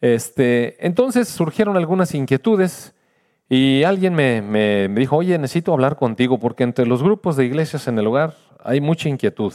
Este, 0.00 0.84
entonces 0.86 1.28
surgieron 1.28 1.76
algunas 1.76 2.14
inquietudes 2.14 2.94
y 3.48 3.84
alguien 3.84 4.14
me, 4.14 4.88
dijo, 4.88 5.16
oye, 5.16 5.38
necesito 5.38 5.72
hablar 5.72 5.96
contigo 5.96 6.38
porque 6.38 6.64
entre 6.64 6.86
los 6.86 7.02
grupos 7.02 7.36
de 7.36 7.44
iglesias 7.44 7.86
en 7.86 7.98
el 7.98 8.04
lugar 8.04 8.34
hay 8.64 8.80
mucha 8.80 9.08
inquietud. 9.08 9.52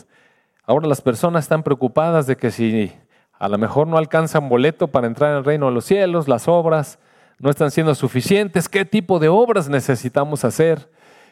Ahora 0.63 0.87
las 0.87 1.01
personas 1.01 1.45
están 1.45 1.63
preocupadas 1.63 2.27
de 2.27 2.37
que 2.37 2.51
si 2.51 2.91
a 3.37 3.49
lo 3.49 3.57
mejor 3.57 3.87
no 3.87 3.97
alcanzan 3.97 4.47
boleto 4.47 4.87
para 4.87 5.07
entrar 5.07 5.31
en 5.31 5.37
el 5.39 5.43
reino 5.43 5.65
de 5.65 5.73
los 5.73 5.85
cielos, 5.85 6.27
las 6.27 6.47
obras 6.47 6.99
no 7.39 7.49
están 7.49 7.71
siendo 7.71 7.95
suficientes, 7.95 8.69
qué 8.69 8.85
tipo 8.85 9.19
de 9.19 9.27
obras 9.27 9.67
necesitamos 9.67 10.45
hacer. 10.45 10.89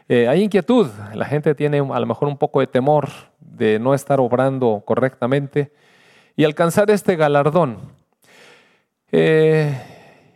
Eh, 0.10 0.28
hay 0.28 0.42
inquietud, 0.42 0.88
la 1.14 1.26
gente 1.26 1.54
tiene 1.54 1.78
a 1.78 2.00
lo 2.00 2.06
mejor 2.08 2.28
un 2.28 2.38
poco 2.38 2.60
de 2.60 2.68
temor 2.68 3.10
de 3.40 3.78
no 3.78 3.94
estar 3.94 4.20
obrando 4.20 4.82
correctamente 4.86 5.72
y 6.36 6.46
alcanzar 6.46 6.90
este 6.90 7.16
galardón. 7.16 7.99
Eh, 9.12 9.76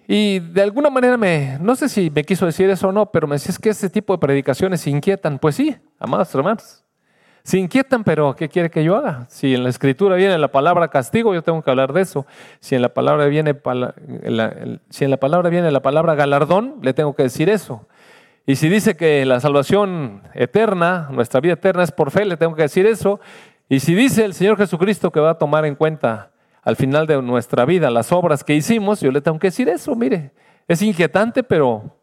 y 0.08 0.40
de 0.40 0.62
alguna 0.62 0.90
manera 0.90 1.18
me, 1.18 1.58
no 1.59 1.76
sé 1.76 1.88
si 1.90 2.09
me 2.09 2.23
quiso 2.23 2.45
decir 2.45 2.70
eso 2.70 2.90
o 2.90 2.91
no, 2.91 3.12
pero 3.12 3.27
me 3.27 3.36
decía 3.36 3.52
es 3.52 3.59
que 3.59 3.70
ese 3.70 3.90
tipo 3.90 4.14
de 4.14 4.20
predicaciones 4.20 4.86
inquietan. 4.88 5.40
Pues 5.40 5.55
sí, 5.55 5.76
amados 6.00 6.34
hermanos, 6.36 6.84
se 7.44 7.58
inquietan, 7.58 8.04
pero 8.04 8.36
¿qué 8.36 8.48
quiere 8.48 8.70
que 8.70 8.84
yo 8.84 8.95
haga? 8.95 9.26
Si 9.30 9.54
en 9.54 9.64
la 9.64 9.70
escritura 9.70 10.16
viene 10.16 10.38
la 10.38 10.50
palabra 10.50 10.88
castigo, 10.88 11.34
yo 11.34 11.41
tengo 11.41 11.62
que 11.62 11.70
hablar 11.70 11.91
de 11.91 12.02
eso. 12.02 12.26
Si 12.59 12.76
en 12.76 12.81
la 12.81 12.94
palabra 12.94 13.26
viene, 13.26 13.54
si 14.90 15.03
en 15.03 15.12
la 15.12 15.17
palabra, 15.17 15.50
viene 15.50 15.70
la 15.72 15.81
palabra 15.81 16.16
galardón, 16.16 16.76
le 16.81 16.94
tengo 16.94 17.16
que 17.16 17.23
decir 17.23 17.50
eso. 17.50 17.88
Y 18.45 18.55
si 18.55 18.70
dice 18.70 18.95
que 18.95 19.26
la 19.26 19.40
salvación 19.40 20.22
eterna, 20.34 21.08
nuestra 21.12 21.40
vida 21.40 21.53
eterna 21.53 21.84
es 21.84 21.92
por 21.92 22.12
fe, 22.12 22.26
le 22.26 22.38
tengo 22.38 22.55
que 22.55 22.64
decir 22.64 22.86
eso. 22.86 23.20
Y 23.67 23.80
si 23.80 23.94
dice 23.94 24.26
el 24.26 24.34
Señor 24.34 24.58
Jesucristo 24.58 25.12
que 25.12 25.20
va 25.20 25.31
a 25.31 25.38
tomar 25.38 25.66
en 25.66 25.76
cuenta 25.76 26.33
al 26.63 26.76
final 26.76 27.08
de 27.08 27.22
nuestra 27.22 27.66
vida 27.66 27.90
las 27.90 28.12
obras 28.12 28.44
que 28.44 28.55
hicimos, 28.55 29.02
yo 29.02 29.12
le 29.12 29.22
tengo 29.22 29.40
que 29.40 29.48
decir 29.48 29.67
eso, 29.70 29.95
mire, 29.95 30.31
es 30.67 30.81
inquietante, 30.81 31.44
pero 31.44 31.95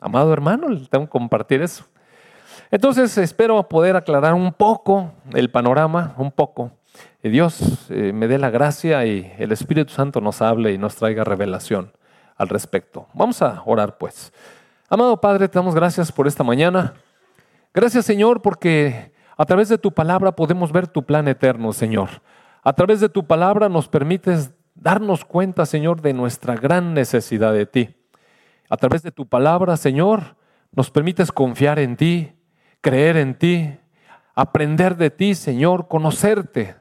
amado 0.00 0.32
hermano, 0.32 0.68
le 0.68 0.86
tengo 0.86 1.04
que 1.04 1.10
compartir 1.10 1.62
eso. 1.62 1.84
Entonces 2.70 3.16
espero 3.18 3.62
poder 3.68 3.96
aclarar 3.96 4.34
un 4.34 4.52
poco 4.52 5.12
el 5.34 5.50
panorama, 5.50 6.14
un 6.16 6.32
poco. 6.32 6.72
Y 7.22 7.28
Dios 7.28 7.86
eh, 7.90 8.12
me 8.12 8.28
dé 8.28 8.38
la 8.38 8.50
gracia 8.50 9.04
y 9.04 9.32
el 9.38 9.52
Espíritu 9.52 9.92
Santo 9.92 10.20
nos 10.20 10.40
hable 10.42 10.72
y 10.72 10.78
nos 10.78 10.96
traiga 10.96 11.24
revelación 11.24 11.92
al 12.36 12.48
respecto. 12.48 13.06
Vamos 13.12 13.42
a 13.42 13.62
orar 13.66 13.98
pues. 13.98 14.32
Amado 14.88 15.20
Padre, 15.20 15.48
te 15.48 15.58
damos 15.58 15.74
gracias 15.74 16.10
por 16.10 16.26
esta 16.26 16.42
mañana. 16.42 16.94
Gracias 17.74 18.06
Señor 18.06 18.42
porque 18.42 19.12
a 19.36 19.44
través 19.44 19.68
de 19.68 19.78
tu 19.78 19.92
palabra 19.92 20.32
podemos 20.32 20.72
ver 20.72 20.86
tu 20.86 21.02
plan 21.02 21.28
eterno, 21.28 21.72
Señor. 21.72 22.08
A 22.66 22.72
través 22.72 22.98
de 22.98 23.08
tu 23.08 23.24
palabra 23.28 23.68
nos 23.68 23.86
permites 23.86 24.52
darnos 24.74 25.24
cuenta, 25.24 25.66
Señor, 25.66 26.02
de 26.02 26.12
nuestra 26.12 26.56
gran 26.56 26.94
necesidad 26.94 27.52
de 27.52 27.64
ti. 27.64 27.94
A 28.68 28.76
través 28.76 29.04
de 29.04 29.12
tu 29.12 29.28
palabra, 29.28 29.76
Señor, 29.76 30.34
nos 30.72 30.90
permites 30.90 31.30
confiar 31.30 31.78
en 31.78 31.96
ti, 31.96 32.32
creer 32.80 33.18
en 33.18 33.38
ti, 33.38 33.78
aprender 34.34 34.96
de 34.96 35.10
ti, 35.10 35.36
Señor, 35.36 35.86
conocerte. 35.86 36.74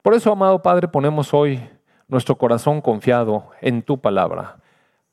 Por 0.00 0.14
eso, 0.14 0.32
amado 0.32 0.62
Padre, 0.62 0.88
ponemos 0.88 1.34
hoy 1.34 1.60
nuestro 2.08 2.38
corazón 2.38 2.80
confiado 2.80 3.50
en 3.60 3.82
tu 3.82 4.00
palabra. 4.00 4.60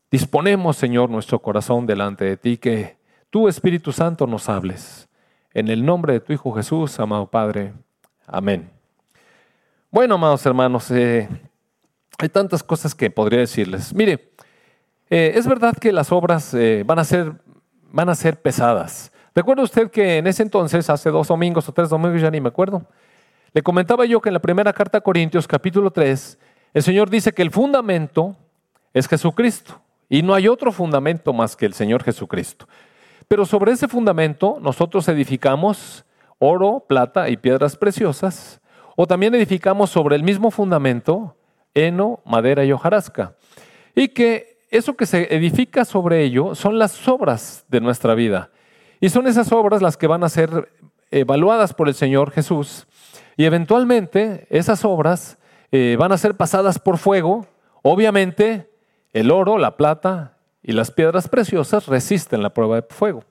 Disponemos, 0.09 0.77
Señor, 0.77 1.09
nuestro 1.09 1.39
corazón 1.39 1.85
delante 1.85 2.23
de 2.23 2.37
ti, 2.37 2.55
que 2.55 2.97
tú, 3.29 3.49
Espíritu 3.49 3.91
Santo, 3.91 4.27
nos 4.27 4.47
hables. 4.47 5.09
En 5.53 5.67
el 5.67 5.85
nombre 5.85 6.13
de 6.13 6.19
tu 6.21 6.31
Hijo 6.31 6.53
Jesús, 6.53 7.01
amado 7.01 7.29
Padre. 7.29 7.73
Amén. 8.25 8.78
Bueno, 9.91 10.15
amados 10.15 10.45
hermanos, 10.45 10.91
eh, 10.91 11.27
hay 12.19 12.29
tantas 12.29 12.61
cosas 12.61 12.93
que 12.93 13.09
podría 13.09 13.39
decirles. 13.39 13.91
Mire, 13.91 14.33
eh, 15.09 15.31
es 15.33 15.47
verdad 15.47 15.75
que 15.75 15.91
las 15.91 16.11
obras 16.11 16.53
eh, 16.53 16.83
van, 16.85 16.99
a 16.99 17.03
ser, 17.03 17.33
van 17.91 18.07
a 18.07 18.13
ser 18.13 18.39
pesadas. 18.39 19.11
Recuerda 19.33 19.63
usted 19.63 19.89
que 19.89 20.19
en 20.19 20.27
ese 20.27 20.43
entonces, 20.43 20.91
hace 20.91 21.09
dos 21.09 21.29
domingos 21.29 21.67
o 21.67 21.71
tres 21.71 21.89
domingos, 21.89 22.21
ya 22.21 22.29
ni 22.29 22.39
me 22.39 22.49
acuerdo, 22.49 22.85
le 23.51 23.63
comentaba 23.63 24.05
yo 24.05 24.21
que 24.21 24.29
en 24.29 24.33
la 24.33 24.39
primera 24.39 24.71
carta 24.73 24.99
a 24.99 25.01
Corintios, 25.01 25.47
capítulo 25.47 25.89
3, 25.89 26.37
el 26.75 26.83
Señor 26.83 27.09
dice 27.09 27.33
que 27.33 27.41
el 27.41 27.49
fundamento 27.49 28.35
es 28.93 29.07
Jesucristo. 29.07 29.81
Y 30.07 30.21
no 30.21 30.35
hay 30.35 30.47
otro 30.47 30.71
fundamento 30.71 31.33
más 31.33 31.55
que 31.55 31.65
el 31.65 31.73
Señor 31.73 32.03
Jesucristo. 32.03 32.67
Pero 33.27 33.43
sobre 33.43 33.71
ese 33.71 33.87
fundamento 33.87 34.59
nosotros 34.61 35.07
edificamos 35.07 36.05
oro, 36.37 36.85
plata 36.87 37.27
y 37.29 37.37
piedras 37.37 37.75
preciosas, 37.75 38.61
o 39.01 39.07
también 39.07 39.33
edificamos 39.33 39.91
sobre 39.91 40.17
el 40.17 40.23
mismo 40.23 40.51
fundamento 40.51 41.37
heno, 41.73 42.19
madera 42.25 42.65
y 42.65 42.73
hojarasca. 42.73 43.37
Y 43.95 44.09
que 44.09 44.65
eso 44.71 44.97
que 44.97 45.05
se 45.05 45.33
edifica 45.33 45.85
sobre 45.85 46.21
ello 46.25 46.53
son 46.53 46.77
las 46.77 47.07
obras 47.07 47.63
de 47.69 47.79
nuestra 47.79 48.13
vida. 48.13 48.51
Y 48.99 49.07
son 49.07 49.25
esas 49.27 49.53
obras 49.53 49.81
las 49.81 49.95
que 49.95 50.07
van 50.07 50.25
a 50.25 50.27
ser 50.27 50.73
evaluadas 51.11 51.73
por 51.73 51.87
el 51.87 51.93
Señor 51.93 52.31
Jesús. 52.31 52.87
Y 53.37 53.45
eventualmente 53.45 54.45
esas 54.49 54.83
obras 54.83 55.37
eh, 55.71 55.95
van 55.97 56.11
a 56.11 56.17
ser 56.17 56.35
pasadas 56.35 56.77
por 56.77 56.97
fuego, 56.97 57.47
obviamente 57.83 58.69
el 59.13 59.31
oro, 59.31 59.57
la 59.57 59.77
plata 59.77 60.39
y 60.61 60.73
las 60.73 60.91
piedras 60.91 61.29
preciosas 61.29 61.87
resisten 61.87 62.43
la 62.43 62.53
prueba 62.53 62.75
de 62.75 62.85
fuego. 62.89 63.23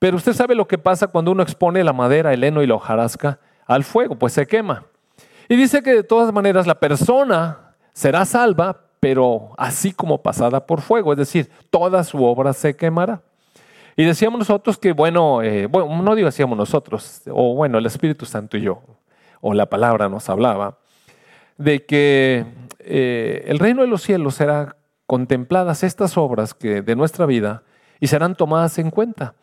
Pero 0.00 0.16
usted 0.16 0.32
sabe 0.32 0.56
lo 0.56 0.66
que 0.66 0.76
pasa 0.76 1.06
cuando 1.06 1.30
uno 1.30 1.44
expone 1.44 1.84
la 1.84 1.92
madera, 1.92 2.34
el 2.34 2.42
heno 2.42 2.64
y 2.64 2.66
la 2.66 2.74
hojarasca 2.74 3.38
al 3.68 3.84
fuego, 3.84 4.16
pues 4.16 4.32
se 4.32 4.46
quema. 4.46 4.84
Y 5.48 5.54
dice 5.54 5.82
que 5.82 5.94
de 5.94 6.02
todas 6.02 6.32
maneras 6.32 6.66
la 6.66 6.80
persona 6.80 7.74
será 7.92 8.24
salva, 8.24 8.80
pero 8.98 9.50
así 9.56 9.92
como 9.92 10.22
pasada 10.22 10.66
por 10.66 10.80
fuego, 10.80 11.12
es 11.12 11.18
decir, 11.18 11.50
toda 11.70 12.02
su 12.02 12.24
obra 12.24 12.52
se 12.52 12.74
quemará. 12.74 13.22
Y 13.94 14.04
decíamos 14.04 14.38
nosotros 14.38 14.78
que, 14.78 14.92
bueno, 14.92 15.42
eh, 15.42 15.66
bueno, 15.66 16.02
no 16.02 16.14
digo 16.14 16.26
decíamos 16.26 16.56
nosotros, 16.56 17.22
o 17.30 17.54
bueno, 17.54 17.78
el 17.78 17.86
Espíritu 17.86 18.26
Santo 18.26 18.56
y 18.56 18.62
yo, 18.62 18.82
o 19.40 19.54
la 19.54 19.66
palabra 19.66 20.08
nos 20.08 20.28
hablaba, 20.28 20.78
de 21.56 21.84
que 21.84 22.46
eh, 22.78 23.44
el 23.46 23.58
reino 23.58 23.82
de 23.82 23.88
los 23.88 24.02
cielos 24.02 24.36
será 24.36 24.76
contempladas 25.06 25.82
estas 25.82 26.16
obras 26.16 26.54
que, 26.54 26.82
de 26.82 26.96
nuestra 26.96 27.26
vida 27.26 27.62
y 28.00 28.06
serán 28.06 28.34
tomadas 28.34 28.78
en 28.78 28.90
cuenta. 28.90 29.34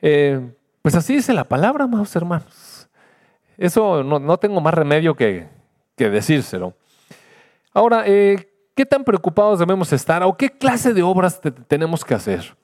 Eh, 0.00 0.54
pues 0.82 0.94
así 0.94 1.16
dice 1.16 1.34
la 1.34 1.44
palabra, 1.44 1.84
amados 1.84 2.14
hermanos. 2.14 2.79
Eso 3.60 4.02
no, 4.02 4.38
tengo 4.38 4.58
más 4.62 4.72
remedio 4.72 5.14
que, 5.14 5.46
decírselo. 5.98 6.72
Ahora, 7.74 8.04
eh, 8.06 8.48
¿qué 8.74 8.86
tan 8.86 9.04
preocupados 9.04 9.58
debemos 9.58 9.92
estar 9.92 10.22
o 10.22 10.34
qué 10.34 10.48
clase 10.48 10.94
de 10.94 11.02
obras 11.02 11.38
tenemos 11.68 12.02
que 12.02 12.14
hacer? 12.14 12.56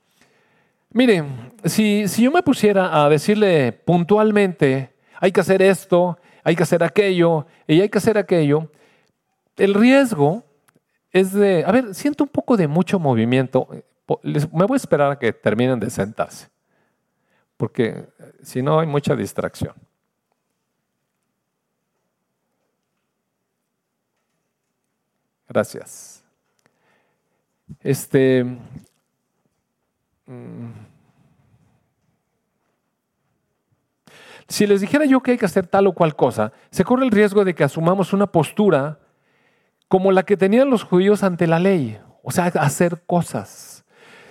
Mire, 0.88 1.22
si, 1.66 2.08
si 2.08 2.22
yo 2.22 2.32
me 2.32 2.42
pusiera 2.42 3.04
a 3.04 3.10
decirle 3.10 3.72
puntualmente, 3.72 4.94
hay 5.20 5.32
que 5.32 5.40
hacer 5.42 5.60
esto, 5.60 6.18
hay 6.42 6.56
que 6.56 6.62
hacer 6.62 6.82
aquello 6.82 7.44
y 7.66 7.78
hay 7.82 7.90
que 7.90 7.98
hacer 7.98 8.16
aquello, 8.16 8.70
el 9.58 9.74
riesgo 9.74 10.44
es 11.12 11.34
de, 11.34 11.62
a 11.66 11.72
ver, 11.72 11.94
siento 11.94 12.24
un 12.24 12.30
poco 12.30 12.56
de 12.56 12.68
mucho 12.68 12.98
movimiento. 12.98 13.68
Me 14.24 14.64
voy 14.64 14.76
a 14.76 14.76
esperar 14.76 15.12
a 15.12 15.18
que 15.18 15.34
terminen 15.34 15.78
de 15.78 15.90
sentarse, 15.90 16.48
porque 17.58 17.84
eh, 17.86 18.32
si 18.42 18.62
no 18.62 18.80
hay 18.80 18.86
mucha 18.86 19.14
distracción. 19.14 19.74
Gracias. 25.48 26.24
Este. 27.80 28.44
Mm, 30.26 30.70
si 34.48 34.66
les 34.66 34.80
dijera 34.80 35.04
yo 35.04 35.20
que 35.20 35.32
hay 35.32 35.38
que 35.38 35.46
hacer 35.46 35.66
tal 35.66 35.88
o 35.88 35.92
cual 35.92 36.14
cosa, 36.14 36.52
se 36.70 36.84
corre 36.84 37.04
el 37.04 37.10
riesgo 37.10 37.44
de 37.44 37.54
que 37.54 37.64
asumamos 37.64 38.12
una 38.12 38.26
postura 38.26 39.00
como 39.88 40.12
la 40.12 40.24
que 40.24 40.36
tenían 40.36 40.70
los 40.70 40.84
judíos 40.84 41.22
ante 41.22 41.46
la 41.46 41.58
ley, 41.58 41.98
o 42.22 42.30
sea, 42.30 42.46
hacer 42.46 43.02
cosas. 43.06 43.84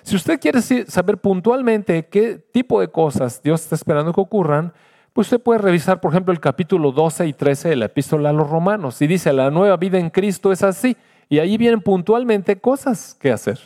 Si 0.04 0.16
usted 0.16 0.40
quiere 0.40 0.62
saber 0.62 1.18
puntualmente 1.18 2.08
qué 2.08 2.38
tipo 2.38 2.80
de 2.80 2.90
cosas 2.90 3.42
Dios 3.42 3.62
está 3.62 3.76
esperando 3.76 4.14
que 4.14 4.22
ocurran, 4.22 4.74
pues 5.16 5.28
usted 5.28 5.42
puede 5.42 5.60
revisar, 5.60 6.02
por 6.02 6.12
ejemplo, 6.12 6.34
el 6.34 6.42
capítulo 6.42 6.92
12 6.92 7.26
y 7.26 7.32
13 7.32 7.70
de 7.70 7.76
la 7.78 7.86
epístola 7.86 8.32
a 8.32 8.34
los 8.34 8.50
romanos. 8.50 9.02
Y 9.02 9.08
dice, 9.08 9.32
la 9.32 9.50
nueva 9.50 9.78
vida 9.78 9.98
en 9.98 10.10
Cristo 10.10 10.52
es 10.52 10.62
así. 10.62 10.98
Y 11.30 11.40
ahí 11.40 11.56
vienen 11.58 11.80
puntualmente 11.80 12.58
cosas 12.58 13.16
que 13.18 13.32
hacer. 13.32 13.58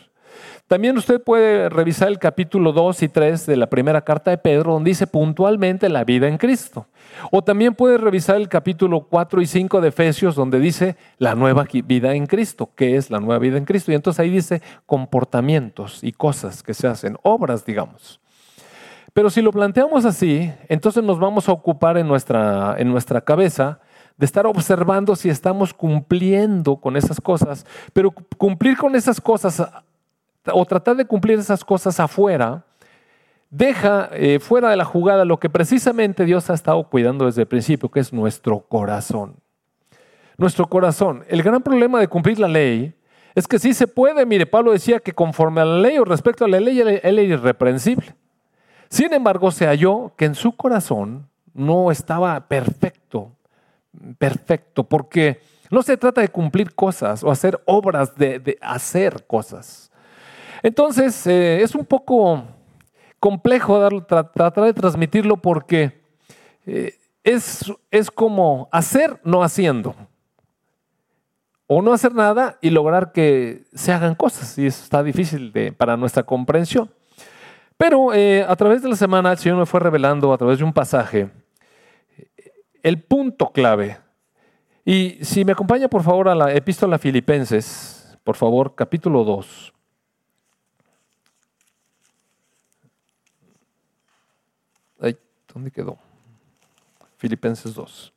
También 0.68 0.96
usted 0.96 1.20
puede 1.20 1.68
revisar 1.70 2.10
el 2.10 2.20
capítulo 2.20 2.72
2 2.72 3.02
y 3.02 3.10
3 3.10 3.48
de 3.48 3.58
la 3.58 3.68
primera 3.68 4.02
carta 4.02 4.30
de 4.30 4.38
Pedro, 4.38 4.74
donde 4.74 4.92
dice 4.92 5.08
puntualmente 5.08 5.90
la 5.90 6.04
vida 6.04 6.28
en 6.28 6.38
Cristo. 6.38 6.86
O 7.32 7.44
también 7.44 7.74
puede 7.74 7.98
revisar 7.98 8.36
el 8.36 8.48
capítulo 8.48 9.08
4 9.10 9.42
y 9.42 9.48
5 9.48 9.82
de 9.82 9.88
Efesios, 9.88 10.36
donde 10.36 10.60
dice 10.60 10.98
la 11.18 11.34
nueva 11.34 11.66
vida 11.84 12.14
en 12.14 12.28
Cristo. 12.28 12.70
¿Qué 12.76 12.96
es 12.96 13.10
la 13.10 13.20
nueva 13.20 13.40
vida 13.40 13.58
en 13.58 13.66
Cristo? 13.66 13.92
Y 13.92 13.96
entonces 13.96 14.20
ahí 14.20 14.30
dice 14.30 14.62
comportamientos 14.86 16.04
y 16.04 16.12
cosas 16.12 16.62
que 16.62 16.76
se 16.76 16.86
hacen, 16.86 17.18
obras, 17.24 17.66
digamos. 17.66 18.22
Pero 19.20 19.30
si 19.30 19.42
lo 19.42 19.52
planteamos 19.52 20.06
así, 20.06 20.50
entonces 20.70 21.04
nos 21.04 21.20
vamos 21.20 21.50
a 21.50 21.52
ocupar 21.52 21.98
en 21.98 22.08
nuestra, 22.08 22.76
en 22.78 22.90
nuestra 22.90 23.20
cabeza 23.20 23.82
de 24.16 24.26
estar 24.26 24.48
observando 24.48 25.14
si 25.14 25.28
estamos 25.30 25.74
cumpliendo 25.74 26.78
con 26.78 26.96
esas 26.96 27.20
cosas, 27.20 27.66
pero 27.92 28.12
cumplir 28.38 28.78
con 28.78 28.96
esas 28.96 29.20
cosas 29.20 29.62
o 30.46 30.66
tratar 30.66 30.96
de 30.96 31.04
cumplir 31.04 31.38
esas 31.38 31.66
cosas 31.66 32.00
afuera, 32.00 32.64
deja 33.50 34.10
eh, 34.14 34.40
fuera 34.40 34.70
de 34.70 34.78
la 34.78 34.86
jugada 34.86 35.26
lo 35.26 35.38
que 35.38 35.50
precisamente 35.50 36.24
Dios 36.24 36.50
ha 36.50 36.54
estado 36.54 36.82
cuidando 36.86 37.26
desde 37.26 37.42
el 37.42 37.48
principio, 37.50 37.92
que 37.92 38.00
es 38.00 38.14
nuestro 38.14 38.62
corazón. 38.62 39.36
Nuestro 40.38 40.66
corazón. 40.70 41.26
El 41.28 41.44
gran 41.44 41.62
problema 41.62 42.00
de 42.00 42.08
cumplir 42.08 42.40
la 42.40 42.48
ley 42.48 42.96
es 43.36 43.50
que 43.50 43.60
sí 43.60 43.74
se 43.74 43.86
puede. 43.86 44.26
Mire, 44.26 44.46
Pablo 44.46 44.72
decía 44.72 45.02
que 45.02 45.12
conforme 45.12 45.60
a 45.60 45.66
la 45.66 45.80
ley 45.80 45.98
o 45.98 46.06
respecto 46.06 46.46
a 46.46 46.48
la 46.48 46.62
ley, 46.62 46.80
él 46.80 47.02
era 47.04 47.22
irreprensible. 47.22 48.16
Sin 48.90 49.14
embargo, 49.14 49.52
se 49.52 49.68
halló 49.68 50.14
que 50.18 50.26
en 50.26 50.36
su 50.36 50.52
corazón 50.54 51.30
no 51.54 51.92
estaba 51.92 52.48
perfecto, 52.48 53.32
perfecto, 54.18 54.84
porque 54.84 55.42
no 55.70 55.84
se 55.84 55.96
trata 55.96 56.22
de 56.22 56.30
cumplir 56.30 56.74
cosas 56.74 57.24
o 57.24 57.30
hacer 57.30 57.62
obras 57.66 58.16
de, 58.16 58.58
hacer 58.62 59.26
cosas. 59.28 59.92
Entonces, 60.64 61.28
eh, 61.28 61.62
es 61.62 61.76
un 61.76 61.86
poco 61.86 62.44
complejo 63.20 64.02
tratar 64.02 64.66
de 64.66 64.74
transmitirlo 64.74 65.38
porque 65.38 66.02
eh, 66.66 66.96
es, 67.24 67.72
es 67.92 68.10
como 68.10 68.68
hacer 68.72 69.20
no 69.24 69.44
haciendo. 69.44 69.96
O 71.68 71.84
no 71.84 71.94
hacer 71.94 72.16
nada 72.16 72.58
y 72.62 72.72
lograr 72.72 73.12
que 73.12 73.66
se 73.76 73.92
hagan 73.92 74.16
cosas. 74.16 74.58
Y 74.58 74.66
eso 74.66 74.84
está 74.84 75.04
difícil 75.04 75.54
para 75.78 75.96
nuestra 75.96 76.24
comprensión. 76.24 76.90
Pero 77.80 78.14
eh, 78.14 78.46
a 78.46 78.58
través 78.58 78.84
de 78.84 78.90
la 78.90 78.98
semana 78.98 79.32
el 79.32 79.38
Señor 79.38 79.58
me 79.58 79.66
fue 79.66 79.80
revelando 79.80 80.34
a 80.34 80.38
través 80.38 80.58
de 80.60 80.66
un 80.66 80.74
pasaje 80.74 81.30
el 82.84 83.02
punto 83.02 83.54
clave. 83.54 83.98
Y 84.84 85.18
si 85.22 85.46
me 85.46 85.54
acompaña 85.54 85.88
por 85.88 86.04
favor 86.04 86.28
a 86.28 86.36
la 86.36 86.54
epístola 86.54 87.00
Filipenses, 87.00 88.18
por 88.26 88.36
favor, 88.36 88.76
capítulo 88.76 89.24
2. 89.24 89.74
¿Dónde 95.54 95.72
quedó? 95.72 95.98
Filipenses 97.16 97.74
2. 97.74 98.14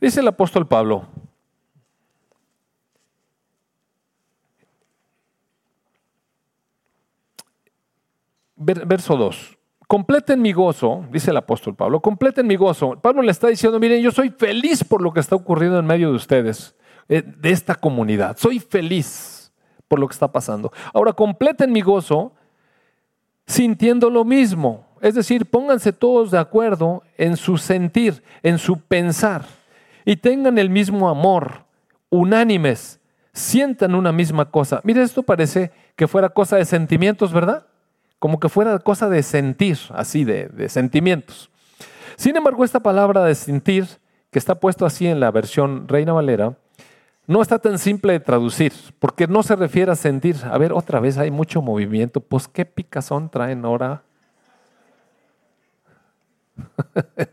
Dice 0.00 0.20
el 0.20 0.28
apóstol 0.28 0.66
Pablo, 0.68 1.06
verso 8.56 9.16
2. 9.16 9.58
Completen 9.86 10.42
mi 10.42 10.52
gozo, 10.52 11.04
dice 11.12 11.30
el 11.30 11.36
apóstol 11.36 11.76
Pablo, 11.76 12.00
completen 12.00 12.46
mi 12.46 12.56
gozo. 12.56 12.98
Pablo 13.00 13.22
le 13.22 13.30
está 13.30 13.46
diciendo, 13.48 13.78
miren, 13.78 14.02
yo 14.02 14.10
soy 14.10 14.30
feliz 14.30 14.82
por 14.82 15.00
lo 15.00 15.12
que 15.12 15.20
está 15.20 15.36
ocurriendo 15.36 15.78
en 15.78 15.86
medio 15.86 16.10
de 16.10 16.16
ustedes, 16.16 16.74
eh, 17.08 17.22
de 17.22 17.50
esta 17.50 17.76
comunidad. 17.76 18.36
Soy 18.36 18.58
feliz 18.58 19.52
por 19.86 20.00
lo 20.00 20.08
que 20.08 20.14
está 20.14 20.32
pasando. 20.32 20.72
Ahora, 20.92 21.12
completen 21.12 21.70
mi 21.70 21.82
gozo 21.82 22.32
sintiendo 23.46 24.10
lo 24.10 24.24
mismo. 24.24 24.86
Es 25.00 25.14
decir, 25.14 25.46
pónganse 25.46 25.92
todos 25.92 26.32
de 26.32 26.38
acuerdo 26.38 27.02
en 27.16 27.36
su 27.36 27.58
sentir, 27.58 28.24
en 28.42 28.58
su 28.58 28.80
pensar, 28.80 29.44
y 30.04 30.16
tengan 30.16 30.58
el 30.58 30.70
mismo 30.70 31.08
amor, 31.08 31.64
unánimes, 32.10 32.98
sientan 33.32 33.94
una 33.94 34.10
misma 34.10 34.50
cosa. 34.50 34.80
Mire, 34.82 35.02
esto 35.02 35.22
parece 35.22 35.70
que 35.94 36.08
fuera 36.08 36.30
cosa 36.30 36.56
de 36.56 36.64
sentimientos, 36.64 37.32
¿verdad? 37.32 37.66
Como 38.26 38.40
que 38.40 38.48
fuera 38.48 38.76
cosa 38.80 39.08
de 39.08 39.22
sentir, 39.22 39.78
así, 39.90 40.24
de, 40.24 40.68
sentimientos. 40.68 41.48
Sin 42.16 42.36
embargo, 42.36 42.64
esta 42.64 42.80
palabra 42.80 43.22
de 43.22 43.36
sentir, 43.36 43.86
que 44.32 44.40
está 44.40 44.56
puesto 44.56 44.84
así 44.84 45.06
en 45.06 45.20
la 45.20 45.30
versión 45.30 45.86
Reina 45.86 46.12
Valera, 46.12 46.58
no 47.28 47.40
está 47.40 47.60
tan 47.60 47.78
simple 47.78 48.14
de 48.14 48.18
traducir, 48.18 48.72
porque 48.98 49.28
no 49.28 49.44
se 49.44 49.54
refiere 49.54 49.92
a 49.92 49.94
sentir. 49.94 50.38
A 50.42 50.58
ver, 50.58 50.72
otra 50.72 50.98
vez 50.98 51.18
hay 51.18 51.30
mucho 51.30 51.62
movimiento. 51.62 52.20
Pues, 52.20 52.48
¿qué 52.48 52.64
picazón 52.64 53.30
traen 53.30 53.64
ahora? 53.64 54.02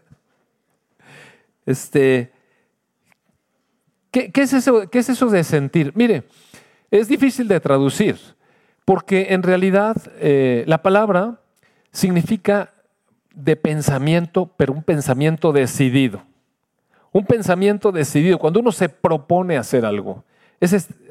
este, 1.66 2.32
¿qué, 4.12 4.32
es 4.32 4.54
eso, 4.54 4.88
¿qué 4.92 5.00
es 5.00 5.10
eso 5.10 5.26
de 5.26 5.44
sentir? 5.44 5.92
Mire, 5.96 6.26
es 6.92 7.08
difícil 7.08 7.48
de 7.48 7.60
traducir, 7.60 8.20
porque 8.86 9.28
en 9.30 9.44
realidad 9.44 9.96
eh, 10.20 10.64
la 10.68 10.82
palabra 10.82 11.40
significa 11.92 12.74
de 13.34 13.56
pensamiento, 13.56 14.52
pero 14.58 14.74
un 14.74 14.84
pensamiento 14.84 15.52
decidido. 15.52 16.22
Un 17.12 17.26
pensamiento 17.26 17.92
decidido, 17.92 18.40
cuando 18.40 18.60
uno 18.60 18.72
se 18.72 18.90
propone 18.90 19.58
hacer 19.58 19.86
algo. 19.86 20.24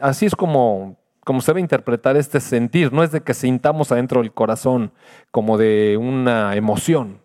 así 0.01 0.27
es 0.27 0.35
como, 0.35 0.97
como 1.25 1.41
se 1.41 1.53
debe 1.53 1.61
interpretar 1.61 2.17
este 2.17 2.41
sentir, 2.41 2.93
no 2.93 3.03
es 3.05 3.13
de 3.13 3.21
que 3.21 3.35
sintamos 3.35 3.93
adentro 3.93 4.21
del 4.21 4.33
corazón 4.33 4.93
como 5.31 5.59
de 5.59 5.97
una 5.97 6.57
emoción, 6.57 7.19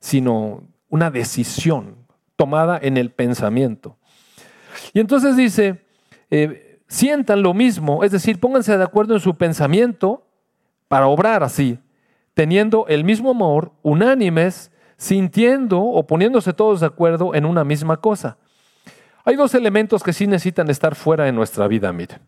sino 0.00 0.62
una 0.90 1.10
decisión 1.10 1.96
tomada 2.36 2.78
en 2.80 2.96
el 2.96 3.10
pensamiento. 3.10 3.96
Y 4.92 5.00
entonces 5.00 5.36
dice, 5.36 5.82
eh, 6.30 6.67
sientan 6.88 7.42
lo 7.42 7.54
mismo, 7.54 8.02
es 8.02 8.10
decir, 8.10 8.40
pónganse 8.40 8.76
de 8.76 8.84
acuerdo 8.84 9.14
en 9.14 9.20
su 9.20 9.36
pensamiento 9.36 10.26
para 10.88 11.06
obrar 11.06 11.42
así, 11.42 11.78
teniendo 12.34 12.86
el 12.88 13.04
mismo 13.04 13.30
amor, 13.30 13.72
unánimes, 13.82 14.72
sintiendo 14.96 15.80
o 15.80 16.06
poniéndose 16.06 16.52
todos 16.52 16.80
de 16.80 16.86
acuerdo 16.86 17.34
en 17.34 17.44
una 17.44 17.62
misma 17.62 17.98
cosa. 17.98 18.38
Hay 19.24 19.36
dos 19.36 19.54
elementos 19.54 20.02
que 20.02 20.12
sí 20.12 20.26
necesitan 20.26 20.70
estar 20.70 20.94
fuera 20.94 21.24
de 21.24 21.32
nuestra 21.32 21.68
vida, 21.68 21.92
miren. 21.92 22.20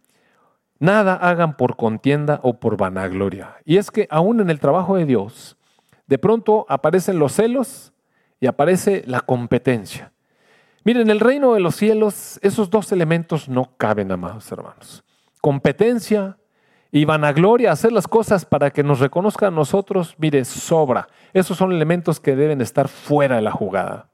Nada 0.78 1.14
hagan 1.14 1.56
por 1.56 1.76
contienda 1.76 2.40
o 2.42 2.58
por 2.58 2.76
vanagloria. 2.76 3.56
Y 3.64 3.76
es 3.76 3.90
que 3.90 4.06
aún 4.10 4.40
en 4.40 4.50
el 4.50 4.60
trabajo 4.60 4.96
de 4.96 5.04
Dios, 5.04 5.56
de 6.06 6.18
pronto 6.18 6.66
aparecen 6.68 7.18
los 7.18 7.32
celos 7.32 7.92
y 8.40 8.46
aparece 8.46 9.02
la 9.06 9.20
competencia. 9.20 10.12
Miren, 10.85 11.03
en 11.03 11.11
el 11.11 11.21
reino 11.21 11.55
de 11.55 11.61
los 11.61 11.77
cielos 11.77 12.38
esos 12.43 12.71
dos 12.71 12.91
elementos 12.93 13.49
no 13.49 13.77
caben, 13.77 14.11
amados 14.11 14.50
hermanos. 14.50 15.05
Competencia 15.41 16.38
y 16.91 17.05
vanagloria, 17.05 17.71
hacer 17.71 17.93
las 17.93 18.09
cosas 18.09 18.44
para 18.44 18.71
que 18.71 18.82
nos 18.82 18.99
reconozcan 18.99 19.53
a 19.53 19.56
nosotros, 19.56 20.15
mire, 20.19 20.44
sobra. 20.44 21.09
Esos 21.32 21.56
son 21.56 21.73
elementos 21.73 22.19
que 22.19 22.35
deben 22.35 22.61
estar 22.61 22.88
fuera 22.88 23.37
de 23.37 23.43
la 23.43 23.53
jugada. 23.53 24.09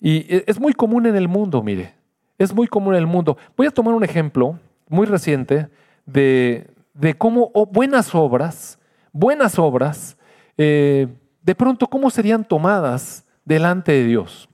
Y 0.00 0.34
e, 0.34 0.44
es 0.46 0.58
muy 0.58 0.72
común 0.72 1.06
en 1.06 1.16
el 1.16 1.28
mundo, 1.28 1.62
mire, 1.62 1.94
es 2.38 2.52
muy 2.52 2.66
común 2.66 2.94
en 2.94 3.00
el 3.00 3.06
mundo. 3.06 3.36
Voy 3.56 3.66
a 3.66 3.70
tomar 3.70 3.94
un 3.94 4.04
ejemplo 4.04 4.58
muy 4.88 5.06
reciente 5.06 5.68
de, 6.06 6.68
de 6.94 7.14
cómo 7.14 7.50
buenas 7.70 8.14
obras, 8.14 8.78
buenas 9.12 9.58
obras, 9.58 10.16
eh, 10.56 11.08
de 11.42 11.54
pronto, 11.54 11.86
¿cómo 11.86 12.10
serían 12.10 12.44
tomadas 12.44 13.26
delante 13.44 13.92
de 13.92 14.04
Dios? 14.04 14.48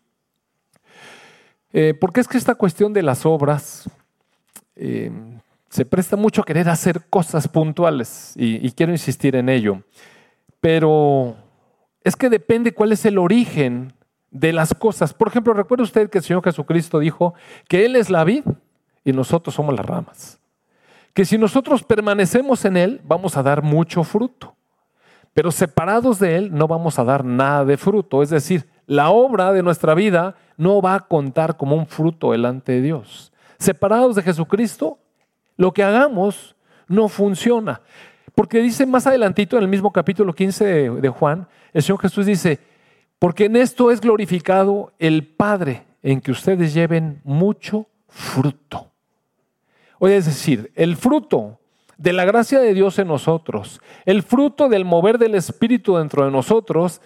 Eh, 1.73 1.95
porque 1.95 2.21
es 2.21 2.29
que 2.29 2.39
esta 2.39 2.55
cuestión 2.55 2.93
de 2.93 3.03
las 3.03 3.25
obras 3.25 3.89
eh, 4.77 5.11
se 5.69 5.85
presta 5.85 6.17
mucho 6.17 6.43
a 6.43 6.45
querer 6.45 6.69
hacer 6.69 7.03
cosas 7.09 7.47
puntuales 7.47 8.33
y, 8.37 8.67
y, 8.67 8.73
quiero 8.73 8.93
insistir 8.93 9.37
en 9.37 9.49
ello. 9.49 9.83
Pero 10.61 11.37
es 12.03 12.17
que 12.17 12.29
depende 12.29 12.73
cuál 12.73 12.93
es 12.93 13.05
el 13.05 13.19
origen 13.19 13.93
de 14.31 14.53
las 14.53 14.75
cosas. 14.75 15.15
Por 15.15 15.29
ejemplo, 15.29 15.53
recuerda 15.53 15.85
usted 15.85 16.11
que 16.11 16.19
el 16.19 16.25
Señor 16.25 16.43
Jesucristo 16.43 16.99
dijo 16.99 17.35
que 17.69 17.85
Él 17.85 17.97
es 17.97 18.11
la 18.11 18.25
vid 18.25 18.45
y 19.05 19.13
nosotros 19.13 19.55
somos 19.55 19.75
las 19.75 19.87
ramas. 19.87 20.39
Que 21.15 21.25
si 21.25 21.39
nosotros 21.39 21.83
permanecemos 21.83 22.65
en 22.65 22.77
Él, 22.77 23.01
vamos 23.05 23.37
a 23.37 23.43
dar 23.43 23.63
mucho 23.63 24.05
fruto. 24.05 24.55
Pero 25.35 25.51
separados 25.51 26.19
de 26.19 26.37
Él 26.37 26.51
no 26.53 26.67
vamos 26.67 26.99
a 26.99 27.05
dar 27.05 27.25
nada 27.25 27.65
de 27.65 27.77
fruto. 27.77 28.23
Es 28.23 28.31
decir, 28.31 28.69
la 28.91 29.11
obra 29.11 29.53
de 29.53 29.63
nuestra 29.63 29.95
vida 29.95 30.35
no 30.57 30.83
va 30.83 30.97
a 30.97 31.07
contar 31.07 31.57
como 31.57 31.77
un 31.77 31.87
fruto 31.87 32.33
delante 32.33 32.73
de 32.73 32.83
Dios. 32.83 33.33
Separados 33.57 34.17
de 34.17 34.23
Jesucristo, 34.23 34.99
lo 35.57 35.73
que 35.73 35.85
hagamos 35.85 36.57
no 36.89 37.09
funciona. 37.09 37.83
Porque 38.35 38.59
dice 38.61 38.87
más 38.87 39.07
adelantito 39.07 39.57
en 39.57 39.63
el 39.63 39.69
mismo 39.69 39.93
capítulo 39.93 40.33
15 40.33 40.91
de, 40.91 41.09
Juan, 41.09 41.47
el 41.73 41.85
Señor 41.85 42.01
Jesús 42.01 42.27
dice, 42.27 42.59
porque 43.21 43.45
en 43.45 43.55
esto 43.55 43.93
es 43.93 44.01
glorificado 44.01 44.93
el 44.99 45.25
Padre, 45.25 45.85
en 46.03 46.21
que 46.21 46.33
ustedes 46.33 46.75
lleven 46.75 47.21
mucho 47.23 47.87
fruto. 48.09 48.91
Oye, 50.01 50.17
es 50.17 50.27
decir, 50.27 50.73
el 50.75 50.97
fruto 50.97 51.61
de 51.97 52.13
la 52.13 52.25
gracia 52.25 52.59
de 52.59 52.75
Dios 52.75 52.99
en 52.99 53.07
nosotros, 53.07 53.81
el 54.05 54.25
fruto 54.25 54.69
del 54.69 54.85
mover 54.85 55.17
del 55.19 55.37
Espíritu 55.37 55.97
dentro 55.97 56.25
de 56.25 56.33
nosotros, 56.33 57.01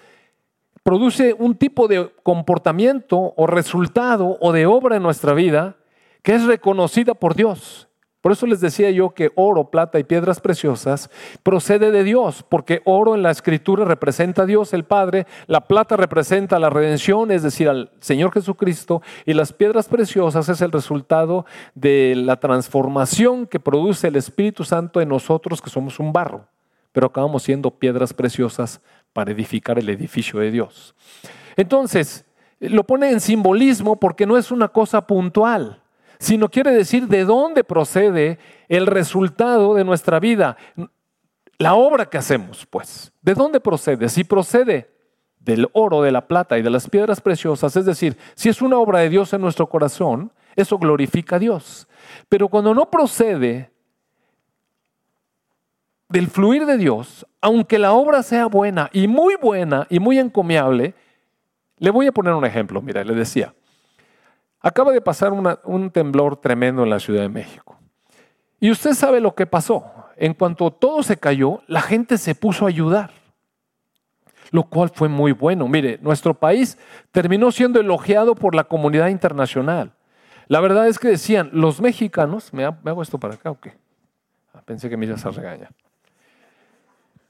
produce 0.85 1.35
un 1.37 1.57
tipo 1.57 1.89
de 1.89 2.13
comportamiento 2.23 3.33
o 3.37 3.47
resultado 3.49 4.37
o 4.41 4.53
de 4.53 4.67
obra 4.67 4.97
en 4.97 5.03
nuestra 5.03 5.33
vida 5.33 5.77
que 6.23 6.35
es 6.35 6.45
reconocida 6.45 7.15
por 7.15 7.35
Dios. 7.35 7.89
Por 8.21 8.33
eso 8.33 8.47
les 8.47 8.61
decía 8.61 8.91
yo 8.91 9.11
que 9.11 9.33
oro, 9.35 9.71
plata 9.71 9.99
y 9.99 10.05
piedras 10.05 10.41
preciosas 10.41 11.11
procede 11.43 11.91
de 11.91 12.05
Dios, 12.05 12.43
porque 12.49 12.81
oro 12.87 13.15
en 13.15 13.23
la 13.23 13.31
escritura 13.31 13.85
representa 13.85 14.43
a 14.43 14.47
Dios 14.47 14.73
el 14.73 14.85
Padre, 14.85 15.27
la 15.47 15.67
plata 15.67 15.99
representa 15.99 16.59
la 16.59 16.71
redención, 16.71 17.31
es 17.31 17.43
decir, 17.43 17.69
al 17.69 17.91
Señor 18.01 18.33
Jesucristo, 18.33 19.03
y 19.27 19.35
las 19.35 19.53
piedras 19.53 19.89
preciosas 19.89 20.49
es 20.49 20.63
el 20.63 20.73
resultado 20.73 21.45
de 21.75 22.15
la 22.17 22.41
transformación 22.41 23.47
que 23.47 23.61
produce 23.61 24.09
el 24.09 24.17
Espíritu 24.17 24.65
Santo 24.65 25.03
en 25.03 25.11
nosotros, 25.11 25.61
que 25.61 25.69
somos 25.69 26.01
un 26.01 26.15
barro, 26.15 26.47
pero 26.93 27.09
acabamos 27.09 27.43
siendo 27.43 27.71
piedras 27.71 28.15
preciosas 28.15 28.81
para 29.15 29.33
edificar 29.33 29.79
el 29.79 29.89
edificio 29.89 30.41
de 30.41 30.51
Dios. 30.51 30.95
Entonces, 31.57 32.27
lo 32.61 32.85
pone 32.85 33.11
en 33.11 33.21
simbolismo 33.21 33.97
porque 33.97 34.27
no 34.27 34.37
es 34.37 34.51
una 34.51 34.69
cosa 34.69 35.07
puntual 35.07 35.81
sino 36.25 36.49
quiere 36.49 36.73
decir 36.73 37.07
de 37.07 37.25
dónde 37.25 37.65
procede 37.65 38.39
el 38.69 38.87
resultado 38.87 39.75
de 39.75 39.85
nuestra 39.85 40.21
vida, 40.21 40.57
la 41.59 41.75
obra 41.75 42.07
que 42.07 42.19
hacemos, 42.19 42.67
pues. 42.67 43.13
¿De 43.21 43.35
dónde 43.35 43.61
procede? 43.61 44.09
Si 44.09 44.25
procede 44.25 44.91
del 45.39 45.69
oro, 45.75 46.01
de 46.01 46.13
la 46.13 46.27
plata 46.27 46.59
y 46.59 46.63
de 46.63 46.71
las 46.71 46.89
piedras 46.89 47.21
preciosas, 47.21 47.77
es 47.77 47.85
decir, 47.85 48.17
si 48.35 48.49
es 48.49 48.63
una 48.63 48.79
obra 48.79 49.01
de 49.01 49.11
Dios 49.11 49.35
en 49.35 49.43
nuestro 49.43 49.69
corazón, 49.69 50.33
eso 50.57 50.79
glorifica 50.79 51.37
a 51.37 51.39
Dios. 51.39 51.87
Pero 52.31 52.49
cuando 52.49 52.75
no 52.75 52.91
procede 52.91 53.71
del 56.09 56.29
fluir 56.29 56.67
de 56.67 56.77
Dios, 56.77 57.27
aunque 57.41 57.79
la 57.79 57.93
obra 57.93 58.23
sea 58.23 58.47
buena 58.47 58.91
y 58.93 59.09
muy 59.09 59.37
buena 59.37 59.87
y 59.91 59.99
muy 60.01 60.19
encomiable, 60.19 60.95
le 61.79 61.91
voy 61.91 62.07
a 62.07 62.13
poner 62.13 62.35
un 62.35 62.45
ejemplo, 62.45 62.81
mira, 62.81 63.03
le 63.05 63.15
decía, 63.15 63.55
Acaba 64.65 64.93
de 64.93 65.03
pasar 65.03 65.31
un 65.31 65.91
temblor 65.91 66.39
tremendo 66.39 66.85
en 66.85 66.89
la 66.89 66.99
Ciudad 66.99 67.21
de 67.21 67.29
México. 67.29 67.79
Y 68.61 68.71
usted 68.71 68.95
sabe 68.95 69.21
lo 69.21 69.35
que 69.35 69.45
pasó. 69.45 69.85
En 70.17 70.33
cuanto 70.33 70.71
todo 70.71 71.03
se 71.03 71.19
cayó, 71.19 71.61
la 71.67 71.83
gente 71.83 72.17
se 72.17 72.35
puso 72.35 72.65
a 72.65 72.69
ayudar, 72.69 73.11
lo 74.53 74.63
cual 74.63 74.89
fue 74.89 75.11
muy 75.11 75.33
bueno. 75.33 75.69
Mire, 75.69 75.99
nuestro 76.01 76.33
país 76.33 76.79
terminó 77.13 77.53
siendo 77.53 77.79
elogiado 77.79 78.35
por 78.35 78.55
la 78.55 78.65
comunidad 78.65 79.09
internacional. 79.09 79.93
La 80.49 80.61
verdad 80.61 80.89
es 80.89 80.99
que 80.99 81.09
decían, 81.09 81.51
los 81.53 81.83
mexicanos, 81.83 82.51
¿me, 82.55 82.65
hago 82.65 83.03
esto 83.03 83.19
para 83.19 83.35
acá 83.35 83.51
o 83.51 83.61
qué? 83.61 83.75
Ah, 84.55 84.63
pensé 84.65 84.89
que 84.89 84.97
me 84.97 85.05
ibas 85.05 85.27
a 85.27 85.31
regañar. 85.31 85.75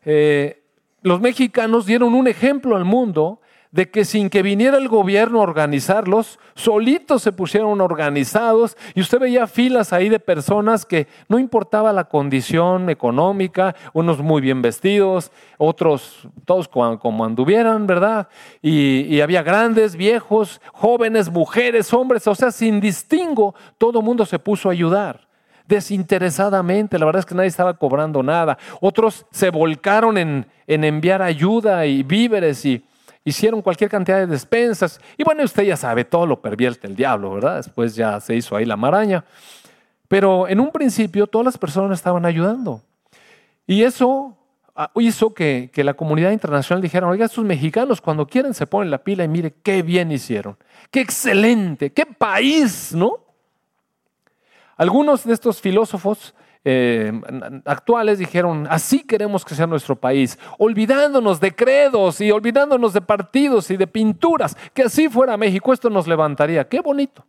Eh, 0.05 0.63
los 1.03 1.21
mexicanos 1.21 1.87
dieron 1.87 2.15
un 2.15 2.29
ejemplo 2.29 2.77
al 2.77 2.85
mundo 2.85 3.41
de 3.75 3.91
que 3.91 4.05
sin 4.05 4.31
que 4.31 4.43
viniera 4.43 4.79
el 4.79 4.87
gobierno 4.87 5.41
a 5.41 5.43
organizarlos, 5.43 6.39
solitos 6.55 7.23
se 7.23 7.33
pusieron 7.33 7.81
organizados 7.81 8.77
y 8.95 9.01
usted 9.01 9.19
veía 9.19 9.49
filas 9.49 9.93
ahí 9.93 10.09
de 10.09 10.21
personas 10.21 10.87
que 10.87 11.09
no 11.29 11.41
importaba 11.41 11.93
la 11.93 12.05
condición 12.05 12.89
económica, 12.89 13.75
unos 13.93 14.21
muy 14.21 14.41
bien 14.41 14.63
vestidos, 14.63 15.33
otros 15.59 16.29
todos 16.45 16.69
como, 16.69 17.25
anduvieran, 17.25 17.89
¿verdad? 17.89 18.29
Y, 18.63 19.07
y 19.13 19.21
había 19.21 19.43
grandes, 19.43 19.97
viejos, 19.97 20.61
jóvenes, 20.73 21.29
mujeres, 21.29 21.93
hombres, 21.93 22.29
o 22.29 22.35
sea, 22.37 22.53
sin 22.53 22.81
distingo, 22.81 23.57
todo 23.77 24.03
mundo 24.03 24.25
se 24.25 24.39
puso 24.39 24.69
a 24.69 24.73
ayudar 24.73 25.34
desinteresadamente, 25.67 26.99
la 26.99 27.07
verdad 27.07 27.21
es 27.21 27.27
que 27.27 27.35
nadie 27.35 27.49
estaba 27.49 27.75
cobrando 27.75 28.23
nada. 28.23 28.59
Otros 28.81 29.27
se 29.31 29.51
volcaron 29.51 30.19
en, 30.19 30.47
en 30.67 30.85
enviar 30.85 31.23
ayuda 31.23 31.87
y 31.87 32.03
víveres 32.03 32.65
y, 32.65 32.85
hicieron 33.25 33.63
cualquier 33.63 33.91
cantidad 33.91 34.19
de 34.19 34.27
despensas. 34.27 35.01
Y 35.17 35.25
bueno, 35.25 35.43
usted 35.43 35.63
ya 35.65 35.77
sabe, 35.77 36.05
todo 36.05 36.27
lo 36.27 36.41
pervierte 36.41 36.87
el 36.87 36.95
diablo, 36.95 37.33
¿verdad? 37.33 37.57
Después 37.57 37.95
ya 37.95 38.21
se 38.21 38.37
hizo 38.37 38.55
ahí 38.55 38.65
la 38.65 38.77
maraña. 38.77 39.25
Pero 40.09 40.47
en 40.47 40.61
un 40.61 40.71
principio 40.71 41.27
todas 41.27 41.47
las 41.47 41.59
personas 41.59 41.99
estaban 41.99 42.27
ayudando. 42.27 42.83
Y 43.67 43.83
eso 43.83 44.37
ah, 44.77 44.91
hizo 44.97 45.33
que, 45.33 45.71
que, 45.73 45.83
la 45.83 45.95
comunidad 45.95 46.33
internacional 46.33 46.83
dijera, 46.83 47.09
oiga, 47.09 47.25
estos 47.25 47.45
mexicanos 47.45 48.01
cuando 48.01 48.27
quieren 48.27 48.53
se 48.53 48.67
ponen 48.67 48.91
la 48.91 48.99
pila 48.99 49.25
y 49.25 49.29
mire 49.29 49.55
qué 49.63 49.83
bien 49.83 50.13
hicieron, 50.13 50.59
qué 50.91 51.01
excelente, 51.01 51.91
qué 51.91 52.05
país, 52.05 52.93
¿no? 52.95 53.24
Algunos 54.77 55.25
de 55.25 55.33
estos 55.35 55.61
filósofos 55.61 56.35
eh, 56.65 57.13
actuales 57.67 58.19
dijeron, 58.19 58.67
así 58.71 59.01
queremos 59.07 59.45
que 59.45 59.55
sea 59.55 59.67
nuestro 59.67 59.97
país, 59.97 60.39
olvidándonos 60.59 61.39
de 61.39 61.55
credos 61.55 62.21
y 62.21 62.31
olvidándonos 62.31 62.95
de 62.95 63.03
partidos 63.03 63.71
y 63.71 63.77
de 63.77 63.87
pinturas, 63.87 64.57
que 64.73 64.85
así 64.85 65.09
fuera 65.09 65.37
México, 65.37 65.73
esto 65.73 65.91
nos 65.91 66.07
levantaría. 66.07 66.67
Qué 66.67 66.81
bonito. 66.81 67.25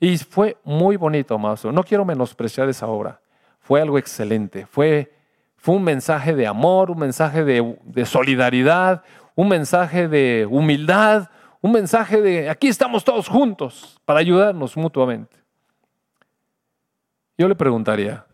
Y 0.00 0.16
fue 0.18 0.56
muy 0.64 0.96
bonito, 0.96 1.38
Mazo. 1.38 1.70
No 1.70 1.84
quiero 1.84 2.04
menospreciar 2.04 2.68
esa 2.68 2.86
obra. 2.86 3.20
Fue 3.60 3.80
algo 3.80 3.98
excelente. 3.98 4.66
Fue, 4.66 5.12
fue 5.56 5.76
un 5.76 5.84
mensaje 5.84 6.34
de 6.34 6.46
amor, 6.46 6.90
un 6.90 6.98
mensaje 6.98 7.44
de, 7.44 7.76
de 7.84 8.06
solidaridad, 8.06 9.04
un 9.36 9.48
mensaje 9.48 10.08
de 10.08 10.46
humildad, 10.50 11.28
un 11.60 11.72
mensaje 11.72 12.20
de 12.20 12.48
aquí 12.48 12.68
estamos 12.68 13.04
todos 13.04 13.28
juntos 13.28 14.00
para 14.04 14.20
ayudarnos 14.20 14.76
mutuamente. 14.76 15.39
Yo 17.40 17.48
le 17.48 17.54
preguntaría, 17.54 18.26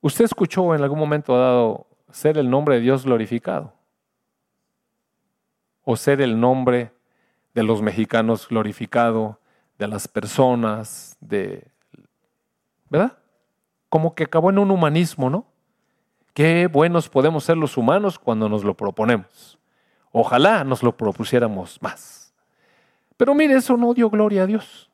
¿Usted 0.00 0.24
escuchó 0.24 0.74
en 0.74 0.82
algún 0.82 0.98
momento 0.98 1.36
dado 1.38 1.86
ser 2.10 2.38
el 2.38 2.48
nombre 2.48 2.76
de 2.76 2.80
Dios 2.80 3.04
glorificado? 3.04 3.74
¿O 5.84 5.94
ser 5.94 6.22
el 6.22 6.40
nombre 6.40 6.90
de 7.52 7.64
los 7.64 7.82
mexicanos 7.82 8.48
glorificado, 8.48 9.38
de 9.76 9.88
las 9.88 10.08
personas, 10.08 11.18
de... 11.20 11.70
¿Verdad? 12.88 13.18
Como 13.90 14.14
que 14.14 14.24
acabó 14.24 14.48
en 14.48 14.58
un 14.58 14.70
humanismo, 14.70 15.28
¿no? 15.28 15.44
Qué 16.32 16.66
buenos 16.66 17.10
podemos 17.10 17.44
ser 17.44 17.58
los 17.58 17.76
humanos 17.76 18.18
cuando 18.18 18.48
nos 18.48 18.64
lo 18.64 18.74
proponemos. 18.74 19.58
Ojalá 20.12 20.64
nos 20.64 20.82
lo 20.82 20.96
propusiéramos 20.96 21.76
más. 21.82 22.32
Pero 23.18 23.34
mire, 23.34 23.56
eso 23.56 23.76
no 23.76 23.92
dio 23.92 24.08
gloria 24.08 24.44
a 24.44 24.46
Dios. 24.46 24.90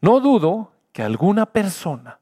No 0.00 0.20
dudo 0.20 0.70
que 0.92 1.02
alguna 1.02 1.46
persona 1.46 2.20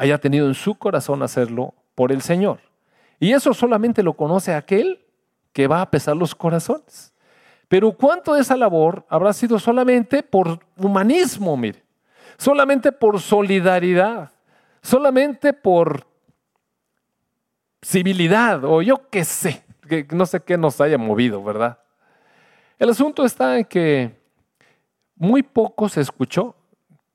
haya 0.00 0.16
tenido 0.16 0.46
en 0.46 0.54
su 0.54 0.76
corazón 0.76 1.22
hacerlo 1.22 1.74
por 1.94 2.10
el 2.10 2.22
Señor. 2.22 2.60
Y 3.18 3.32
eso 3.34 3.52
solamente 3.52 4.02
lo 4.02 4.14
conoce 4.14 4.54
aquel 4.54 5.04
que 5.52 5.66
va 5.66 5.82
a 5.82 5.90
pesar 5.90 6.16
los 6.16 6.34
corazones. 6.34 7.12
Pero 7.68 7.92
¿cuánto 7.92 8.32
de 8.32 8.40
esa 8.40 8.56
labor 8.56 9.04
habrá 9.10 9.34
sido 9.34 9.58
solamente 9.58 10.22
por 10.22 10.58
humanismo, 10.78 11.54
mire? 11.54 11.84
Solamente 12.38 12.92
por 12.92 13.20
solidaridad, 13.20 14.30
solamente 14.80 15.52
por 15.52 16.06
civilidad 17.82 18.64
o 18.64 18.80
yo 18.80 19.06
qué 19.10 19.22
sé, 19.22 19.62
que 19.86 20.06
no 20.12 20.24
sé 20.24 20.40
qué 20.40 20.56
nos 20.56 20.80
haya 20.80 20.96
movido, 20.96 21.44
¿verdad? 21.44 21.78
El 22.78 22.88
asunto 22.88 23.26
está 23.26 23.58
en 23.58 23.66
que 23.66 24.18
muy 25.14 25.42
poco 25.42 25.90
se 25.90 26.00
escuchó 26.00 26.56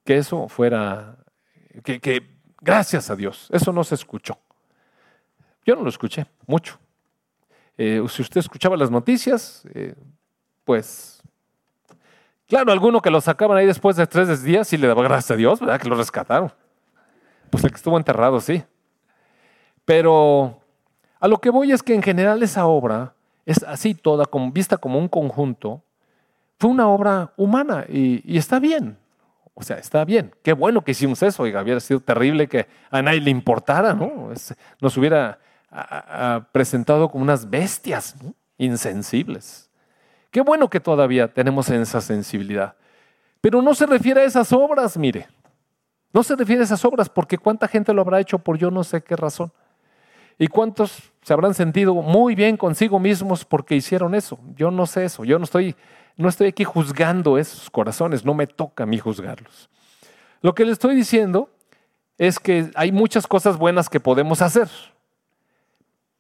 que 0.04 0.18
eso 0.18 0.48
fuera, 0.48 1.18
que, 1.84 2.35
Gracias 2.66 3.12
a 3.12 3.16
Dios, 3.16 3.48
eso 3.52 3.72
no 3.72 3.84
se 3.84 3.94
escuchó. 3.94 4.40
Yo 5.64 5.76
no 5.76 5.84
lo 5.84 5.90
escuché 5.90 6.26
mucho. 6.48 6.80
Eh, 7.78 8.04
si 8.10 8.24
usted 8.24 8.40
escuchaba 8.40 8.76
las 8.76 8.90
noticias, 8.90 9.64
eh, 9.76 9.94
pues, 10.64 11.22
claro, 12.48 12.72
alguno 12.72 13.04
que 13.04 13.12
lo 13.12 13.22
sacaban 13.22 13.56
ahí 13.56 13.68
después 13.68 13.98
de 13.98 14.08
tres 14.08 14.42
días 14.42 14.74
y 14.74 14.78
le 14.78 14.88
daba 14.88 15.04
gracias 15.04 15.30
a 15.30 15.36
Dios, 15.36 15.60
¿verdad? 15.60 15.80
Que 15.80 15.88
lo 15.88 15.96
rescataron. 15.96 16.52
Pues 17.52 17.64
el 17.64 17.70
que 17.70 17.76
estuvo 17.76 17.98
enterrado, 17.98 18.42
sí. 18.42 18.64
Pero 19.86 20.60
a 21.20 21.28
lo 21.28 21.38
que 21.38 21.52
voy 21.52 21.72
es 21.72 21.84
que 21.84 21.94
en 21.94 22.02
general 22.02 22.42
esa 22.42 22.66
obra 22.66 23.14
es 23.46 23.62
así 23.62 23.94
toda, 23.94 24.26
vista 24.52 24.78
como 24.78 24.98
un 24.98 25.08
conjunto, 25.08 25.84
fue 26.58 26.72
una 26.72 26.88
obra 26.88 27.32
humana 27.38 27.86
y 27.88 28.40
está 28.40 28.60
bien. 28.60 28.98
O 29.56 29.64
sea, 29.64 29.78
está 29.78 30.04
bien. 30.06 30.36
Qué 30.44 30.54
bueno 30.54 30.84
que 30.84 30.92
hicimos 30.92 31.24
eso. 31.24 31.44
Oiga, 31.44 31.62
hubiera 31.62 31.80
sido 31.80 32.02
terrible 32.02 32.48
que 32.48 32.68
a 32.92 33.02
nadie 33.02 33.22
le 33.22 33.32
importara, 33.32 33.94
¿no? 33.94 34.32
nos 34.82 34.98
hubiera 34.98 35.40
presentado 36.52 37.10
como 37.10 37.24
unas 37.24 37.50
bestias 37.50 38.16
insensibles. 38.58 39.70
Qué 40.30 40.42
bueno 40.42 40.70
que 40.70 40.82
todavía 40.82 41.34
tenemos 41.34 41.70
esa 41.70 42.02
sensibilidad. 42.02 42.76
Pero 43.40 43.62
no 43.62 43.74
se 43.74 43.86
refiere 43.86 44.22
a 44.22 44.26
esas 44.26 44.52
obras, 44.52 44.98
mire. 44.98 45.28
No 46.12 46.24
se 46.24 46.36
refiere 46.36 46.62
a 46.62 46.66
esas 46.66 46.84
obras 46.84 47.10
porque 47.10 47.38
cuánta 47.38 47.68
gente 47.68 47.94
lo 47.94 48.02
habrá 48.02 48.20
hecho 48.20 48.40
por 48.40 48.58
yo 48.58 48.72
no 48.72 48.84
sé 48.84 49.02
qué 49.02 49.16
razón. 49.16 49.52
¿Y 50.38 50.48
cuántos 50.48 51.12
se 51.22 51.34
habrán 51.34 51.54
sentido 51.54 51.94
muy 51.94 52.36
bien 52.36 52.58
consigo 52.58 53.00
mismos 53.00 53.46
porque 53.46 53.76
hicieron 53.76 54.16
eso? 54.16 54.38
Yo 54.56 54.72
no 54.72 54.86
sé 54.86 55.06
eso. 55.06 55.24
Yo 55.24 55.38
no 55.38 55.46
estoy 55.46 55.76
no 56.18 56.30
estoy 56.30 56.48
aquí 56.48 56.64
juzgando 56.64 57.38
esos 57.38 57.70
corazones, 57.70 58.26
no 58.26 58.34
me 58.34 58.48
toca 58.48 58.84
a 58.84 58.88
mí 58.88 58.98
juzgarlos. 58.98 59.70
Lo 60.42 60.54
que 60.56 60.66
le 60.66 60.72
estoy 60.72 60.96
diciendo 60.96 61.50
es 62.18 62.40
que 62.40 62.72
hay 62.76 62.92
muchas 62.92 63.28
cosas 63.28 63.58
buenas 63.58 63.90
que 63.90 64.00
podemos 64.00 64.42
hacer, 64.42 64.70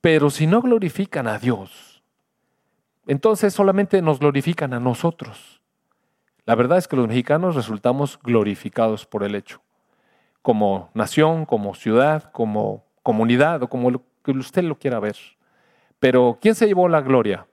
pero 0.01 0.29
si 0.29 0.47
no 0.47 0.61
glorifican 0.61 1.27
a 1.27 1.39
Dios, 1.39 2.03
entonces 3.07 3.53
solamente 3.53 4.01
nos 4.01 4.19
glorifican 4.19 4.73
a 4.73 4.79
nosotros. 4.79 5.61
La 6.45 6.55
verdad 6.55 6.77
es 6.77 6.87
que 6.87 6.95
los 6.95 7.07
mexicanos 7.07 7.55
resultamos 7.55 8.19
glorificados 8.21 9.05
por 9.05 9.23
el 9.23 9.35
hecho. 9.35 9.61
como 10.41 10.91
nación, 10.93 11.45
como 11.45 11.73
ciudad, 11.73 12.31
como 12.31 12.85
comunidad 13.01 13.63
o 13.63 13.67
como 13.67 13.89
lo 13.89 14.03
que 14.23 14.31
usted 14.31 14.63
lo 14.63 14.77
quiera 14.77 14.99
ver. 14.99 15.17
Pero 15.99 16.37
¿quién 16.39 16.53
se 16.53 16.67
llevó 16.67 16.87
la 16.87 17.01
gloria? 17.01 17.47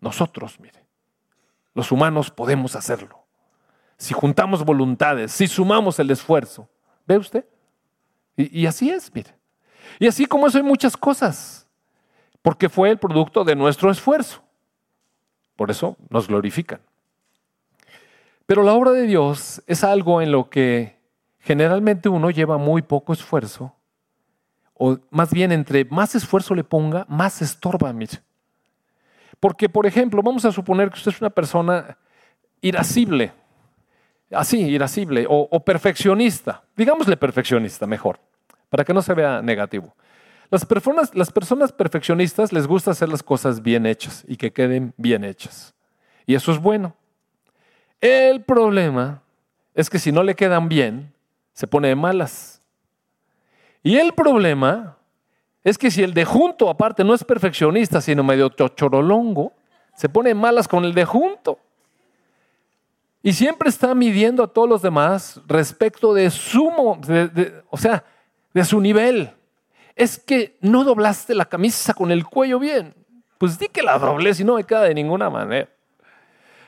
Nosotros, 0.00 0.58
mire. 0.60 0.87
Los 1.78 1.92
humanos 1.92 2.32
podemos 2.32 2.74
hacerlo. 2.74 3.24
Si 3.96 4.12
juntamos 4.12 4.64
voluntades, 4.64 5.30
si 5.30 5.46
sumamos 5.46 5.96
el 6.00 6.10
esfuerzo. 6.10 6.68
¿Ve 7.06 7.16
usted? 7.18 7.44
Y, 8.34 8.66
así 8.66 8.90
es, 8.90 9.14
mire. 9.14 9.32
Y 10.00 10.08
así 10.08 10.26
como 10.26 10.48
eso 10.48 10.58
hay 10.58 10.64
muchas 10.64 10.96
cosas, 10.96 11.68
porque 12.42 12.68
fue 12.68 12.90
el 12.90 12.98
producto 12.98 13.44
de 13.44 13.54
nuestro 13.54 13.92
esfuerzo. 13.92 14.42
Por 15.54 15.70
eso 15.70 15.96
nos 16.10 16.26
glorifican. 16.26 16.80
Pero 18.44 18.64
la 18.64 18.72
obra 18.72 18.90
de 18.90 19.02
Dios 19.02 19.62
es 19.68 19.84
algo 19.84 20.20
en 20.20 20.32
lo 20.32 20.50
que 20.50 20.98
generalmente 21.38 22.08
uno 22.08 22.32
lleva 22.32 22.58
muy 22.58 22.82
poco 22.82 23.12
esfuerzo, 23.12 23.72
o 24.74 24.98
más 25.10 25.32
bien 25.32 25.52
entre 25.52 25.84
más 25.84 26.16
esfuerzo 26.16 26.56
le 26.56 26.64
ponga, 26.64 27.06
más 27.08 27.40
estorba. 27.40 27.92
Mire. 27.92 28.20
Porque, 29.40 29.68
por 29.68 29.86
ejemplo, 29.86 30.22
vamos 30.22 30.44
a 30.44 30.52
suponer 30.52 30.90
que 30.90 30.96
usted 30.96 31.12
es 31.12 31.20
una 31.20 31.30
persona 31.30 31.96
irascible, 32.60 33.32
así, 34.32 34.60
irascible, 34.60 35.26
o, 35.28 35.64
perfeccionista, 35.64 36.62
digámosle 36.76 37.16
perfeccionista 37.16 37.86
mejor, 37.86 38.18
para 38.68 38.84
que 38.84 38.92
no 38.92 39.02
se 39.02 39.14
vea 39.14 39.40
negativo. 39.42 39.94
Las 40.50 40.64
personas, 40.64 41.14
las 41.14 41.30
personas 41.30 41.72
perfeccionistas 41.72 42.52
les 42.52 42.66
gusta 42.66 42.90
hacer 42.90 43.08
las 43.08 43.22
cosas 43.22 43.62
bien 43.62 43.86
hechas 43.86 44.24
y 44.26 44.36
que 44.36 44.52
queden 44.52 44.94
bien 44.96 45.24
hechas. 45.24 45.74
Y 46.26 46.34
eso 46.34 46.52
es 46.52 46.58
bueno. 46.58 46.94
El 48.00 48.42
problema 48.42 49.22
es 49.74 49.90
que 49.90 49.98
si 49.98 50.10
no 50.10 50.22
le 50.22 50.34
quedan 50.34 50.68
bien, 50.68 51.12
se 51.52 51.66
pone 51.66 51.88
de 51.88 51.96
malas. 51.96 52.62
Y 53.82 53.96
el 53.96 54.12
problema 54.12 54.97
es 55.68 55.78
que 55.78 55.90
si 55.90 56.02
el 56.02 56.14
de 56.14 56.24
junto, 56.24 56.68
aparte, 56.68 57.04
no 57.04 57.14
es 57.14 57.24
perfeccionista, 57.24 58.00
sino 58.00 58.22
medio 58.22 58.48
chochorolongo, 58.48 59.52
se 59.94 60.08
pone 60.08 60.30
de 60.30 60.34
malas 60.34 60.68
con 60.68 60.84
el 60.84 60.94
de 60.94 61.04
junto. 61.04 61.58
Y 63.22 63.32
siempre 63.32 63.68
está 63.68 63.94
midiendo 63.94 64.44
a 64.44 64.46
todos 64.46 64.68
los 64.68 64.82
demás 64.82 65.40
respecto 65.46 66.14
de 66.14 66.30
su, 66.30 66.68
o 67.68 67.76
sea, 67.76 68.04
de 68.54 68.64
su 68.64 68.80
nivel. 68.80 69.32
Es 69.96 70.18
que 70.18 70.56
no 70.60 70.84
doblaste 70.84 71.34
la 71.34 71.46
camisa 71.46 71.92
con 71.94 72.12
el 72.12 72.24
cuello 72.24 72.58
bien. 72.58 72.94
Pues 73.38 73.58
di 73.58 73.68
que 73.68 73.82
la 73.82 73.98
doblé, 73.98 74.34
si 74.34 74.44
no 74.44 74.54
me 74.54 74.64
queda 74.64 74.82
de 74.82 74.94
ninguna 74.94 75.28
manera. 75.30 75.68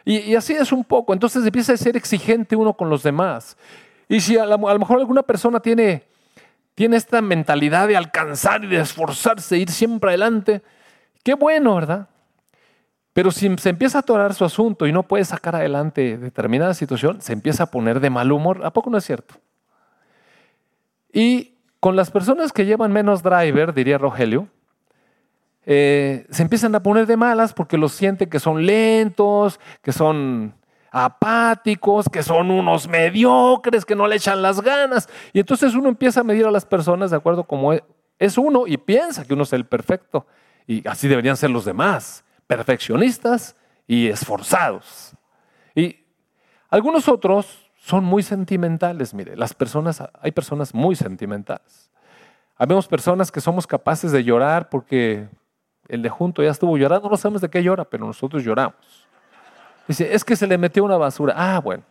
Y, 0.05 0.35
así 0.35 0.55
es 0.55 0.73
un 0.73 0.85
poco. 0.85 1.13
Entonces 1.13 1.45
empieza 1.45 1.73
a 1.73 1.77
ser 1.77 1.97
exigente 1.97 2.57
uno 2.57 2.75
con 2.75 2.91
los 2.91 3.03
demás. 3.03 3.57
Y 4.09 4.21
si 4.21 4.37
a 4.37 4.45
lo 4.45 4.59
mejor 4.59 4.99
alguna 4.99 5.23
persona 5.23 5.61
tiene, 5.61 6.05
tiene 6.81 6.97
esta 6.97 7.21
mentalidad 7.21 7.89
de 7.89 7.97
alcanzar 7.99 8.65
y 8.65 8.69
de 8.69 8.81
esforzarse, 8.81 9.59
ir 9.59 9.71
siempre 9.71 10.13
adelante, 10.13 10.63
qué 11.23 11.35
bueno, 11.35 11.75
¿verdad? 11.75 12.09
Pero 13.13 13.31
si 13.31 13.55
se 13.59 13.69
empieza 13.69 13.99
a 13.99 14.01
atorar 14.01 14.33
su 14.33 14.47
asunto 14.47 14.87
y 14.87 14.93
no 14.93 15.03
puede 15.03 15.27
sacar 15.27 15.55
adelante 15.55 16.17
determinada 16.17 16.73
situación, 16.73 17.21
se 17.21 17.35
empieza 17.35 17.65
a 17.65 17.71
poner 17.71 18.01
de 18.01 18.09
mal 18.09 18.33
humor. 18.33 18.65
¿A 18.65 18.73
poco 18.73 18.89
no 18.89 18.97
es 18.97 19.05
cierto? 19.05 19.35
Y 21.13 21.59
con 21.81 21.97
las 21.97 22.11
personas 22.11 22.51
que 22.51 22.65
llevan 22.65 22.93
menos 22.93 23.23
driver, 23.23 23.75
diría 23.75 23.99
Rogelio, 23.99 24.49
eh, 25.67 26.27
se 26.31 26.43
empiezan 26.43 26.75
a 26.75 26.83
poner 26.83 27.07
de 27.07 27.19
malas 27.19 27.53
porque 27.53 27.77
los 27.77 27.93
sienten 27.93 28.31
que 28.31 28.41
son 28.41 28.65
lentos, 28.65 29.61
que 29.83 29.93
son 29.93 30.55
apáticos, 30.91 32.09
que 32.09 32.23
son 32.23 32.51
unos 32.51 32.89
mediocres, 32.89 33.85
que 33.85 33.95
no 33.95 34.07
le 34.07 34.17
echan 34.17 34.43
las 34.43 34.61
ganas. 34.61 35.09
Y 35.33 35.41
entonces 35.41 35.75
uno 35.75 35.89
empieza 35.89 36.21
a 36.21 36.25
medir 36.25 36.47
a 36.47 36.51
las 36.51 36.65
personas 36.65 37.11
de 37.11 37.17
acuerdo 37.17 37.45
como 37.45 37.73
es 37.73 38.39
uno 38.39 38.67
y 38.67 38.77
piensa 38.77 39.25
que 39.25 39.35
uno 39.35 39.45
es 39.45 39.53
el 39.53 39.65
perfecto. 39.65 40.27
Y 40.67 40.87
así 40.87 41.09
deberían 41.09 41.37
ser 41.37 41.51
los 41.51 41.65
demás, 41.65 42.25
perfeccionistas 42.47 43.57
y 43.87 44.09
esforzados. 44.09 45.15
Y 45.75 46.05
algunos 46.69 47.09
otros 47.09 47.71
son 47.77 48.05
muy 48.05 48.23
sentimentales, 48.23 49.15
mire, 49.15 49.37
las 49.37 49.55
personas, 49.55 50.03
hay 50.21 50.33
personas 50.33 50.75
muy 50.75 50.95
sentimentales. 50.95 51.91
Habemos 52.57 52.87
personas 52.87 53.33
que 53.33 53.41
somos 53.41 53.67
capaces 53.67 54.13
de 54.13 54.23
llorar 54.23 54.69
porque 54.69 55.29
el 55.89 56.03
de 56.03 56.11
junto 56.11 56.43
ya 56.43 56.51
estuvo 56.51 56.77
llorando, 56.77 57.09
no 57.09 57.17
sabemos 57.17 57.41
de 57.41 57.49
qué 57.49 57.63
llora, 57.63 57.85
pero 57.85 58.07
nosotros 58.07 58.45
lloramos. 58.45 59.00
Dice, 59.91 60.15
es 60.15 60.25
que 60.25 60.37
se 60.37 60.47
le 60.47 60.57
metió 60.57 60.85
una 60.85 60.97
basura. 60.97 61.35
Ah, 61.37 61.59
bueno. 61.59 61.83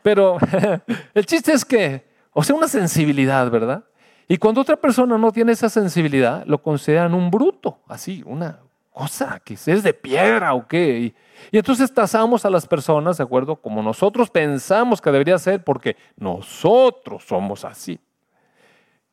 Pero 0.00 0.38
el 1.14 1.26
chiste 1.26 1.52
es 1.52 1.62
que, 1.62 2.06
o 2.32 2.42
sea, 2.42 2.56
una 2.56 2.68
sensibilidad, 2.68 3.50
¿verdad? 3.50 3.84
Y 4.26 4.38
cuando 4.38 4.62
otra 4.62 4.76
persona 4.76 5.18
no 5.18 5.30
tiene 5.30 5.52
esa 5.52 5.68
sensibilidad, 5.68 6.42
lo 6.46 6.62
consideran 6.62 7.12
un 7.12 7.30
bruto, 7.30 7.80
así, 7.86 8.22
una 8.24 8.60
cosa 8.90 9.38
que 9.44 9.52
es 9.52 9.82
de 9.82 9.92
piedra 9.92 10.54
o 10.54 10.66
qué. 10.66 11.12
Y, 11.52 11.58
entonces 11.58 11.92
tasamos 11.92 12.46
a 12.46 12.50
las 12.50 12.66
personas, 12.66 13.18
¿de 13.18 13.24
acuerdo? 13.24 13.56
Como 13.56 13.82
nosotros 13.82 14.30
pensamos 14.30 15.02
que 15.02 15.10
debería 15.10 15.36
ser, 15.36 15.62
porque 15.62 15.98
nosotros 16.16 17.24
somos 17.26 17.62
así. 17.66 18.00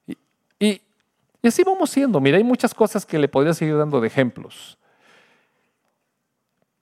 Y, 0.07 0.17
y, 0.57 0.81
y 1.41 1.47
así 1.49 1.65
vamos 1.65 1.89
siendo. 1.89 2.21
Mira, 2.21 2.37
hay 2.37 2.45
muchas 2.45 2.73
cosas 2.73 3.05
que 3.05 3.19
le 3.19 3.27
podría 3.27 3.53
seguir 3.53 3.77
dando 3.77 3.99
de 3.99 4.07
ejemplos. 4.07 4.77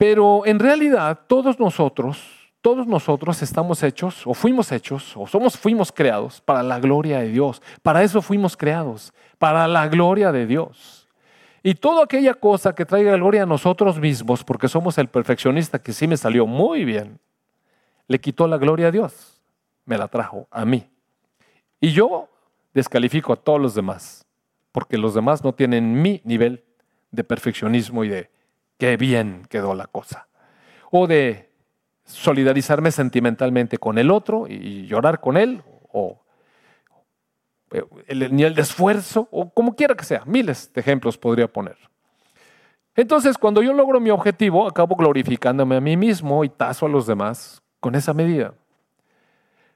Pero 0.02 0.48
en 0.48 0.58
realidad 0.58 1.20
todos 1.28 1.60
nosotros, 1.60 2.18
todos 2.60 2.88
nosotros 2.88 3.40
estamos 3.44 3.84
hechos 3.84 4.26
o 4.26 4.34
fuimos 4.34 4.72
hechos 4.72 5.16
o 5.16 5.28
somos 5.28 5.56
fuimos 5.56 5.92
creados 5.92 6.42
para 6.42 6.64
la 6.64 6.80
gloria 6.80 7.20
de 7.20 7.28
Dios. 7.28 7.62
Para 7.84 8.02
eso 8.02 8.20
fuimos 8.24 8.58
creados, 8.58 9.14
para 9.38 9.68
la 9.68 9.88
gloria 9.88 10.32
de 10.32 10.48
Dios. 10.48 11.08
Y 11.62 11.76
toda 11.76 12.04
aquella 12.04 12.34
cosa 12.34 12.74
que 12.74 12.84
traiga 12.84 13.16
gloria 13.16 13.44
a 13.44 13.46
nosotros 13.46 14.00
mismos, 14.00 14.44
porque 14.44 14.68
somos 14.68 14.98
el 14.98 15.08
perfeccionista 15.08 15.78
que 15.78 15.94
sí 15.94 16.08
me 16.08 16.18
salió 16.18 16.48
muy 16.48 16.84
bien, 16.84 17.20
le 18.08 18.20
quitó 18.20 18.48
la 18.48 18.58
gloria 18.58 18.88
a 18.88 18.92
Dios, 18.92 19.40
me 19.86 20.00
la 20.00 20.08
trajo 20.08 20.48
a 20.50 20.66
mí. 20.66 20.90
Y 21.80 21.92
yo 21.92 22.28
descalifico 22.74 23.34
a 23.34 23.36
todos 23.36 23.62
los 23.62 23.76
demás, 23.76 24.26
porque 24.72 24.98
los 24.98 25.14
demás 25.14 25.44
no 25.44 25.54
tienen 25.54 26.02
mi 26.02 26.22
nivel 26.24 26.64
de 27.12 27.24
perfeccionismo 27.24 28.04
y 28.04 28.10
de 28.10 28.40
qué 28.82 28.98
bien 28.98 29.46
quedó 29.48 29.76
la 29.76 29.86
cosa. 29.86 30.28
O 30.89 31.06
de 31.06 31.52
solidarizarme 32.04 32.89
sentimentalmente 32.91 33.78
con 33.78 34.00
el 34.00 34.10
otro 34.10 34.48
y 34.48 34.88
llorar 34.88 35.22
con 35.22 35.38
él, 35.38 35.62
o 35.91 36.20
el 38.08 38.36
nivel 38.36 38.56
de 38.56 38.63
esfuerzo, 38.63 39.28
o 39.30 39.52
como 39.52 39.76
quiera 39.76 39.94
que 39.94 40.04
sea. 40.04 40.24
Miles 40.26 40.74
de 40.74 40.82
ejemplos 40.82 41.15
podría 41.15 41.48
poner. 41.48 41.78
Entonces, 42.96 43.38
cuando 43.38 43.62
yo 43.62 43.72
logro 43.72 44.00
mi 44.00 44.10
objetivo, 44.10 44.67
acabo 44.67 44.96
glorificándome 44.96 45.76
a 45.76 45.80
mí 45.80 45.96
mismo 45.96 46.44
y 46.44 46.50
tazo 46.50 46.88
a 46.88 46.89
los 46.89 47.06
demás 47.06 47.62
con 47.80 47.94
esa 47.94 48.15
medida. 48.15 48.56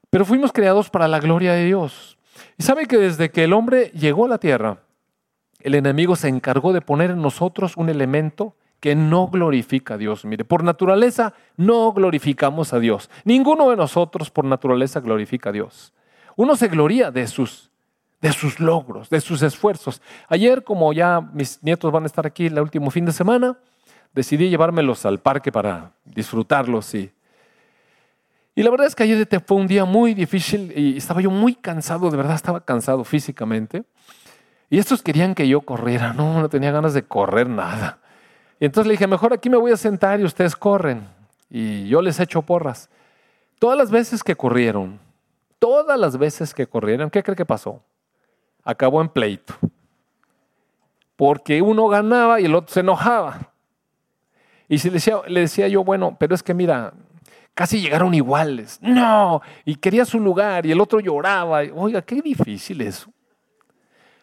Pero 0.10 0.26
fuimos 0.26 0.52
creados 0.52 0.90
para 0.90 1.08
la 1.08 1.20
gloria 1.20 1.54
de 1.54 1.64
Dios. 1.64 2.18
Y 2.58 2.64
sabe 2.64 2.88
que 2.88 2.98
desde 2.98 3.30
que 3.30 3.44
el 3.44 3.54
hombre 3.54 3.92
llegó 3.92 4.26
a 4.26 4.30
la 4.30 4.40
tierra, 4.40 4.80
el 5.60 5.76
enemigo 5.76 6.16
se 6.16 6.28
encargó 6.28 6.74
de 6.74 6.82
poner 6.82 7.12
en 7.12 7.22
nosotros 7.22 7.78
un 7.78 7.90
elemento 7.90 8.56
que 8.80 8.96
no 8.96 9.28
glorifica 9.28 9.96
a 9.96 9.98
Dios. 9.98 10.26
Mire, 10.26 10.46
por 10.46 10.64
naturaleza 10.64 11.34
no 11.58 11.92
glorificamos 11.92 12.74
a 12.74 12.80
Dios. 12.80 13.10
Ninguno 13.24 13.70
de 13.70 13.76
nosotros 13.76 14.30
por 14.30 14.46
naturaleza 14.46 15.00
glorifica 15.00 15.50
a 15.50 15.54
Dios. 15.54 15.94
Uno 16.36 16.56
se 16.56 16.68
gloria 16.68 17.12
de 17.12 17.28
sus, 17.28 17.72
de 18.22 18.32
sus 18.32 18.60
logros, 18.60 19.10
de 19.10 19.22
sus 19.22 19.42
esfuerzos. 19.42 20.02
Ayer, 20.28 20.64
como 20.64 20.92
ya 20.94 21.22
mis 21.22 21.64
nietos 21.64 21.92
van 21.92 22.04
a 22.04 22.08
estar 22.08 22.26
aquí 22.26 22.48
el 22.48 22.60
último 22.60 22.92
fin 22.92 23.06
de 23.06 23.12
semana, 23.12 23.58
decidí 24.14 24.50
llevármelos 24.50 25.06
al 25.06 25.20
parque 25.20 25.52
para 25.52 25.92
disfrutarlos 26.06 26.94
y 26.96 27.12
y 28.56 28.64
la 28.64 28.70
verdad 28.70 28.88
es 28.88 28.96
que 28.96 29.04
ayer 29.04 29.28
fue 29.46 29.58
un 29.58 29.68
día 29.68 29.84
muy 29.84 30.14
difícil 30.14 30.72
y 30.76 30.96
estaba 30.96 31.20
yo 31.20 31.30
muy 31.30 31.56
cansado, 31.56 32.10
de 32.10 32.16
verdad 32.16 32.36
estaba 32.36 32.64
cansado 32.64 33.04
físicamente. 33.04 33.84
Y 34.70 34.80
estos 34.80 35.04
querían 35.04 35.36
que 35.36 35.48
yo 35.48 35.62
corriera, 35.62 36.14
no, 36.14 36.40
no 36.40 36.50
tenía 36.50 36.72
ganas 36.72 36.94
de 36.94 37.04
correr 37.04 37.50
nada. 37.50 38.00
Y 38.60 38.66
entonces 38.66 38.88
le 38.88 38.94
dije, 38.94 39.08
mejor 39.08 39.34
aquí 39.34 39.50
me 39.50 39.58
voy 39.58 39.72
a 39.72 39.78
sentar 39.78 40.20
y 40.20 40.24
ustedes 40.24 40.56
corren. 40.56 41.08
Y 41.50 41.88
yo 41.88 42.02
les 42.02 42.20
echo 42.20 42.42
porras. 42.42 42.90
Todas 43.60 43.78
las 43.78 43.92
veces 43.92 44.24
que 44.24 44.36
corrieron, 44.36 45.00
todas 45.60 46.00
las 46.00 46.18
veces 46.18 46.54
que 46.54 46.68
corrieron, 46.68 47.10
¿qué 47.10 47.24
cree 47.24 47.36
que 47.36 47.46
pasó? 47.46 47.82
Acabó 48.64 49.02
en 49.02 49.10
pleito. 49.10 49.54
Porque 51.16 51.62
uno 51.62 51.88
ganaba 51.88 52.40
y 52.40 52.46
el 52.46 52.56
otro 52.56 52.74
se 52.74 52.82
enojaba. 52.82 53.52
Y 54.68 54.80
si 54.80 54.90
le 54.90 54.96
decía, 54.96 55.18
le 55.28 55.42
decía 55.42 55.68
yo, 55.68 55.84
bueno, 55.84 56.16
pero 56.20 56.36
es 56.36 56.44
que 56.44 56.54
mira, 56.54 56.94
casi 57.54 57.80
llegaron 57.80 58.14
iguales. 58.14 58.80
No, 58.82 59.42
y 59.64 59.76
quería 59.76 60.06
su 60.06 60.20
lugar 60.20 60.66
y 60.66 60.72
el 60.72 60.82
otro 60.82 61.00
lloraba. 61.00 61.62
Oiga, 61.74 62.02
qué 62.02 62.22
difícil 62.22 62.82
eso. 62.82 63.12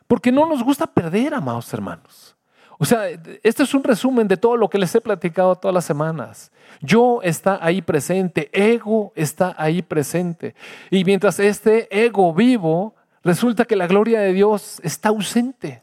Porque 0.07 0.31
no 0.31 0.47
nos 0.47 0.63
gusta 0.63 0.87
perder, 0.87 1.35
amados 1.35 1.73
hermanos. 1.73 2.37
O 2.79 2.85
sea, 2.85 3.09
este 3.43 3.63
es 3.63 3.75
un 3.75 3.85
resumen 3.85 4.27
de 4.29 4.37
todo 4.37 4.57
lo 4.57 4.69
que 4.69 4.79
les 4.79 4.95
he 4.95 5.01
platicado 5.01 5.57
todas 5.57 5.75
las 5.75 5.85
semanas. 5.85 6.51
Yo 6.81 7.21
está 7.23 7.59
ahí 7.63 7.83
presente, 7.83 8.51
ego 8.53 9.13
está 9.15 9.55
ahí 9.57 9.83
presente. 9.83 10.55
Y 10.91 11.05
mientras 11.05 11.39
este 11.39 11.89
ego 12.05 12.35
vivo, 12.35 12.95
resulta 13.23 13.65
que 13.65 13.77
la 13.77 13.87
gloria 13.87 14.21
de 14.21 14.33
Dios 14.33 14.81
está 14.83 15.11
ausente. 15.11 15.83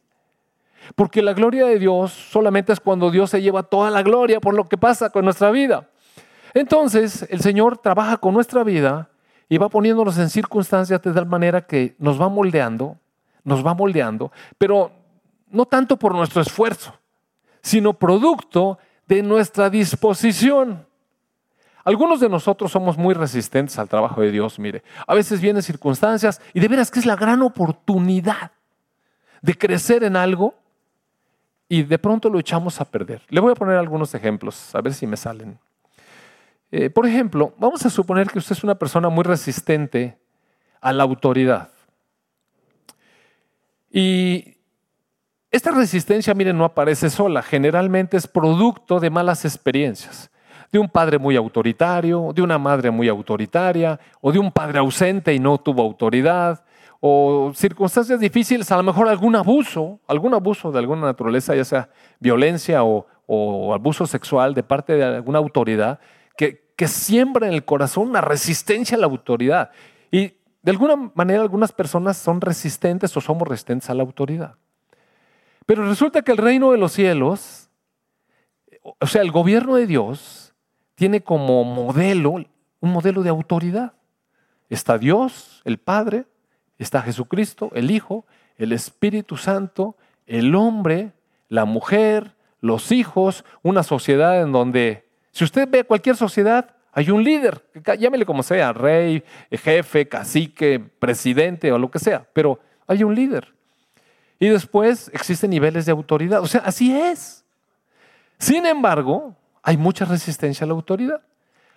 Porque 0.96 1.22
la 1.22 1.34
gloria 1.34 1.66
de 1.68 1.80
Dios 1.80 2.12
solamente 2.12 2.74
es 2.74 2.80
cuando 2.80 3.12
Dios 3.12 3.30
se 3.30 3.42
lleva 3.42 3.64
toda 3.64 3.90
la 3.92 4.02
gloria 4.02 4.40
por 4.40 4.56
lo 4.56 4.68
que 4.68 4.78
pasa 4.78 5.10
con 5.10 5.24
nuestra 5.24 5.52
vida. 5.52 5.88
Entonces, 6.54 7.28
el 7.30 7.42
Señor 7.42 7.78
trabaja 7.78 8.18
con 8.18 8.34
nuestra 8.34 8.64
vida 8.64 9.10
y 9.48 9.58
va 9.58 9.70
poniéndonos 9.70 10.18
en 10.18 10.30
circunstancias 10.30 11.02
de 11.02 11.14
tal 11.14 11.26
manera 11.26 11.62
que 11.62 11.96
nos 12.00 12.20
va 12.20 12.30
moldeando, 12.30 12.98
nos 13.44 13.66
va 13.66 13.74
moldeando, 13.74 14.32
pero 14.58 14.92
no 15.52 15.66
tanto 15.66 15.98
por 15.98 16.14
nuestro 16.14 16.42
esfuerzo, 16.42 16.94
sino 17.62 17.94
producto 17.94 18.78
de 19.08 19.24
nuestra 19.24 19.70
disposición. 19.70 20.86
Algunos 21.84 22.20
de 22.20 22.30
nosotros 22.30 22.72
somos 22.72 22.98
muy 22.98 23.14
resistentes 23.14 23.80
al 23.80 23.90
trabajo 23.90 24.22
de 24.22 24.32
Dios, 24.32 24.60
mire. 24.60 24.84
A 25.08 25.16
veces 25.16 25.42
vienen 25.42 25.64
circunstancias 25.64 26.42
y 26.54 26.60
de 26.60 26.68
veras 26.68 26.92
que 26.92 27.00
es 27.00 27.06
la 27.06 27.16
gran 27.16 27.42
oportunidad 27.42 28.52
de 29.42 29.58
crecer 29.58 30.04
en 30.04 30.16
algo 30.16 30.54
y 31.68 31.84
de 31.84 31.98
pronto 31.98 32.30
lo 32.30 32.40
echamos 32.40 32.82
a 32.82 32.86
perder. 32.86 33.22
Le 33.30 33.40
voy 33.40 33.52
a 33.52 33.56
poner 33.56 33.78
algunos 33.78 34.14
ejemplos, 34.14 34.74
a 34.76 34.82
ver 34.82 34.94
si 34.94 35.08
me 35.08 35.18
salen. 35.18 35.58
Eh, 36.72 36.90
por 36.90 37.08
ejemplo, 37.08 37.54
vamos 37.58 37.86
a 37.86 37.90
suponer 37.90 38.28
que 38.28 38.40
usted 38.40 38.56
es 38.56 38.64
una 38.64 38.76
persona 38.76 39.10
muy 39.10 39.24
resistente 39.24 40.18
a 40.82 40.94
la 40.94 41.04
autoridad. 41.04 41.70
Y 43.92 44.59
esta 45.52 45.72
resistencia, 45.72 46.36
miren, 46.36 46.58
no 46.58 46.64
aparece 46.64 47.10
sola, 47.10 47.42
generalmente 47.42 48.18
es 48.18 48.28
producto 48.28 49.00
de 49.00 49.10
malas 49.10 49.46
experiencias, 49.46 50.30
de 50.72 50.78
un 50.78 50.88
padre 50.88 51.18
muy 51.18 51.36
autoritario, 51.36 52.32
de 52.36 52.44
una 52.44 52.60
madre 52.60 52.92
muy 52.92 53.08
autoritaria, 53.08 54.00
o 54.22 54.32
de 54.32 54.38
un 54.38 54.52
padre 54.52 54.78
ausente 54.78 55.34
y 55.34 55.40
no 55.40 55.58
tuvo 55.58 55.82
autoridad, 55.82 56.64
o 57.00 57.52
circunstancias 57.56 58.20
difíciles, 58.20 58.72
a 58.72 58.78
lo 58.78 58.84
mejor 58.84 59.08
algún 59.08 59.36
abuso, 59.36 60.00
algún 60.08 60.36
abuso 60.36 60.72
de 60.72 60.80
alguna 60.80 61.02
naturaleza, 61.02 61.56
ya 61.56 61.66
sea 61.66 61.90
violencia 62.20 62.84
o, 62.84 63.08
abuso 63.74 64.06
sexual 64.06 64.54
de 64.54 64.64
parte 64.64 64.94
de 64.94 65.04
alguna 65.04 65.40
autoridad, 65.40 66.00
que, 66.38 66.74
que 66.76 66.88
siembra 66.88 67.48
en 67.48 67.54
el 67.54 67.66
corazón 67.66 68.10
una 68.10 68.22
resistencia 68.22 68.98
a 68.98 69.00
la 69.00 69.06
autoridad. 69.08 69.72
Y 70.12 70.34
de 70.62 70.72
alguna 70.72 71.12
manera 71.16 71.42
algunas 71.42 71.72
personas 71.72 72.18
son 72.18 72.42
resistentes 72.42 73.16
o 73.16 73.22
somos 73.22 73.48
resistentes 73.48 73.90
a 73.90 73.94
la 73.94 74.04
autoridad. 74.04 74.56
Pero 75.70 75.88
resulta 75.88 76.24
que 76.24 76.32
el 76.32 76.40
reino 76.40 76.72
de 76.72 76.80
los 76.80 76.94
cielos, 76.94 77.70
o 78.82 79.06
sea, 79.06 79.22
el 79.22 79.30
gobierno 79.30 79.76
de 79.76 79.86
Dios, 79.86 80.56
tiene 80.96 81.22
como 81.22 81.64
modelo 81.64 82.44
un 82.80 82.92
modelo 82.92 83.22
de 83.22 83.30
autoridad. 83.30 83.94
Está 84.72 84.98
Dios, 84.98 85.62
el 85.66 85.78
Padre, 85.78 86.26
está 86.80 87.04
Jesucristo, 87.04 87.70
el 87.76 87.92
Hijo, 87.92 88.26
el 88.58 88.72
Espíritu 88.72 89.38
Santo, 89.38 89.96
el 90.26 90.56
hombre, 90.56 91.12
la 91.50 91.66
mujer, 91.66 92.36
los 92.62 92.92
hijos, 92.92 93.46
una 93.62 93.84
sociedad 93.84 94.42
en 94.42 94.52
donde, 94.52 95.08
si 95.32 95.44
usted 95.44 95.70
ve 95.70 95.84
cualquier 95.84 96.16
sociedad, 96.16 96.78
hay 96.92 97.12
un 97.12 97.24
líder, 97.24 97.64
llámele 98.00 98.26
como 98.26 98.42
sea, 98.42 98.74
rey, 98.74 99.24
jefe, 99.52 100.08
cacique, 100.08 100.80
presidente 100.80 101.72
o 101.72 101.78
lo 101.78 101.92
que 101.92 102.00
sea, 102.00 102.28
pero 102.34 102.60
hay 102.88 103.04
un 103.04 103.14
líder. 103.14 103.59
Y 104.40 104.48
después 104.48 105.12
existen 105.14 105.50
niveles 105.50 105.86
de 105.86 105.92
autoridad. 105.92 106.42
O 106.42 106.48
sea, 106.48 106.62
así 106.62 106.98
es. 106.98 107.46
Sin 108.38 108.66
embargo, 108.66 109.36
hay 109.62 109.78
mucha 109.78 110.06
resistencia 110.06 110.64
a 110.64 110.68
la 110.68 110.74
autoridad. 110.74 111.22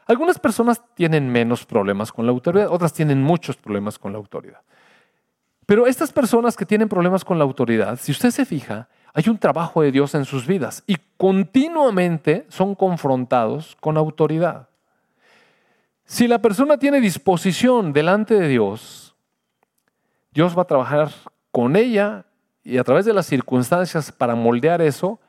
Algunas 0.07 0.38
personas 0.38 0.81
tienen 0.94 1.29
menos 1.29 1.64
problemas 1.64 2.12
con 2.12 2.27
la 2.27 2.33
autoridad, 2.33 2.68
otras 2.70 2.92
tienen 2.92 3.22
muchos 3.22 3.57
problemas 3.57 3.98
con 3.98 4.12
la 4.12 4.18
autoridad. 4.18 4.61
Pero 5.66 5.87
estas 5.87 6.12
personas 6.12 6.57
que 6.57 6.66
tienen 6.66 6.88
problemas 6.88 7.25
con 7.25 7.38
la 7.38 7.44
autoridad, 7.44 7.98
si 7.98 8.12
usted 8.12 8.31
se 8.31 8.44
fija, 8.44 8.88
hay 9.14 9.29
un 9.29 9.38
trabajo 9.38 9.83
de 9.83 9.92
Dios 9.92 10.14
en 10.14 10.25
sus 10.25 10.46
vidas 10.46 10.83
y 10.87 10.96
continuamente 11.16 12.46
son 12.48 12.75
confrontados 12.75 13.77
con 13.81 13.96
autoridad. 13.96 14.68
Si 16.05 16.27
la 16.27 16.40
persona 16.40 16.79
tiene 16.79 17.01
disposición 17.01 17.92
delante 17.92 18.35
de 18.35 18.48
Dios, 18.48 19.14
Dios 20.33 20.57
va 20.57 20.62
a 20.62 20.66
trabajar 20.66 21.11
con 21.51 21.77
ella 21.77 22.27
y 22.64 22.79
a 22.79 22.85
través 22.85 23.05
de 23.05 23.12
las 23.12 23.27
circunstancias 23.27 24.12
para 24.12 24.35
moldear 24.35 24.81
eso 24.81 25.20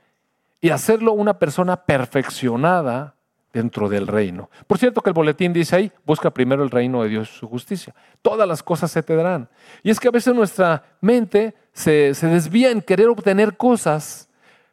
y 0.61 0.69
hacerlo 0.69 1.13
una 1.13 1.39
persona 1.39 1.75
perfeccionada 1.75 3.15
dentro 3.51 3.87
del 3.87 4.07
reino. 4.07 4.49
Por 4.65 4.77
cierto 4.77 5.01
que 5.01 5.09
el 5.09 5.13
boletín 5.13 5.53
dice 5.53 5.75
ahí, 5.75 5.91
busca 6.05 6.31
primero 6.31 6.63
el 6.63 6.71
reino 6.71 7.03
de 7.03 7.09
Dios 7.09 7.29
y 7.29 7.39
su 7.39 7.47
justicia. 7.47 7.93
Todas 8.21 8.47
las 8.47 8.63
cosas 8.63 8.89
se 8.91 9.03
te 9.03 9.15
darán. 9.15 9.47
Y 9.83 9.91
es 9.91 9.99
que 9.99 10.07
a 10.07 10.11
veces 10.11 10.33
nuestra 10.33 10.83
mente 11.01 11.53
se, 11.71 12.13
desvía 12.13 12.71
en 12.71 12.81
querer 12.81 13.09
obtener 13.09 13.55
cosas, 13.55 14.27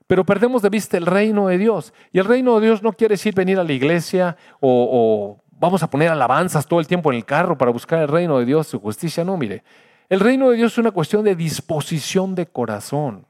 pero 0.07 0.25
perdemos 0.25 0.63
de 0.63 0.71
vista 0.71 0.97
el 0.97 1.07
reino 1.07 1.49
de 1.49 1.59
Dios. 1.59 1.93
Y 2.13 2.19
el 2.19 2.25
reino 2.25 2.59
de 2.59 2.67
Dios 2.67 2.83
no 2.83 2.93
quiere 2.93 3.15
decir 3.15 3.35
venir 3.35 3.59
a 3.59 3.65
la 3.65 3.73
iglesia 3.73 4.37
o, 4.61 4.89
o 4.91 5.45
vamos 5.51 5.83
a 5.83 5.91
poner 5.91 6.09
alabanzas 6.09 6.67
todo 6.67 6.81
el 6.81 6.87
tiempo 6.87 7.13
en 7.13 7.19
el 7.19 7.25
carro 7.25 7.59
para 7.59 7.71
buscar 7.71 8.01
el 8.01 8.09
reino 8.09 8.39
de 8.39 8.47
Dios, 8.47 8.69
y 8.69 8.71
su 8.71 8.81
justicia. 8.81 9.25
No, 9.25 9.37
mire, 9.37 9.63
el 10.11 10.21
reino 10.21 10.51
de 10.51 10.57
Dios 10.57 10.73
es 10.73 10.79
una 10.79 10.91
cuestión 10.91 11.25
de 11.25 11.37
disposición 11.37 12.35
de 12.35 12.47
corazón. 12.47 13.27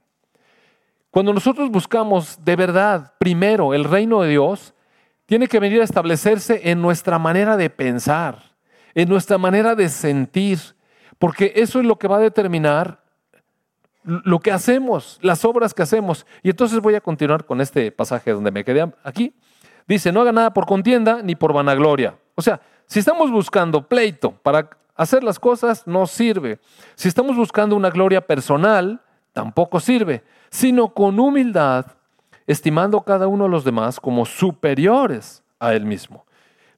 Cuando 1.11 1.33
nosotros 1.35 1.71
buscamos 1.71 2.43
de 2.43 2.57
verdad 2.57 3.13
primero 3.19 3.75
el 3.75 3.85
reino 3.85 4.23
de 4.23 4.31
Dios, 4.31 4.75
tiene 5.27 5.47
que 5.47 5.61
venir 5.61 5.83
a 5.83 5.85
establecerse 5.85 6.71
en 6.71 6.81
nuestra 6.81 7.19
manera 7.19 7.57
de 7.59 7.69
pensar, 7.69 8.57
en 8.95 9.09
nuestra 9.09 9.37
manera 9.37 9.75
de 9.75 9.91
sentir, 9.91 10.59
porque 11.19 11.53
eso 11.57 11.81
es 11.81 11.85
lo 11.85 11.99
que 11.99 12.09
va 12.09 12.17
a 12.17 12.21
determinar 12.21 13.05
lo 14.03 14.41
que 14.41 14.51
hacemos, 14.51 15.19
las 15.21 15.45
obras 15.45 15.75
que 15.75 15.83
hacemos. 15.83 16.27
Y 16.43 16.49
entonces 16.49 16.81
voy 16.81 16.95
a 16.95 17.03
continuar 17.03 17.45
con 17.45 17.61
este 17.61 17.93
pasaje 17.93 18.33
donde 18.33 18.51
me 18.51 18.65
quedé 18.65 18.91
aquí. 19.05 19.35
Dice, 19.87 20.13
no 20.13 20.23
haga 20.23 20.33
nada 20.33 20.55
por 20.55 20.65
contienda 20.65 21.21
ni 21.23 21.35
por 21.35 21.53
vanagloria. 21.53 22.17
O 22.35 22.43
sea, 22.43 22.61
si 22.87 23.01
estamos 23.01 23.31
buscando 23.31 23.87
pleito 23.87 24.33
para 24.33 24.71
Hacer 24.95 25.25
las 25.25 25.39
cosas 25.39 25.87
no 25.87 26.07
sirve. 26.07 26.59
Si 26.95 27.09
estamos 27.09 27.37
buscando 27.37 27.77
una 27.77 27.91
gloria 27.91 28.21
personal, 28.21 29.01
tampoco 29.33 29.81
sirve, 29.81 30.23
sino 30.51 30.93
con 30.93 31.19
humildad, 31.19 31.87
estimando 32.47 33.01
cada 33.03 33.29
uno 33.29 33.45
de 33.45 33.51
los 33.51 33.65
demás 33.65 34.01
como 34.01 34.27
superiores 34.27 35.43
a 35.59 35.75
él 35.75 35.85
mismo. 35.85 36.27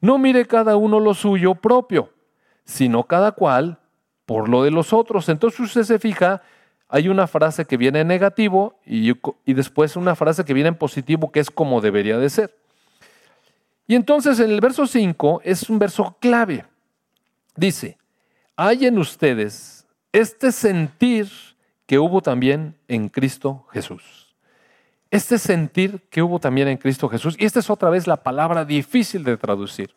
No 0.01 0.18
mire 0.18 0.46
cada 0.46 0.77
uno 0.77 1.01
lo 1.01 1.14
suyo 1.14 1.55
propio, 1.55 2.12
sino 2.64 3.05
cada 3.05 3.33
cual 3.33 3.79
por 4.27 4.48
lo 4.48 4.62
de 4.64 4.70
los 4.70 4.92
otros. 4.92 5.29
Entonces 5.29 5.61
usted 5.61 5.85
se 5.85 5.98
fija, 5.98 6.42
hay 6.88 7.09
una 7.09 7.27
frase 7.27 7.64
que 7.64 7.77
viene 7.77 8.01
en 8.01 8.09
negativo 8.09 8.79
y, 8.85 9.12
y 9.44 9.55
después 9.55 9.96
una 9.96 10.14
frase 10.14 10.44
que 10.44 10.55
viene 10.55 10.68
en 10.68 10.75
positivo, 10.75 11.33
que 11.33 11.40
es 11.40 11.51
como 11.51 11.81
debería 11.81 12.18
de 12.18 12.29
ser. 12.29 12.57
Y 13.87 13.94
entonces 13.94 14.38
en 14.40 14.51
el 14.51 14.61
verso 14.61 14.87
5 14.87 15.40
es 15.44 15.68
un 15.68 15.79
verso 15.79 16.16
clave. 16.20 16.64
Dice, 17.57 17.98
hay 18.66 18.87
en 18.87 18.98
ustedes 18.98 19.87
este 20.12 20.53
sentir 20.53 21.29
que 21.85 21.98
hubo 21.98 22.20
también 22.22 22.77
en 22.87 23.09
Cristo 23.09 23.66
Jesús. 23.72 24.37
Este 25.11 25.37
sentir 25.37 26.03
que 26.09 26.22
hubo 26.22 26.38
también 26.38 26.68
en 26.68 26.77
Cristo 26.79 27.09
Jesús. 27.09 27.35
Y 27.38 27.44
esta 27.44 27.59
es 27.59 27.68
otra 27.68 27.90
vez 27.90 28.07
la 28.07 28.22
palabra 28.22 28.64
difícil 28.64 29.25
de 29.25 29.37
traducir. 29.37 29.94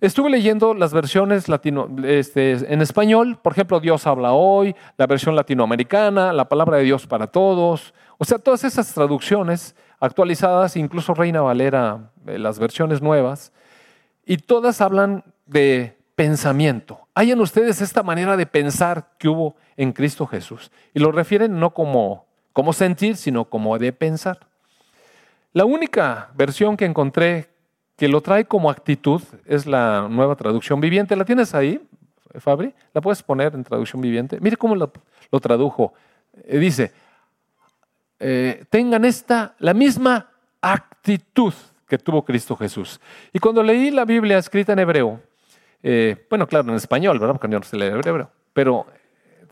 Estuve 0.00 0.28
leyendo 0.28 0.74
las 0.74 0.92
versiones 0.92 1.46
este, 2.04 2.72
en 2.72 2.82
español, 2.82 3.38
por 3.40 3.52
ejemplo, 3.52 3.80
Dios 3.80 4.06
habla 4.06 4.32
hoy, 4.32 4.74
la 4.98 5.06
versión 5.06 5.34
latinoamericana, 5.36 6.34
la 6.34 6.48
palabra 6.48 6.78
de 6.78 6.84
Dios 6.84 7.06
para 7.06 7.28
todos. 7.28 7.94
O 8.18 8.24
sea, 8.24 8.38
todas 8.38 8.64
esas 8.64 8.92
traducciones 8.92 9.74
actualizadas, 10.00 10.76
incluso 10.76 11.14
Reina 11.14 11.40
Valera, 11.40 12.10
eh, 12.26 12.38
las 12.38 12.58
versiones 12.58 13.00
nuevas, 13.00 13.52
y 14.26 14.38
todas 14.38 14.80
hablan 14.80 15.24
de 15.46 15.96
pensamiento. 16.14 17.05
Hay 17.18 17.32
en 17.32 17.40
ustedes 17.40 17.80
esta 17.80 18.02
manera 18.02 18.36
de 18.36 18.44
pensar 18.44 19.08
que 19.16 19.26
hubo 19.26 19.56
en 19.78 19.92
Cristo 19.92 20.26
Jesús. 20.26 20.70
Y 20.92 21.00
lo 21.00 21.12
refieren 21.12 21.58
no 21.58 21.72
como, 21.72 22.26
como 22.52 22.74
sentir, 22.74 23.16
sino 23.16 23.46
como 23.46 23.78
de 23.78 23.90
pensar. 23.90 24.46
La 25.54 25.64
única 25.64 26.28
versión 26.34 26.76
que 26.76 26.84
encontré 26.84 27.48
que 27.96 28.06
lo 28.06 28.20
trae 28.20 28.44
como 28.44 28.68
actitud 28.68 29.22
es 29.46 29.64
la 29.64 30.08
nueva 30.10 30.36
traducción 30.36 30.78
viviente. 30.78 31.16
¿La 31.16 31.24
tienes 31.24 31.54
ahí, 31.54 31.80
Fabri? 32.34 32.74
¿La 32.92 33.00
puedes 33.00 33.22
poner 33.22 33.54
en 33.54 33.64
traducción 33.64 34.02
viviente? 34.02 34.38
Mire 34.38 34.58
cómo 34.58 34.76
lo, 34.76 34.92
tradujo. 35.40 35.94
Eh, 36.44 36.58
dice, 36.58 36.92
eh, 38.20 38.66
tengan 38.68 39.06
esta, 39.06 39.54
la 39.58 39.72
misma 39.72 40.28
actitud 40.60 41.54
que 41.88 41.96
tuvo 41.96 42.26
Cristo 42.26 42.54
Jesús. 42.56 43.00
Y 43.32 43.38
cuando 43.38 43.62
leí 43.62 43.90
la 43.90 44.04
Biblia 44.04 44.36
escrita 44.36 44.74
en 44.74 44.80
hebreo, 44.80 45.22
eh, 45.82 46.26
bueno, 46.28 46.46
claro, 46.46 46.68
en 46.68 46.76
español, 46.76 47.18
¿verdad? 47.18 47.34
Porque 47.34 47.48
no 47.48 47.62
sé 47.62 47.76
leer 47.76 48.06
hebreo. 48.06 48.30
Pero 48.52 48.86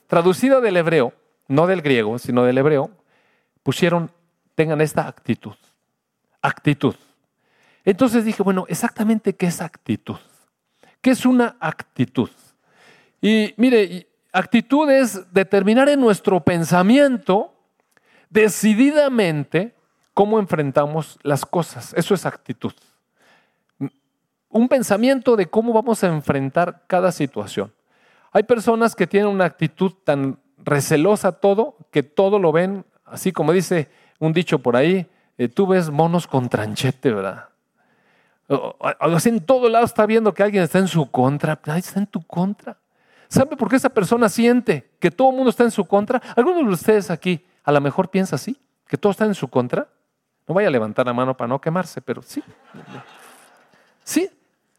traducida 0.06 0.60
del 0.60 0.76
hebreo, 0.76 1.12
no 1.48 1.66
del 1.66 1.82
griego, 1.82 2.18
sino 2.18 2.44
del 2.44 2.58
hebreo, 2.58 2.90
pusieron 3.62 4.10
tengan 4.54 4.80
esta 4.80 5.06
actitud. 5.06 5.54
Actitud. 6.42 6.94
Entonces 7.84 8.24
dije, 8.24 8.42
bueno, 8.42 8.64
exactamente 8.68 9.34
qué 9.34 9.46
es 9.46 9.60
actitud. 9.60 10.18
¿Qué 11.00 11.10
es 11.10 11.26
una 11.26 11.56
actitud? 11.60 12.30
Y 13.20 13.54
mire, 13.56 14.08
actitud 14.32 14.90
es 14.90 15.32
determinar 15.32 15.88
en 15.88 16.00
nuestro 16.00 16.40
pensamiento 16.40 17.54
decididamente 18.30 19.74
cómo 20.14 20.38
enfrentamos 20.38 21.18
las 21.22 21.44
cosas. 21.44 21.92
Eso 21.94 22.14
es 22.14 22.24
actitud. 22.26 22.72
Un 24.54 24.68
pensamiento 24.68 25.34
de 25.34 25.46
cómo 25.46 25.72
vamos 25.72 26.04
a 26.04 26.06
enfrentar 26.06 26.84
cada 26.86 27.10
situación. 27.10 27.74
Hay 28.30 28.44
personas 28.44 28.94
que 28.94 29.08
tienen 29.08 29.28
una 29.28 29.46
actitud 29.46 29.92
tan 30.04 30.38
recelosa 30.58 31.32
todo 31.32 31.76
que 31.90 32.04
todo 32.04 32.38
lo 32.38 32.52
ven, 32.52 32.84
así 33.04 33.32
como 33.32 33.52
dice 33.52 33.88
un 34.20 34.32
dicho 34.32 34.60
por 34.60 34.76
ahí, 34.76 35.08
eh, 35.38 35.48
tú 35.48 35.66
ves 35.66 35.90
monos 35.90 36.28
con 36.28 36.48
tranchete, 36.48 37.10
¿verdad? 37.10 37.48
Así 39.00 39.30
en 39.30 39.44
todo 39.44 39.68
lado 39.68 39.86
está 39.86 40.06
viendo 40.06 40.32
que 40.32 40.44
alguien 40.44 40.62
está 40.62 40.78
en 40.78 40.86
su 40.86 41.10
contra, 41.10 41.60
nadie 41.66 41.80
está 41.80 41.98
en 41.98 42.06
tu 42.06 42.24
contra. 42.24 42.76
¿Sabe 43.26 43.56
por 43.56 43.68
qué 43.68 43.74
esa 43.74 43.88
persona 43.88 44.28
siente 44.28 44.88
que 45.00 45.10
todo 45.10 45.30
el 45.30 45.34
mundo 45.34 45.50
está 45.50 45.64
en 45.64 45.72
su 45.72 45.84
contra? 45.84 46.22
Algunos 46.36 46.64
de 46.64 46.72
ustedes 46.74 47.10
aquí 47.10 47.44
a 47.64 47.72
lo 47.72 47.80
mejor 47.80 48.08
piensa 48.08 48.36
así, 48.36 48.56
que 48.86 48.96
todo 48.96 49.10
está 49.10 49.24
en 49.24 49.34
su 49.34 49.48
contra. 49.48 49.88
No 50.46 50.54
vaya 50.54 50.68
a 50.68 50.70
levantar 50.70 51.06
la 51.06 51.12
mano 51.12 51.36
para 51.36 51.48
no 51.48 51.60
quemarse, 51.60 52.00
pero 52.00 52.22
sí. 52.22 52.40
Sí. 54.04 54.30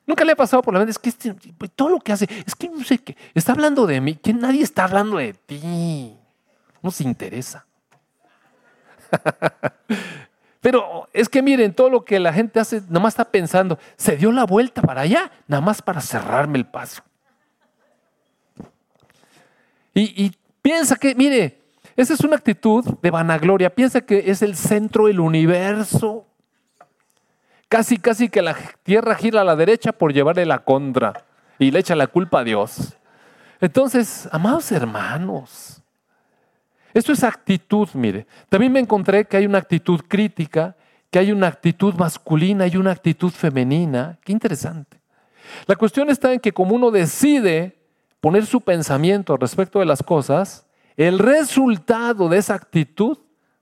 Nunca 0.06 0.24
le 0.24 0.34
ha 0.34 0.36
pasado 0.36 0.62
por 0.62 0.74
la 0.74 0.80
mente, 0.80 0.92
es 0.92 1.00
que 1.00 1.10
este, 1.10 1.34
pues, 1.58 1.72
todo 1.76 1.90
lo 1.90 2.00
que 2.00 2.12
hace, 2.12 2.28
es 2.46 2.56
que 2.56 2.70
no 2.70 2.84
sé 2.84 3.00
qué, 3.00 3.18
está 3.34 3.54
hablando 3.54 3.88
de 3.88 4.00
mí, 4.02 4.16
que 4.16 4.34
nadie 4.34 4.62
está 4.62 4.84
hablando 4.84 5.18
de 5.18 5.34
ti. 5.34 6.16
No 6.82 6.92
se 6.92 7.04
interesa. 7.04 7.66
Pero 10.62 11.08
es 11.14 11.30
que 11.30 11.42
miren, 11.42 11.74
todo 11.74 11.90
lo 11.90 12.04
que 12.04 12.20
la 12.20 12.34
gente 12.34 12.60
hace, 12.60 12.82
nada 12.82 13.00
más 13.00 13.14
está 13.14 13.26
pensando, 13.26 13.78
se 13.98 14.18
dio 14.18 14.32
la 14.32 14.46
vuelta 14.46 14.82
para 14.82 15.02
allá, 15.02 15.32
nada 15.48 15.62
más 15.62 15.82
para 15.82 16.02
cerrarme 16.02 16.58
el 16.58 16.66
paso. 16.66 17.04
Y, 19.94 20.36
piensa 20.62 20.98
que, 20.98 21.16
mire, 21.16 21.62
esa 21.96 22.14
es 22.14 22.20
una 22.20 22.36
actitud 22.36 22.84
de 23.02 23.12
vanagloria. 23.12 23.74
Piensa 23.74 24.02
que 24.02 24.30
es 24.30 24.42
el 24.42 24.58
centro 24.58 25.06
del 25.08 25.22
universo. 25.22 26.26
Casi, 27.68 27.98
casi 27.98 28.30
que 28.30 28.42
la 28.42 28.56
tierra 28.84 29.16
gira 29.16 29.42
a 29.42 29.44
la 29.44 29.56
derecha 29.56 29.92
por 29.92 30.14
llevarle 30.14 30.46
la 30.46 30.60
contra 30.60 31.26
y 31.58 31.72
le 31.72 31.80
echa 31.80 31.96
la 31.96 32.08
culpa 32.08 32.40
a 32.40 32.44
Dios. 32.44 32.96
Entonces, 33.60 34.30
amados 34.32 34.72
hermanos, 34.72 35.82
esto 36.94 37.12
es 37.12 37.24
actitud, 37.24 37.90
mire. 37.94 38.28
También 38.50 38.72
me 38.72 38.80
encontré 38.80 39.26
que 39.26 39.38
hay 39.38 39.46
una 39.46 39.58
actitud 39.58 40.02
crítica, 40.08 40.76
que 41.10 41.20
hay 41.20 41.32
una 41.32 41.48
actitud 41.48 41.94
masculina 41.96 42.68
y 42.68 42.78
una 42.78 42.92
actitud 42.92 43.32
femenina. 43.32 44.18
Qué 44.24 44.32
interesante. 44.32 45.00
La 45.68 45.76
cuestión 45.76 46.10
está 46.10 46.34
en 46.34 46.40
que 46.40 46.54
como 46.54 46.76
uno 46.76 46.92
decide 46.92 47.78
poner 48.22 48.46
su 48.46 48.62
pensamiento 48.62 49.38
respecto 49.38 49.80
de 49.80 49.86
las 49.86 50.02
cosas, 50.04 50.68
el 50.98 51.20
resultado 51.20 52.30
de 52.30 52.38
esa 52.38 52.54
actitud 52.54 53.18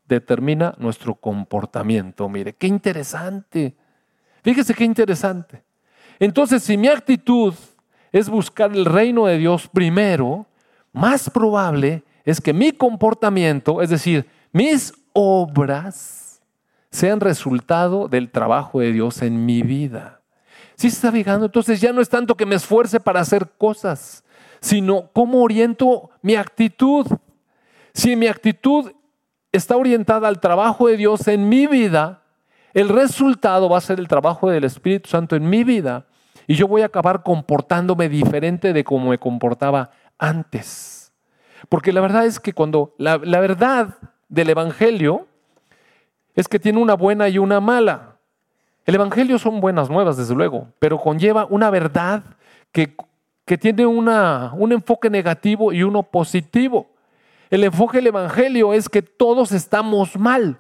determina 0.08 0.76
nuestro 0.78 1.16
comportamiento. 1.16 2.30
Mire, 2.30 2.54
qué 2.54 2.68
interesante. 2.68 3.76
Fíjese 4.44 4.74
qué 4.74 4.84
interesante. 4.84 5.64
Entonces, 6.20 6.64
si 6.64 6.78
mi 6.78 6.88
actitud 6.88 7.54
es 8.12 8.30
buscar 8.30 8.72
el 8.72 8.86
reino 8.86 9.26
de 9.26 9.38
Dios 9.38 9.68
primero, 9.68 10.46
más 10.92 11.30
probable 11.30 12.04
es 12.26 12.40
que 12.40 12.54
mi 12.54 12.72
comportamiento, 12.72 13.82
es 13.82 13.90
decir, 13.90 14.28
mis 14.52 14.94
obras, 15.14 16.42
sean 16.92 17.20
resultado 17.20 18.08
del 18.08 18.30
trabajo 18.30 18.80
de 18.80 18.92
Dios 18.92 19.22
en 19.24 19.46
mi 19.46 19.64
vida. 19.64 20.22
Si 20.76 20.90
se 20.90 20.98
está 20.98 21.12
fijando, 21.12 21.48
entonces 21.48 21.82
ya 21.82 21.92
no 21.92 22.02
es 22.02 22.10
tanto 22.10 22.36
que 22.36 22.46
me 22.46 22.56
esfuerce 22.56 23.00
para 23.00 23.20
hacer 23.20 23.50
cosas, 23.58 24.24
sino 24.60 25.10
cómo 25.12 25.42
oriento 25.42 26.12
mi 26.22 26.36
actitud. 26.36 27.08
Si 27.94 28.16
mi 28.16 28.28
actitud 28.28 28.92
está 29.52 29.76
orientada 29.76 30.28
al 30.28 30.40
trabajo 30.40 30.88
de 30.88 30.98
Dios 30.98 31.28
en 31.28 31.50
mi 31.50 31.68
vida, 31.68 32.23
el 32.74 32.90
resultado 32.90 33.70
va 33.70 33.78
a 33.78 33.82
ser 33.82 34.00
el 34.00 34.08
trabajo 34.08 34.50
del 34.50 34.64
Espíritu 34.64 35.10
Santo 35.10 35.36
en 35.36 35.50
mi 35.50 35.64
vida 35.64 36.06
y 36.48 36.56
yo 36.56 36.68
voy 36.68 36.82
a 36.82 36.88
acabar 36.88 37.24
comportándome 37.24 38.10
diferente 38.10 38.74
de 38.74 38.84
como 38.84 39.10
me 39.10 39.18
comportaba 39.18 39.92
antes. 40.18 41.14
Porque 41.70 41.94
la 41.94 42.02
verdad 42.02 42.26
es 42.26 42.40
que 42.40 42.54
cuando 42.54 42.94
la, 42.98 43.18
la 43.18 43.40
verdad 43.40 43.98
del 44.28 44.50
Evangelio 44.50 45.28
es 46.36 46.48
que 46.48 46.60
tiene 46.60 46.80
una 46.80 46.96
buena 46.96 47.30
y 47.30 47.38
una 47.38 47.60
mala. 47.60 48.18
El 48.86 48.96
Evangelio 48.96 49.40
son 49.40 49.62
buenas 49.62 49.90
nuevas, 49.90 50.18
desde 50.18 50.36
luego, 50.36 50.68
pero 50.80 51.00
conlleva 51.00 51.46
una 51.50 51.70
verdad 51.70 52.24
que 52.72 52.96
que 53.46 53.58
tiene 53.58 53.86
una, 53.86 54.54
un 54.56 54.72
enfoque 54.72 55.10
negativo 55.10 55.74
y 55.74 55.84
uno 55.84 56.04
positivo. 56.04 56.90
El 57.50 57.64
enfoque 57.64 57.98
del 57.98 58.08
Evangelio 58.08 58.74
es 58.74 58.90
que 58.90 59.02
todos 59.02 59.52
estamos 59.52 60.18
mal, 60.18 60.60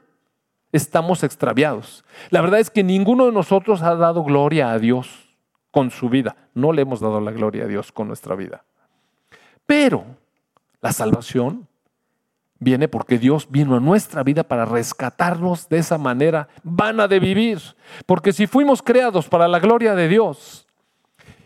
estamos 0.73 1.23
extraviados. 1.23 2.03
La 2.29 2.41
verdad 2.41 2.59
es 2.59 2.69
que 2.69 2.83
ninguno 2.83 3.27
de 3.27 3.31
nosotros 3.31 3.81
ha 3.81 3.95
dado 3.95 4.23
gloria 4.23 4.71
a 4.71 4.79
Dios 4.79 5.29
con 5.71 5.89
su 5.89 6.09
vida. 6.09 6.35
No 6.53 6.73
le 6.73 6.81
hemos 6.81 6.99
dado 6.99 7.21
la 7.21 7.31
gloria 7.31 7.63
a 7.63 7.67
Dios 7.67 7.93
con 7.93 8.07
nuestra 8.07 8.35
vida. 8.35 8.65
Pero 9.65 10.03
la 10.81 10.91
salvación 10.91 11.67
viene 12.59 12.87
porque 12.87 13.17
Dios 13.17 13.47
vino 13.49 13.75
a 13.75 13.79
nuestra 13.79 14.23
vida 14.23 14.43
para 14.43 14.65
rescatarnos 14.65 15.69
de 15.69 15.77
esa 15.77 15.97
manera 15.97 16.49
vana 16.63 17.07
de 17.07 17.19
vivir. 17.19 17.59
Porque 18.05 18.33
si 18.33 18.47
fuimos 18.47 18.81
creados 18.81 19.29
para 19.29 19.47
la 19.47 19.59
gloria 19.59 19.95
de 19.95 20.09
Dios, 20.09 20.67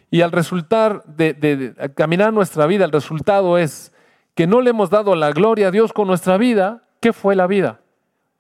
y 0.09 0.21
al 0.21 0.31
resultar 0.31 1.03
de, 1.05 1.73
caminar 1.95 2.31
nuestra 2.31 2.65
vida, 2.65 2.85
el 2.85 2.91
resultado 2.91 3.57
es 3.57 3.93
que 4.35 4.47
no 4.47 4.61
le 4.61 4.69
hemos 4.69 4.89
dado 4.89 5.15
la 5.15 5.31
gloria 5.31 5.67
a 5.67 5.71
Dios 5.71 5.91
con 5.91 6.07
nuestra 6.07 6.37
vida. 6.37 6.83
¿Qué 7.01 7.11
fue 7.11 7.35
la 7.35 7.47
vida? 7.47 7.81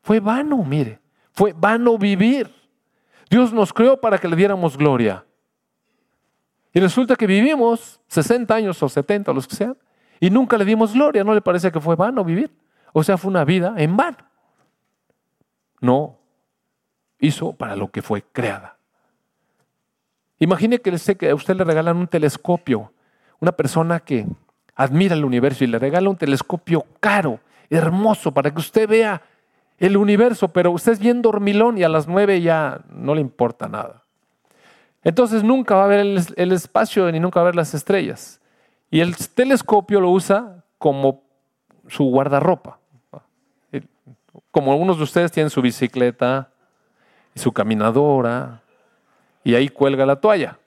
Fue 0.07 0.21
vano, 0.21 0.63
mire. 0.63 1.01
Fue 1.33 1.51
vano 1.51 1.97
vivir. 1.97 2.49
Dios 3.29 3.51
nos 3.51 3.73
creó 3.73 3.99
para 3.99 4.17
que 4.17 4.29
le 4.29 4.37
diéramos 4.37 4.77
gloria. 4.77 5.25
Y 6.71 6.79
resulta 6.79 7.17
que 7.17 7.27
vivimos 7.27 7.99
60 8.07 8.55
años 8.55 8.81
o 8.81 8.87
70, 8.87 9.33
los 9.33 9.45
que 9.45 9.57
sean, 9.57 9.77
y 10.21 10.29
nunca 10.29 10.57
le 10.57 10.63
dimos 10.63 10.93
gloria. 10.93 11.25
¿No 11.25 11.33
le 11.33 11.41
parece 11.41 11.73
que 11.73 11.81
fue 11.81 11.97
vano 11.97 12.23
vivir? 12.23 12.55
O 12.93 13.03
sea, 13.03 13.17
fue 13.17 13.29
una 13.29 13.43
vida 13.43 13.73
en 13.75 13.97
vano. 13.97 14.15
No, 15.81 16.17
hizo 17.19 17.51
para 17.51 17.75
lo 17.75 17.91
que 17.91 18.01
fue 18.01 18.23
creada. 18.31 18.77
Imagine 20.39 20.79
que 20.79 21.29
a 21.29 21.35
usted 21.35 21.57
le 21.57 21.65
regalan 21.65 21.97
un 21.97 22.07
telescopio, 22.07 22.93
una 23.41 23.51
persona 23.51 23.99
que 23.99 24.25
admira 24.73 25.15
el 25.15 25.25
universo 25.25 25.65
y 25.65 25.67
le 25.67 25.79
regala 25.79 26.09
un 26.09 26.15
telescopio 26.15 26.85
caro, 27.01 27.41
hermoso, 27.69 28.33
para 28.33 28.53
que 28.53 28.59
usted 28.61 28.87
vea 28.87 29.21
el 29.79 29.97
universo, 29.97 30.47
pero 30.49 30.71
usted 30.71 30.93
es 30.93 30.99
bien 30.99 31.21
dormilón 31.21 31.77
y 31.77 31.83
a 31.83 31.89
las 31.89 32.07
nueve 32.07 32.41
ya 32.41 32.81
no 32.89 33.13
le 33.13 33.21
importa 33.21 33.67
nada. 33.67 34.03
Entonces 35.03 35.43
nunca 35.43 35.75
va 35.75 35.85
a 35.85 35.87
ver 35.87 35.99
el, 36.35 36.51
espacio 36.51 37.09
ni 37.11 37.19
nunca 37.19 37.39
va 37.39 37.43
a 37.43 37.51
ver 37.51 37.55
las 37.55 37.73
estrellas. 37.73 38.41
Y 38.89 38.99
el 38.99 39.15
telescopio 39.15 40.01
lo 40.01 40.09
usa 40.09 40.63
como 40.77 41.23
su 41.87 42.05
guardarropa. 42.05 42.79
Como 44.51 44.71
algunos 44.71 44.97
de 44.97 45.03
ustedes 45.03 45.31
tienen 45.31 45.49
su 45.49 45.61
bicicleta 45.61 46.49
y 47.35 47.39
su 47.39 47.51
caminadora 47.51 48.61
y 49.43 49.55
ahí 49.55 49.69
cuelga 49.69 50.05
la 50.05 50.19
toalla. 50.19 50.57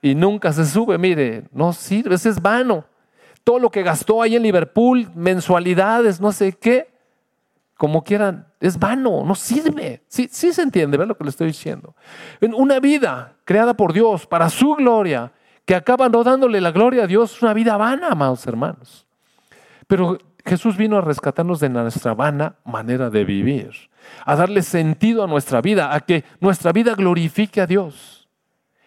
Y 0.00 0.14
nunca 0.14 0.52
se 0.52 0.64
sube, 0.64 0.96
mire, 0.96 1.44
no 1.50 1.72
sirve, 1.72 2.14
ese 2.14 2.28
es 2.28 2.40
vano. 2.40 2.84
Todo 3.42 3.58
lo 3.58 3.70
que 3.70 3.82
gastó 3.82 4.22
ahí 4.22 4.36
en 4.36 4.44
Liverpool, 4.44 5.10
mensualidades, 5.14 6.20
no 6.20 6.30
sé 6.32 6.52
qué, 6.52 6.88
como 7.78 8.04
quieran, 8.04 8.48
es 8.60 8.78
vano, 8.78 9.24
no 9.24 9.34
sirve. 9.34 10.02
Sí, 10.08 10.28
sí 10.30 10.52
se 10.52 10.60
entiende, 10.60 10.98
¿ver 10.98 11.08
lo 11.08 11.16
que 11.16 11.24
le 11.24 11.30
estoy 11.30 11.46
diciendo? 11.46 11.94
En 12.42 12.52
una 12.52 12.80
vida 12.80 13.36
creada 13.46 13.72
por 13.74 13.94
Dios 13.94 14.26
para 14.26 14.50
su 14.50 14.74
gloria, 14.74 15.32
que 15.64 15.74
acaba 15.74 16.10
no 16.10 16.22
dándole 16.22 16.60
la 16.60 16.72
gloria 16.72 17.04
a 17.04 17.06
Dios, 17.06 17.36
es 17.36 17.42
una 17.42 17.54
vida 17.54 17.78
vana, 17.78 18.08
amados 18.08 18.46
hermanos. 18.46 19.06
Pero 19.86 20.18
Jesús 20.44 20.76
vino 20.76 20.98
a 20.98 21.00
rescatarnos 21.00 21.60
de 21.60 21.70
nuestra 21.70 22.12
vana 22.14 22.56
manera 22.64 23.08
de 23.08 23.24
vivir 23.24 23.70
a 24.24 24.36
darle 24.36 24.62
sentido 24.62 25.24
a 25.24 25.26
nuestra 25.26 25.60
vida, 25.60 25.94
a 25.94 26.00
que 26.00 26.24
nuestra 26.40 26.72
vida 26.72 26.94
glorifique 26.94 27.60
a 27.60 27.66
Dios. 27.66 28.28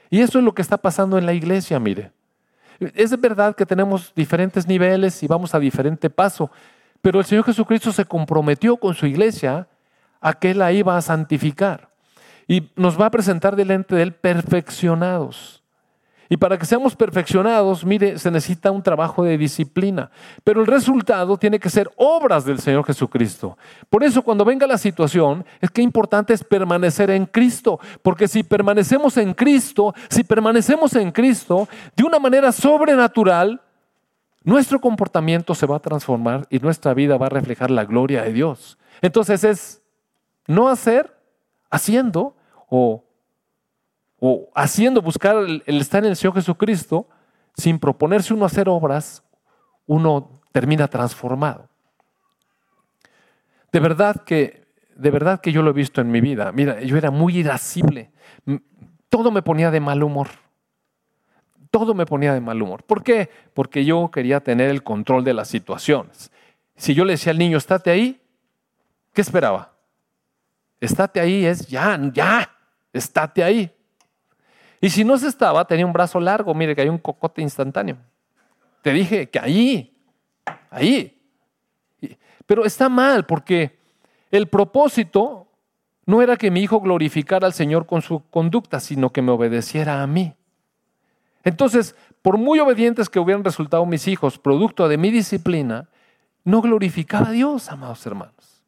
Y 0.09 0.21
eso 0.21 0.39
es 0.39 0.45
lo 0.45 0.53
que 0.53 0.61
está 0.61 0.77
pasando 0.77 1.17
en 1.17 1.25
la 1.25 1.33
iglesia, 1.33 1.79
mire. 1.79 2.11
Es 2.79 3.19
verdad 3.19 3.55
que 3.55 3.65
tenemos 3.65 4.13
diferentes 4.15 4.67
niveles 4.67 5.21
y 5.23 5.27
vamos 5.27 5.53
a 5.53 5.59
diferente 5.59 6.09
paso, 6.09 6.51
pero 7.01 7.19
el 7.19 7.25
Señor 7.25 7.45
Jesucristo 7.45 7.91
se 7.91 8.05
comprometió 8.05 8.77
con 8.77 8.93
su 8.93 9.05
iglesia 9.05 9.67
a 10.19 10.33
que 10.33 10.53
la 10.53 10.71
iba 10.71 10.95
a 10.95 11.01
santificar 11.01 11.89
y 12.47 12.69
nos 12.75 12.99
va 12.99 13.07
a 13.07 13.11
presentar 13.11 13.55
delante 13.55 13.95
de 13.95 14.03
Él 14.03 14.13
perfeccionados. 14.13 15.61
Y 16.31 16.37
para 16.37 16.57
que 16.57 16.65
seamos 16.65 16.95
perfeccionados, 16.95 17.83
mire, 17.83 18.17
se 18.17 18.31
necesita 18.31 18.71
un 18.71 18.81
trabajo 18.81 19.21
de 19.21 19.37
disciplina. 19.37 20.09
Pero 20.45 20.61
el 20.61 20.67
resultado 20.67 21.35
tiene 21.35 21.59
que 21.59 21.69
ser 21.69 21.91
obras 21.97 22.45
del 22.45 22.59
Señor 22.59 22.85
Jesucristo. 22.85 23.57
Por 23.89 24.01
eso 24.01 24.21
cuando 24.21 24.45
venga 24.45 24.65
la 24.65 24.77
situación, 24.77 25.43
es 25.59 25.69
que 25.69 25.81
importante 25.81 26.33
es 26.33 26.41
permanecer 26.41 27.09
en 27.09 27.25
Cristo. 27.25 27.81
Porque 28.01 28.29
si 28.29 28.43
permanecemos 28.43 29.17
en 29.17 29.33
Cristo, 29.33 29.93
si 30.09 30.23
permanecemos 30.23 30.95
en 30.95 31.11
Cristo, 31.11 31.67
de 31.97 32.05
una 32.05 32.17
manera 32.17 32.53
sobrenatural, 32.53 33.59
nuestro 34.43 34.81
comportamiento 34.81 35.55
se 35.55 35.65
va 35.65 35.77
a 35.77 35.81
transformar 35.81 36.47
y 36.49 36.59
nuestra 36.59 36.93
vida 36.93 37.17
va 37.17 37.27
a 37.27 37.29
reflejar 37.29 37.71
la 37.71 37.85
gloria 37.85 38.23
de 38.23 38.33
Dios. 38.33 38.77
Entonces 39.01 39.43
es 39.43 39.81
no 40.47 40.67
hacer, 40.67 41.15
haciendo 41.69 42.35
o 42.69 43.03
o 44.23 44.51
haciendo, 44.53 45.01
buscar 45.01 45.35
el, 45.35 45.63
estar 45.65 46.03
en 46.05 46.11
el 46.11 46.15
Señor 46.15 46.35
Jesucristo, 46.35 47.09
sin 47.57 47.79
proponerse 47.79 48.35
uno 48.35 48.45
hacer 48.45 48.69
obras, 48.69 49.23
uno 49.87 50.39
termina 50.51 50.87
transformado. 50.87 51.67
De 53.71 53.79
verdad 53.79 54.17
que, 54.23 54.67
de 54.95 55.09
verdad 55.09 55.41
que 55.41 55.51
yo 55.51 55.63
lo 55.63 55.71
he 55.71 55.73
visto 55.73 56.01
en 56.01 56.11
mi 56.11 56.21
vida. 56.21 56.51
Mira, 56.51 56.81
yo 56.81 56.97
era 56.97 57.09
muy 57.09 57.35
irascible. 57.35 58.11
Todo 59.09 59.31
me 59.31 59.41
ponía 59.41 59.71
de 59.71 59.79
mal 59.79 60.03
humor. 60.03 60.27
Todo 61.71 61.93
me 61.93 62.05
ponía 62.05 62.33
de 62.33 62.41
mal 62.41 62.61
humor. 62.61 62.83
¿Por 62.83 63.01
qué? 63.01 63.29
Porque 63.53 63.85
yo 63.85 64.11
quería 64.11 64.41
tener 64.41 64.69
el 64.69 64.83
control 64.83 65.23
de 65.23 65.33
las 65.33 65.47
situaciones. 65.47 66.31
Si 66.75 66.93
yo 66.93 67.05
le 67.05 67.13
decía 67.13 67.31
al 67.31 67.37
niño, 67.37 67.57
estate 67.57 67.89
ahí, 67.89 68.21
¿qué 69.13 69.21
esperaba? 69.21 69.73
Estate 70.81 71.19
ahí 71.19 71.45
es 71.45 71.67
ya, 71.67 71.99
ya, 72.13 72.51
estate 72.91 73.43
ahí. 73.43 73.71
Y 74.81 74.89
si 74.89 75.03
no 75.03 75.17
se 75.17 75.27
estaba, 75.27 75.65
tenía 75.65 75.85
un 75.85 75.93
brazo 75.93 76.19
largo, 76.19 76.53
mire 76.53 76.75
que 76.75 76.81
hay 76.81 76.89
un 76.89 76.97
cocote 76.97 77.41
instantáneo. 77.41 77.97
Te 78.81 78.91
dije 78.91 79.29
que 79.29 79.39
ahí, 79.39 79.95
ahí. 80.71 81.21
Pero 82.47 82.65
está 82.65 82.89
mal 82.89 83.25
porque 83.25 83.79
el 84.31 84.47
propósito 84.47 85.47
no 86.05 86.21
era 86.21 86.35
que 86.35 86.49
mi 86.49 86.61
hijo 86.61 86.81
glorificara 86.81 87.45
al 87.45 87.53
Señor 87.53 87.85
con 87.85 88.01
su 88.01 88.27
conducta, 88.29 88.79
sino 88.79 89.11
que 89.11 89.21
me 89.21 89.31
obedeciera 89.31 90.01
a 90.01 90.07
mí. 90.07 90.33
Entonces, 91.43 91.95
por 92.21 92.37
muy 92.37 92.59
obedientes 92.59 93.09
que 93.09 93.19
hubieran 93.19 93.43
resultado 93.43 93.85
mis 93.85 94.07
hijos, 94.07 94.37
producto 94.37 94.87
de 94.87 94.97
mi 94.97 95.09
disciplina, 95.11 95.89
no 96.43 96.61
glorificaba 96.61 97.29
a 97.29 97.31
Dios, 97.31 97.69
amados 97.71 98.05
hermanos. 98.05 98.63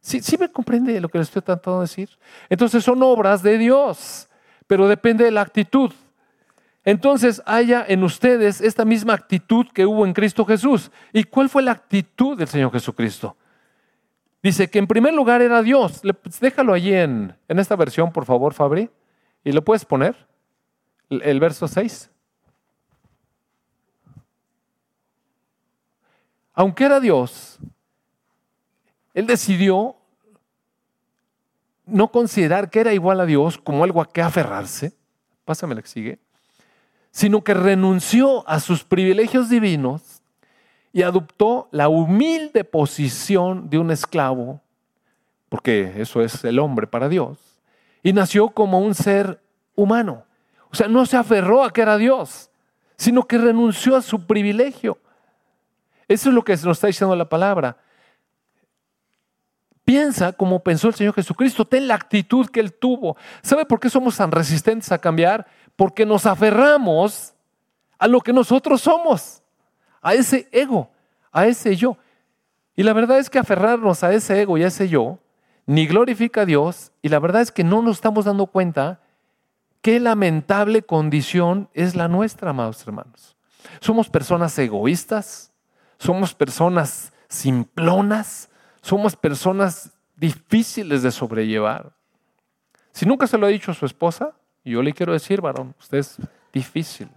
¿Sí, 0.00 0.20
¿Sí, 0.20 0.36
me 0.36 0.50
comprende 0.50 1.00
lo 1.00 1.08
que 1.08 1.18
les 1.18 1.28
estoy 1.28 1.42
tratando 1.42 1.80
de 1.80 1.84
decir? 1.84 2.10
Entonces 2.48 2.82
son 2.82 3.02
obras 3.02 3.42
de 3.42 3.56
Dios 3.56 4.28
pero 4.72 4.88
depende 4.88 5.24
de 5.24 5.30
la 5.30 5.42
actitud. 5.42 5.92
Entonces 6.82 7.42
haya 7.44 7.84
en 7.86 8.02
ustedes 8.02 8.62
esta 8.62 8.86
misma 8.86 9.12
actitud 9.12 9.66
que 9.72 9.84
hubo 9.84 10.06
en 10.06 10.14
Cristo 10.14 10.46
Jesús. 10.46 10.90
¿Y 11.12 11.24
cuál 11.24 11.50
fue 11.50 11.62
la 11.62 11.72
actitud 11.72 12.38
del 12.38 12.48
Señor 12.48 12.72
Jesucristo? 12.72 13.36
Dice 14.42 14.70
que 14.70 14.78
en 14.78 14.86
primer 14.86 15.12
lugar 15.12 15.42
era 15.42 15.60
Dios. 15.60 16.00
Pues, 16.22 16.40
déjalo 16.40 16.72
allí 16.72 16.94
en, 16.94 17.36
en 17.48 17.58
esta 17.58 17.76
versión, 17.76 18.12
por 18.12 18.24
favor, 18.24 18.54
Fabri. 18.54 18.88
¿Y 19.44 19.52
lo 19.52 19.62
puedes 19.62 19.84
poner? 19.84 20.16
El, 21.08 21.40
verso 21.40 21.68
6. 21.68 22.10
Aunque 26.54 26.84
era 26.84 27.00
Dios, 27.00 27.58
Él 29.14 29.26
decidió 29.26 29.96
no 31.86 32.08
considerar 32.08 32.70
que 32.70 32.80
era 32.80 32.94
igual 32.94 33.20
a 33.20 33.26
Dios 33.26 33.58
como 33.58 33.84
algo 33.84 34.00
a 34.00 34.08
que 34.08 34.22
aferrarse, 34.22 34.92
pásame 35.44 35.74
la 35.74 35.82
que 35.82 35.88
sigue, 35.88 36.18
sino 37.10 37.44
que 37.44 37.54
renunció 37.54 38.48
a 38.48 38.60
sus 38.60 38.84
privilegios 38.84 39.48
divinos 39.48 40.22
y 40.92 41.02
adoptó 41.02 41.68
la 41.70 41.88
humilde 41.88 42.64
posición 42.64 43.68
de 43.70 43.78
un 43.78 43.90
esclavo, 43.90 44.60
porque 45.48 45.94
eso 45.96 46.22
es 46.22 46.44
el 46.44 46.58
hombre 46.58 46.86
para 46.86 47.08
Dios, 47.08 47.38
y 48.02 48.12
nació 48.12 48.50
como 48.50 48.80
un 48.80 48.94
ser 48.94 49.40
humano. 49.74 50.24
O 50.72 50.76
sea, 50.76 50.88
no 50.88 51.04
se 51.04 51.16
aferró 51.16 51.62
a 51.62 51.72
que 51.72 51.82
era 51.82 51.98
Dios, 51.98 52.50
sino 52.96 53.26
que 53.26 53.36
renunció 53.36 53.94
a 53.96 54.02
su 54.02 54.26
privilegio. 54.26 54.98
Eso 56.08 56.30
es 56.30 56.34
lo 56.34 56.42
que 56.42 56.52
nos 56.52 56.66
está 56.66 56.86
diciendo 56.86 57.14
la 57.14 57.28
palabra. 57.28 57.76
Piensa 59.84 60.32
como 60.32 60.60
pensó 60.60 60.88
el 60.88 60.94
Señor 60.94 61.14
Jesucristo, 61.14 61.66
ten 61.66 61.88
la 61.88 61.94
actitud 61.94 62.48
que 62.48 62.60
Él 62.60 62.72
tuvo. 62.72 63.16
¿Sabe 63.42 63.66
por 63.66 63.80
qué 63.80 63.90
somos 63.90 64.16
tan 64.16 64.30
resistentes 64.30 64.90
a 64.92 64.98
cambiar? 64.98 65.46
Porque 65.76 66.06
nos 66.06 66.24
aferramos 66.24 67.34
a 67.98 68.08
lo 68.08 68.20
que 68.20 68.32
nosotros 68.32 68.80
somos, 68.80 69.42
a 70.00 70.14
ese 70.14 70.48
ego, 70.52 70.90
a 71.30 71.46
ese 71.46 71.76
yo. 71.76 71.96
Y 72.74 72.82
la 72.82 72.92
verdad 72.92 73.18
es 73.18 73.28
que 73.28 73.38
aferrarnos 73.38 74.02
a 74.02 74.12
ese 74.14 74.40
ego 74.40 74.56
y 74.56 74.64
a 74.64 74.68
ese 74.68 74.88
yo 74.88 75.18
ni 75.66 75.86
glorifica 75.86 76.42
a 76.42 76.46
Dios 76.46 76.92
y 77.02 77.08
la 77.08 77.18
verdad 77.18 77.42
es 77.42 77.52
que 77.52 77.62
no 77.62 77.82
nos 77.82 77.96
estamos 77.96 78.24
dando 78.24 78.46
cuenta 78.46 79.01
qué 79.82 80.00
lamentable 80.00 80.82
condición 80.82 81.68
es 81.74 81.94
la 81.94 82.08
nuestra, 82.08 82.50
amados 82.50 82.82
hermanos. 82.86 83.36
Somos 83.80 84.08
personas 84.08 84.58
egoístas, 84.58 85.52
somos 85.98 86.34
personas 86.34 87.12
simplonas, 87.28 88.48
somos 88.80 89.16
personas 89.16 89.90
difíciles 90.16 91.02
de 91.02 91.10
sobrellevar. 91.10 91.92
Si 92.92 93.06
nunca 93.06 93.26
se 93.26 93.38
lo 93.38 93.46
ha 93.46 93.50
dicho 93.50 93.72
a 93.72 93.74
su 93.74 93.86
esposa, 93.86 94.34
yo 94.64 94.82
le 94.82 94.92
quiero 94.92 95.12
decir, 95.12 95.40
varón, 95.40 95.74
usted 95.78 95.98
es 95.98 96.18
difícil. 96.52 97.08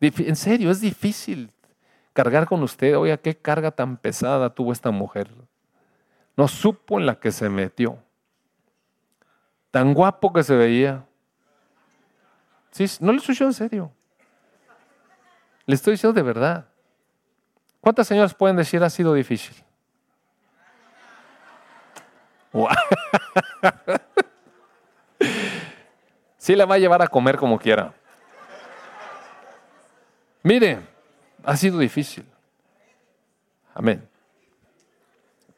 En 0.00 0.36
serio, 0.36 0.70
es 0.70 0.80
difícil 0.80 1.50
cargar 2.12 2.46
con 2.46 2.62
usted. 2.62 2.96
Oiga, 2.96 3.16
qué 3.16 3.36
carga 3.36 3.70
tan 3.70 3.96
pesada 3.96 4.50
tuvo 4.50 4.72
esta 4.72 4.90
mujer. 4.90 5.28
No 6.36 6.48
supo 6.48 6.98
en 6.98 7.06
la 7.06 7.20
que 7.20 7.30
se 7.30 7.48
metió. 7.48 7.98
Tan 9.70 9.94
guapo 9.94 10.32
que 10.32 10.42
se 10.42 10.56
veía. 10.56 11.06
Sí, 12.72 12.86
no 13.00 13.12
le 13.12 13.18
estoy 13.18 13.36
en 13.40 13.52
serio. 13.52 13.92
Le 15.66 15.74
estoy 15.74 15.92
diciendo 15.92 16.14
de 16.14 16.22
verdad. 16.22 16.66
¿Cuántas 17.80 18.08
señoras 18.08 18.34
pueden 18.34 18.56
decir 18.56 18.82
ha 18.82 18.90
sido 18.90 19.14
difícil? 19.14 19.54
sí 26.36 26.54
la 26.54 26.66
va 26.66 26.74
a 26.74 26.78
llevar 26.78 27.00
a 27.02 27.08
comer 27.08 27.36
como 27.36 27.58
quiera. 27.58 27.94
Mire, 30.42 30.80
ha 31.44 31.56
sido 31.56 31.78
difícil. 31.78 32.26
Amén. 33.74 34.06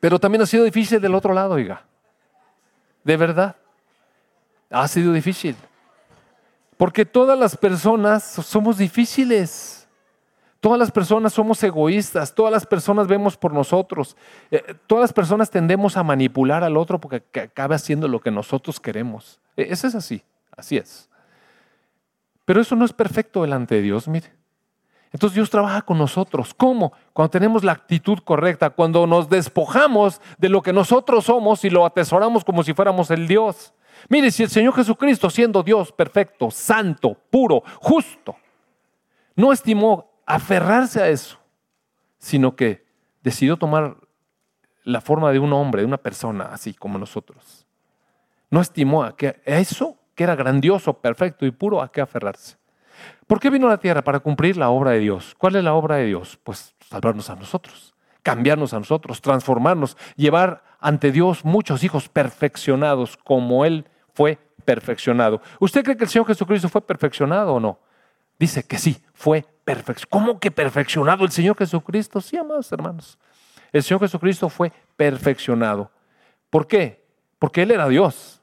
Pero 0.01 0.19
también 0.19 0.43
ha 0.43 0.47
sido 0.47 0.65
difícil 0.65 1.01
del 1.01 1.15
otro 1.15 1.33
lado, 1.33 1.55
oiga. 1.55 1.85
De 3.03 3.17
verdad. 3.17 3.57
Ha 4.71 4.87
sido 4.89 5.13
difícil. 5.13 5.57
Porque 6.77 7.05
todas 7.05 7.39
las 7.39 7.57
personas 7.57 8.25
somos 8.25 8.79
difíciles. 8.79 9.85
Todas 10.65 10.79
las 10.79 10.91
personas 10.91 11.35
somos 11.35 11.63
egoístas, 11.63 12.35
todas 12.35 12.51
las 12.51 12.65
personas 12.65 13.07
vemos 13.07 13.37
por 13.37 13.53
nosotros, 13.53 14.17
eh, 14.51 14.75
todas 14.87 15.03
las 15.03 15.13
personas 15.13 15.51
tendemos 15.51 15.99
a 15.99 16.03
manipular 16.03 16.65
al 16.65 16.79
otro 16.79 16.99
porque 16.99 17.23
acaba 17.39 17.75
haciendo 17.75 18.09
lo 18.09 18.19
que 18.19 18.31
nosotros 18.31 18.81
queremos. 18.81 19.39
E, 19.59 19.67
eso 19.71 19.87
es 19.87 19.95
así, 19.95 20.23
así 20.57 20.79
es. 20.79 21.11
Pero 22.47 22.63
eso 22.63 22.77
no 22.77 22.87
es 22.87 22.95
perfecto 22.95 23.43
delante 23.43 23.75
de 23.75 23.83
Dios, 23.83 24.09
mire. 24.09 24.33
Entonces 25.13 25.35
Dios 25.35 25.51
trabaja 25.51 25.83
con 25.83 25.99
nosotros. 25.99 26.55
¿Cómo? 26.55 26.95
Cuando 27.13 27.31
tenemos 27.31 27.63
la 27.63 27.73
actitud 27.73 28.21
correcta, 28.25 28.71
cuando 28.71 29.07
nos 29.07 29.29
despojamos 29.29 30.23
de 30.39 30.49
lo 30.49 30.63
que 30.63 30.73
nosotros 30.73 31.27
somos 31.27 31.63
y 31.67 31.69
lo 31.69 31.85
atesoramos 31.85 32.43
como 32.43 32.65
si 32.65 32.73
fuéramos 32.73 33.11
el 33.11 33.29
Dios. 33.29 33.75
Mire, 34.09 34.31
si 34.31 34.43
el 34.43 34.51
Señor 34.51 34.75
Jesucristo, 34.75 35.31
siendo 35.31 35.63
Dios 35.63 35.93
perfecto, 35.93 36.51
santo, 36.51 37.17
puro, 37.31 37.63
justo, 37.81 38.37
no 39.37 39.53
estimó 39.53 40.11
aferrarse 40.27 41.03
a 41.03 41.09
eso, 41.09 41.39
sino 42.19 42.57
que 42.57 42.85
decidió 43.23 43.57
tomar 43.57 43.97
la 44.85 45.01
forma 45.01 45.33
de 45.33 45.39
un 45.39 45.53
hombre, 45.53 45.83
de 45.83 45.87
una 45.87 45.99
persona, 45.99 46.45
así 46.47 46.75
como 46.75 46.99
nosotros. 46.99 47.67
No 48.51 48.61
estimó 48.61 49.03
a, 49.03 49.17
que, 49.17 49.29
a 49.47 49.59
eso, 49.59 49.97
que 50.15 50.25
era 50.25 50.37
grandioso, 50.37 50.95
perfecto 50.95 51.47
y 51.47 51.51
puro, 51.51 51.83
a 51.83 51.91
qué 51.91 52.01
aferrarse. 52.01 52.57
¿Por 53.27 53.41
qué 53.41 53.51
vino 53.51 53.67
a 53.67 53.71
la 53.71 53.79
tierra? 53.79 54.03
Para 54.03 54.21
cumplir 54.21 54.57
la 54.57 54.69
obra 54.69 54.93
de 54.93 55.01
Dios. 55.01 55.35
¿Cuál 55.37 55.57
es 55.57 55.65
la 55.65 55.75
obra 55.75 55.97
de 55.97 56.07
Dios? 56.07 56.39
Pues 56.45 56.75
salvarnos 56.89 57.31
a 57.31 57.37
nosotros, 57.37 57.95
cambiarnos 58.23 58.75
a 58.75 58.79
nosotros, 58.79 59.21
transformarnos, 59.21 59.97
llevar 60.17 60.63
ante 60.79 61.11
Dios 61.11 61.45
muchos 61.45 61.83
hijos 61.83 62.09
perfeccionados 62.09 63.17
como 63.17 63.65
Él 63.65 63.87
fue 64.15 64.39
perfeccionado. 64.65 65.43
¿Usted 65.61 65.85
cree 65.85 65.97
que 65.97 66.05
el 66.05 66.11
Señor 66.11 66.27
Jesucristo 66.27 66.69
fue 66.69 66.81
perfeccionado 66.81 67.55
o 67.55 67.61
no? 67.61 67.79
Dice 68.39 68.65
que 68.65 68.79
sí, 68.79 68.97
fue 69.13 69.45
perfeccionado. 69.65 70.11
¿Cómo 70.11 70.41
que 70.41 70.51
perfeccionado 70.51 71.25
el 71.25 71.31
Señor 71.31 71.57
Jesucristo? 71.57 72.21
Sí, 72.21 72.37
amados 72.37 72.71
hermanos. 72.73 73.19
El 73.73 73.83
Señor 73.83 74.01
Jesucristo 74.01 74.49
fue 74.49 74.73
perfeccionado. 74.97 75.91
¿Por 76.49 76.67
qué? 76.67 77.05
Porque 77.39 77.63
Él 77.63 77.73
era 77.73 77.89
Dios, 77.89 78.41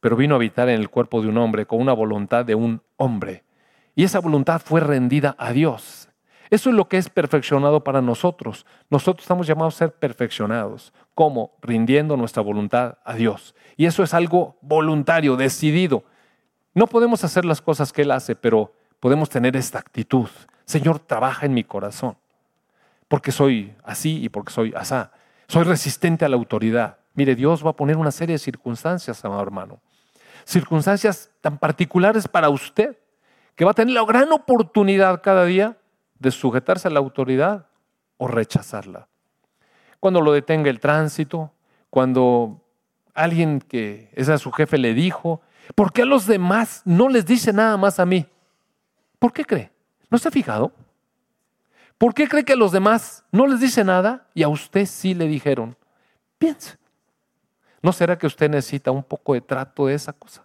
pero 0.00 0.16
vino 0.16 0.34
a 0.34 0.36
habitar 0.36 0.68
en 0.68 0.80
el 0.80 0.90
cuerpo 0.90 1.22
de 1.22 1.28
un 1.28 1.38
hombre 1.38 1.66
con 1.66 1.80
una 1.80 1.92
voluntad 1.92 2.44
de 2.44 2.54
un 2.54 2.82
hombre. 2.96 3.44
Y 3.94 4.04
esa 4.04 4.20
voluntad 4.20 4.60
fue 4.60 4.80
rendida 4.80 5.34
a 5.38 5.52
Dios. 5.52 6.05
Eso 6.50 6.70
es 6.70 6.76
lo 6.76 6.88
que 6.88 6.96
es 6.96 7.08
perfeccionado 7.08 7.82
para 7.82 8.00
nosotros. 8.00 8.66
Nosotros 8.90 9.24
estamos 9.24 9.46
llamados 9.46 9.74
a 9.74 9.78
ser 9.78 9.92
perfeccionados. 9.92 10.92
¿Cómo? 11.14 11.56
Rindiendo 11.62 12.16
nuestra 12.16 12.42
voluntad 12.42 12.98
a 13.04 13.14
Dios. 13.14 13.54
Y 13.76 13.86
eso 13.86 14.02
es 14.02 14.14
algo 14.14 14.56
voluntario, 14.60 15.36
decidido. 15.36 16.04
No 16.74 16.86
podemos 16.86 17.24
hacer 17.24 17.44
las 17.44 17.60
cosas 17.60 17.92
que 17.92 18.02
Él 18.02 18.10
hace, 18.10 18.36
pero 18.36 18.72
podemos 19.00 19.28
tener 19.28 19.56
esta 19.56 19.78
actitud. 19.78 20.28
Señor, 20.64 20.98
trabaja 21.00 21.46
en 21.46 21.54
mi 21.54 21.64
corazón. 21.64 22.16
Porque 23.08 23.32
soy 23.32 23.74
así 23.82 24.22
y 24.22 24.28
porque 24.28 24.52
soy 24.52 24.72
asá. 24.76 25.12
Soy 25.48 25.64
resistente 25.64 26.24
a 26.24 26.28
la 26.28 26.36
autoridad. 26.36 26.98
Mire, 27.14 27.34
Dios 27.34 27.64
va 27.64 27.70
a 27.70 27.76
poner 27.76 27.96
una 27.96 28.10
serie 28.10 28.34
de 28.34 28.38
circunstancias, 28.38 29.24
amado 29.24 29.42
hermano. 29.42 29.80
Circunstancias 30.44 31.30
tan 31.40 31.58
particulares 31.58 32.28
para 32.28 32.50
usted, 32.50 32.96
que 33.54 33.64
va 33.64 33.70
a 33.70 33.74
tener 33.74 33.94
la 33.94 34.04
gran 34.04 34.30
oportunidad 34.32 35.22
cada 35.22 35.44
día 35.44 35.78
de 36.18 36.30
sujetarse 36.30 36.88
a 36.88 36.90
la 36.90 36.98
autoridad 36.98 37.66
o 38.16 38.28
rechazarla. 38.28 39.08
Cuando 40.00 40.20
lo 40.20 40.32
detenga 40.32 40.70
el 40.70 40.80
tránsito, 40.80 41.52
cuando 41.90 42.62
alguien 43.14 43.60
que 43.60 44.10
es 44.12 44.28
a 44.28 44.38
su 44.38 44.52
jefe 44.52 44.78
le 44.78 44.94
dijo, 44.94 45.40
¿por 45.74 45.92
qué 45.92 46.02
a 46.02 46.06
los 46.06 46.26
demás 46.26 46.82
no 46.84 47.08
les 47.08 47.26
dice 47.26 47.52
nada 47.52 47.76
más 47.76 47.98
a 47.98 48.06
mí? 48.06 48.26
¿Por 49.18 49.32
qué 49.32 49.44
cree? 49.44 49.72
¿No 50.10 50.18
se 50.18 50.28
ha 50.28 50.30
fijado? 50.30 50.72
¿Por 51.98 52.12
qué 52.12 52.28
cree 52.28 52.44
que 52.44 52.52
a 52.52 52.56
los 52.56 52.72
demás 52.72 53.24
no 53.32 53.46
les 53.46 53.60
dice 53.60 53.82
nada 53.82 54.28
y 54.34 54.42
a 54.42 54.48
usted 54.48 54.84
sí 54.84 55.14
le 55.14 55.26
dijeron? 55.26 55.76
Piense. 56.38 56.76
¿No 57.82 57.92
será 57.92 58.18
que 58.18 58.26
usted 58.26 58.50
necesita 58.50 58.90
un 58.90 59.02
poco 59.02 59.32
de 59.34 59.40
trato 59.40 59.86
de 59.86 59.94
esa 59.94 60.12
cosa? 60.12 60.44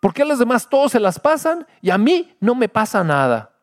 ¿Por 0.00 0.12
qué 0.12 0.22
a 0.22 0.26
los 0.26 0.38
demás 0.38 0.68
todos 0.68 0.92
se 0.92 1.00
las 1.00 1.18
pasan 1.18 1.66
y 1.80 1.90
a 1.90 1.96
mí 1.96 2.36
no 2.40 2.54
me 2.54 2.68
pasa 2.68 3.02
nada? 3.02 3.55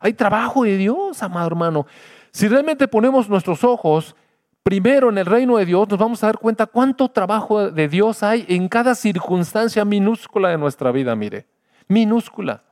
Hay 0.00 0.12
trabajo 0.12 0.64
de 0.64 0.76
Dios, 0.76 1.22
amado 1.22 1.46
hermano. 1.46 1.86
Si 2.30 2.48
realmente 2.48 2.86
ponemos 2.88 3.28
nuestros 3.28 3.64
ojos 3.64 4.14
primero 4.62 5.08
en 5.08 5.18
el 5.18 5.26
reino 5.26 5.56
de 5.56 5.64
Dios, 5.64 5.88
nos 5.88 5.98
vamos 5.98 6.22
a 6.22 6.26
dar 6.26 6.38
cuenta 6.38 6.66
cuánto 6.66 7.08
trabajo 7.08 7.70
de 7.70 7.88
Dios 7.88 8.22
hay 8.22 8.44
en 8.48 8.68
cada 8.68 8.94
circunstancia 8.94 9.84
minúscula 9.84 10.50
de 10.50 10.58
nuestra 10.58 10.92
vida, 10.92 11.16
mire, 11.16 11.46
minúscula. 11.88 12.62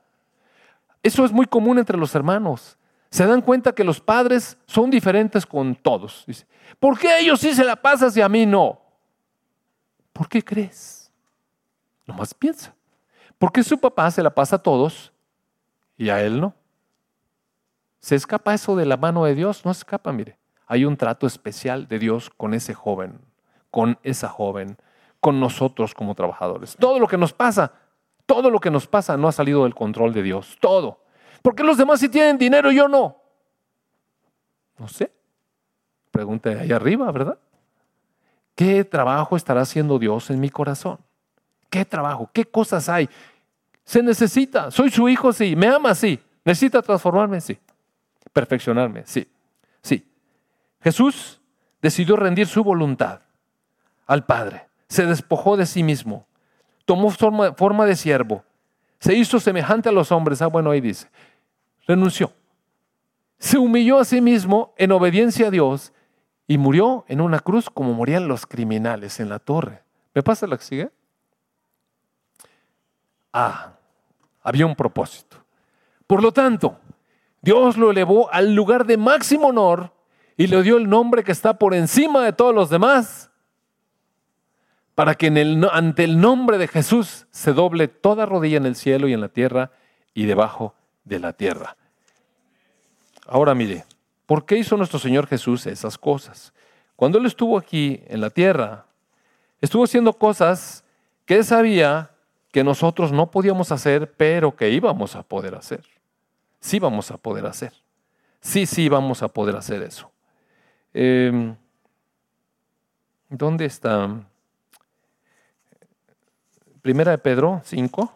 Eso 1.01 1.25
es 1.25 1.31
muy 1.31 1.45
común 1.45 1.79
entre 1.79 1.97
los 1.97 2.13
hermanos. 2.13 2.77
Se 3.09 3.25
dan 3.25 3.41
cuenta 3.41 3.73
que 3.73 3.83
los 3.83 3.99
padres 3.99 4.57
son 4.65 4.89
diferentes 4.89 5.45
con 5.45 5.75
todos. 5.75 6.23
Dice, 6.27 6.45
¿por 6.79 6.99
qué 6.99 7.19
ellos 7.19 7.39
sí 7.39 7.53
se 7.53 7.63
la 7.63 7.75
pasas 7.75 8.15
y 8.17 8.21
a 8.21 8.29
mí 8.29 8.45
no? 8.45 8.79
¿Por 10.13 10.27
qué 10.27 10.43
crees? 10.43 11.11
Nomás 12.05 12.33
piensa. 12.33 12.73
¿Por 13.37 13.51
qué 13.51 13.63
su 13.63 13.77
papá 13.77 14.09
se 14.11 14.23
la 14.23 14.33
pasa 14.33 14.57
a 14.57 14.61
todos 14.61 15.13
y 15.97 16.09
a 16.09 16.21
él 16.23 16.41
no? 16.41 16.53
¿Se 18.07 18.15
escapa 18.15 18.53
eso 18.53 18.77
de 18.77 18.85
la 18.85 18.95
mano 18.95 19.25
de 19.25 19.35
Dios? 19.35 19.65
No 19.65 19.73
se 19.73 19.79
escapa, 19.79 20.13
mire. 20.13 20.37
Hay 20.65 20.85
un 20.85 20.95
trato 20.95 21.27
especial 21.27 21.89
de 21.89 21.99
Dios 21.99 22.29
con 22.29 22.53
ese 22.53 22.73
joven, 22.73 23.19
con 23.69 23.99
esa 24.01 24.29
joven, 24.29 24.77
con 25.19 25.41
nosotros 25.41 25.93
como 25.93 26.15
trabajadores. 26.15 26.77
Todo 26.79 26.99
lo 26.99 27.07
que 27.09 27.17
nos 27.17 27.33
pasa, 27.33 27.73
todo 28.25 28.49
lo 28.49 28.61
que 28.61 28.71
nos 28.71 28.87
pasa 28.87 29.17
no 29.17 29.27
ha 29.27 29.33
salido 29.33 29.65
del 29.65 29.75
control 29.75 30.13
de 30.13 30.23
Dios. 30.23 30.57
Todo. 30.61 31.01
¿Por 31.41 31.53
qué 31.53 31.65
los 31.65 31.77
demás 31.77 31.99
sí 31.99 32.07
tienen 32.07 32.37
dinero 32.37 32.71
y 32.71 32.77
yo 32.77 32.87
no? 32.87 33.17
No 34.77 34.87
sé. 34.87 35.11
Pregunta 36.09 36.51
ahí 36.51 36.71
arriba, 36.71 37.11
¿verdad? 37.11 37.37
¿Qué 38.55 38.85
trabajo 38.85 39.35
estará 39.35 39.59
haciendo 39.59 39.99
Dios 39.99 40.29
en 40.29 40.39
mi 40.39 40.49
corazón? 40.49 40.97
¿Qué 41.69 41.83
trabajo? 41.83 42.29
¿Qué 42.31 42.45
cosas 42.45 42.87
hay? 42.87 43.09
Se 43.83 44.01
necesita. 44.01 44.71
Soy 44.71 44.91
su 44.91 45.09
hijo, 45.09 45.33
sí. 45.33 45.57
Me 45.57 45.67
ama, 45.67 45.93
sí. 45.93 46.17
Necesita 46.45 46.81
transformarme, 46.81 47.41
sí. 47.41 47.59
Perfeccionarme, 48.37 49.01
sí. 49.07 49.27
Sí. 49.81 50.07
Jesús 50.79 51.41
decidió 51.81 52.15
rendir 52.15 52.45
su 52.45 52.63
voluntad 52.63 53.21
al 54.05 54.27
Padre. 54.27 54.67
Se 54.87 55.07
despojó 55.07 55.57
de 55.57 55.65
sí 55.65 55.81
mismo. 55.81 56.27
Tomó 56.85 57.09
forma, 57.09 57.85
de 57.87 57.95
siervo. 57.95 58.43
Se 58.99 59.15
hizo 59.15 59.39
semejante 59.39 59.89
a 59.89 59.91
los 59.91 60.11
hombres. 60.11 60.43
Ah, 60.43 60.45
bueno, 60.45 60.69
ahí 60.69 60.81
dice. 60.81 61.09
Renunció. 61.87 62.31
Se 63.39 63.57
humilló 63.57 63.99
a 63.99 64.05
sí 64.05 64.21
mismo 64.21 64.75
en 64.77 64.91
obediencia 64.91 65.47
a 65.47 65.49
Dios 65.49 65.91
y 66.45 66.59
murió 66.59 67.05
en 67.07 67.21
una 67.21 67.39
cruz 67.39 67.71
como 67.71 67.95
morían 67.95 68.27
los 68.27 68.45
criminales 68.45 69.19
en 69.19 69.29
la 69.29 69.39
torre. 69.39 69.81
¿Me 70.13 70.21
pasa 70.21 70.45
la 70.45 70.57
que 70.59 70.63
sigue? 70.63 70.91
Ah, 73.33 73.73
había 74.43 74.67
un 74.67 74.75
propósito. 74.75 75.37
Por 76.05 76.21
lo 76.21 76.31
tanto, 76.31 76.77
Dios 77.41 77.77
lo 77.77 77.91
elevó 77.91 78.31
al 78.31 78.53
lugar 78.53 78.85
de 78.85 78.97
máximo 78.97 79.47
honor 79.47 79.93
y 80.35 80.47
le 80.47 80.61
dio 80.63 80.77
el 80.77 80.89
nombre 80.89 81.23
que 81.23 81.31
está 81.31 81.57
por 81.57 81.73
encima 81.73 82.23
de 82.23 82.33
todos 82.33 82.53
los 82.53 82.69
demás, 82.69 83.31
para 84.95 85.15
que 85.15 85.27
en 85.27 85.37
el, 85.37 85.67
ante 85.71 86.03
el 86.03 86.19
nombre 86.19 86.57
de 86.57 86.67
Jesús 86.67 87.27
se 87.31 87.53
doble 87.53 87.87
toda 87.87 88.25
rodilla 88.25 88.57
en 88.57 88.65
el 88.65 88.75
cielo 88.75 89.07
y 89.07 89.13
en 89.13 89.21
la 89.21 89.29
tierra 89.29 89.71
y 90.13 90.25
debajo 90.25 90.75
de 91.03 91.19
la 91.19 91.33
tierra. 91.33 91.77
Ahora 93.27 93.53
mire, 93.53 93.85
¿por 94.25 94.45
qué 94.45 94.57
hizo 94.57 94.77
nuestro 94.77 94.99
Señor 94.99 95.27
Jesús 95.27 95.65
esas 95.67 95.97
cosas? 95.97 96.53
Cuando 96.95 97.19
Él 97.19 97.25
estuvo 97.25 97.57
aquí 97.57 98.01
en 98.07 98.21
la 98.21 98.29
tierra, 98.29 98.85
estuvo 99.61 99.83
haciendo 99.83 100.13
cosas 100.13 100.83
que 101.25 101.35
Él 101.35 101.45
sabía 101.45 102.11
que 102.51 102.63
nosotros 102.63 103.11
no 103.11 103.29
podíamos 103.29 103.71
hacer, 103.71 104.13
pero 104.13 104.55
que 104.55 104.69
íbamos 104.71 105.15
a 105.15 105.23
poder 105.23 105.53
hacer. 105.53 105.83
Sí 106.59 106.79
vamos 106.79 107.11
a 107.11 107.17
poder 107.17 107.45
hacer. 107.45 107.73
Sí, 108.41 108.65
sí 108.65 108.89
vamos 108.89 109.23
a 109.23 109.27
poder 109.27 109.55
hacer 109.55 109.83
eso. 109.83 110.11
Em, 110.93 111.55
¿Dónde 113.29 113.65
está? 113.65 114.09
Primera 116.81 117.11
de 117.11 117.17
Pedro 117.17 117.61
5. 117.63 118.13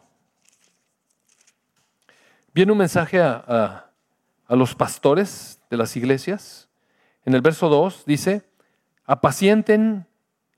Viene 2.54 2.72
un 2.72 2.78
mensaje 2.78 3.20
a, 3.22 3.90
a 4.48 4.56
los 4.56 4.76
pastores 4.76 5.62
de 5.70 5.78
las 5.78 5.96
iglesias. 5.96 6.70
En 7.26 7.34
el 7.34 7.42
verso 7.42 7.70
2 7.70 8.06
dice, 8.06 8.50
apacienten 9.06 10.08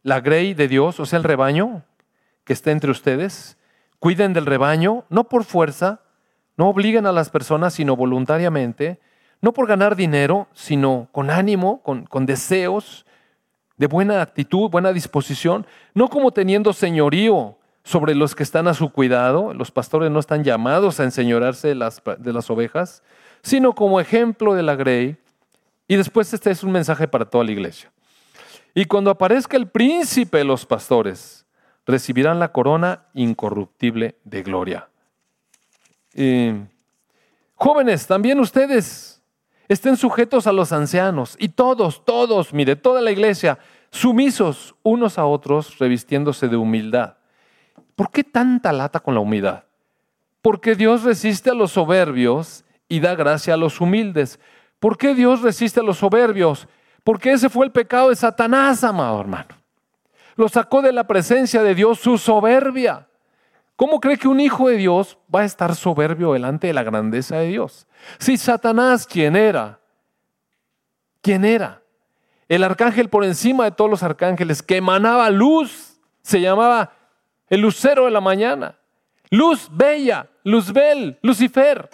la 0.02 0.22
grey 0.22 0.54
de 0.54 0.68
Dios, 0.68 1.00
o 1.00 1.06
sea, 1.06 1.18
el 1.18 1.24
rebaño 1.24 1.86
que 2.44 2.54
está 2.54 2.72
entre 2.72 2.92
ustedes, 2.92 3.58
Cuiden 4.04 4.34
del 4.34 4.46
rebaño, 4.46 5.06
no 5.08 5.30
por 5.30 5.46
fuerza, 5.46 6.02
no 6.58 6.70
obliguen 6.70 7.06
a 7.06 7.12
las 7.12 7.30
personas, 7.30 7.74
sino 7.74 7.96
voluntariamente, 7.96 9.00
no 9.42 9.54
por 9.54 9.68
ganar 9.68 9.96
dinero, 9.96 10.48
sino 10.54 11.10
con 11.12 11.30
ánimo, 11.30 11.82
con, 11.82 12.26
deseos, 12.26 13.06
de 13.78 13.88
buena 13.88 14.22
actitud, 14.22 14.70
buena 14.70 14.94
disposición, 14.94 15.66
no 15.94 16.08
como 16.08 16.32
teniendo 16.32 16.74
señorío 16.74 17.58
sobre 17.84 18.16
los 18.16 18.36
que 18.36 18.44
están 18.44 18.68
a 18.68 18.74
su 18.74 18.92
cuidado, 18.92 19.54
los 19.54 19.72
pastores 19.72 20.10
no 20.12 20.20
están 20.20 20.44
llamados 20.44 21.00
a 21.00 21.04
enseñorarse 21.04 21.70
de 21.70 21.76
las, 21.76 22.02
de 22.20 22.32
las 22.32 22.50
ovejas, 22.50 23.04
sino 23.42 23.74
como 23.74 24.00
ejemplo 24.00 24.54
de 24.54 24.64
la 24.64 24.76
grey. 24.76 25.18
Y 25.88 25.98
después 25.98 26.34
este 26.34 26.52
es 26.52 26.64
un 26.64 26.72
mensaje 26.72 27.08
para 27.08 27.26
toda 27.26 27.44
la 27.44 27.52
iglesia. 27.52 27.92
Y 28.74 28.86
cuando 28.86 29.12
aparezca 29.12 29.58
el 29.58 29.68
príncipe 29.68 30.44
los 30.44 30.66
pastores, 30.66 31.46
recibirán 31.86 32.40
la 32.40 32.52
corona 32.52 33.04
incorruptible 33.14 34.16
de 34.24 34.44
gloria. 34.44 34.88
Jóvenes, 37.56 38.08
también 38.08 38.40
ustedes 38.40 39.22
estén 39.68 39.98
sujetos 39.98 40.48
a 40.48 40.52
los 40.52 40.72
ancianos 40.72 41.36
y 41.40 41.50
todos, 41.50 42.04
todos, 42.06 42.54
mire, 42.54 42.76
toda 42.76 43.02
la 43.02 43.12
iglesia, 43.12 43.60
sumisos 43.90 44.76
unos 44.84 45.18
a 45.18 45.26
otros, 45.26 45.78
revistiéndose 45.80 46.48
de 46.48 46.58
humildad. 46.58 47.16
¿Por 47.96 48.12
qué 48.12 48.24
tanta 48.24 48.72
lata 48.74 49.00
con 49.00 49.14
la 49.14 49.20
humildad? 49.20 49.64
Porque 50.42 50.76
Dios 50.76 51.04
resiste 51.04 51.50
a 51.50 51.54
los 51.54 51.72
soberbios 51.72 52.66
y 52.90 53.00
da 53.00 53.16
gracia 53.16 53.54
a 53.54 53.58
los 53.58 53.80
humildes. 53.80 54.40
¿Por 54.80 54.98
qué 54.98 55.16
Dios 55.16 55.42
resiste 55.42 55.80
a 55.80 55.84
los 55.84 55.98
soberbios? 55.98 56.68
Porque 57.04 57.32
ese 57.32 57.50
fue 57.50 57.66
el 57.66 57.72
pecado 57.72 58.10
de 58.10 58.16
Satanás, 58.16 58.84
amado 58.84 59.22
hermano. 59.22 59.56
Lo 60.36 60.50
sacó 60.50 60.82
de 60.82 60.92
la 60.92 61.06
presencia 61.06 61.62
de 61.62 61.76
Dios 61.76 62.00
su 62.00 62.18
soberbia. 62.18 63.08
¿Cómo 63.84 64.00
cree 64.00 64.18
que 64.18 64.30
un 64.30 64.40
hijo 64.40 64.70
de 64.70 64.78
Dios 64.78 65.18
va 65.24 65.42
a 65.42 65.44
estar 65.44 65.76
soberbio 65.76 66.32
delante 66.32 66.68
de 66.68 66.74
la 66.74 66.84
grandeza 66.84 67.40
de 67.40 67.48
Dios? 67.48 67.86
Si 68.18 68.38
Satanás, 68.38 69.06
¿quién 69.06 69.36
era? 69.36 69.82
¿Quién 71.22 71.44
era? 71.44 71.82
El 72.48 72.64
arcángel 72.64 73.10
por 73.10 73.26
encima 73.26 73.66
de 73.66 73.72
todos 73.72 73.92
los 73.92 74.02
arcángeles 74.02 74.64
que 74.64 74.78
emanaba 74.78 75.30
luz, 75.30 76.00
se 76.22 76.40
llamaba 76.40 76.94
el 77.50 77.60
lucero 77.60 78.06
de 78.06 78.12
la 78.12 78.22
mañana. 78.22 78.80
Luz 79.30 79.68
bella, 79.70 80.30
Luzbel, 80.46 81.20
Lucifer. 81.22 81.90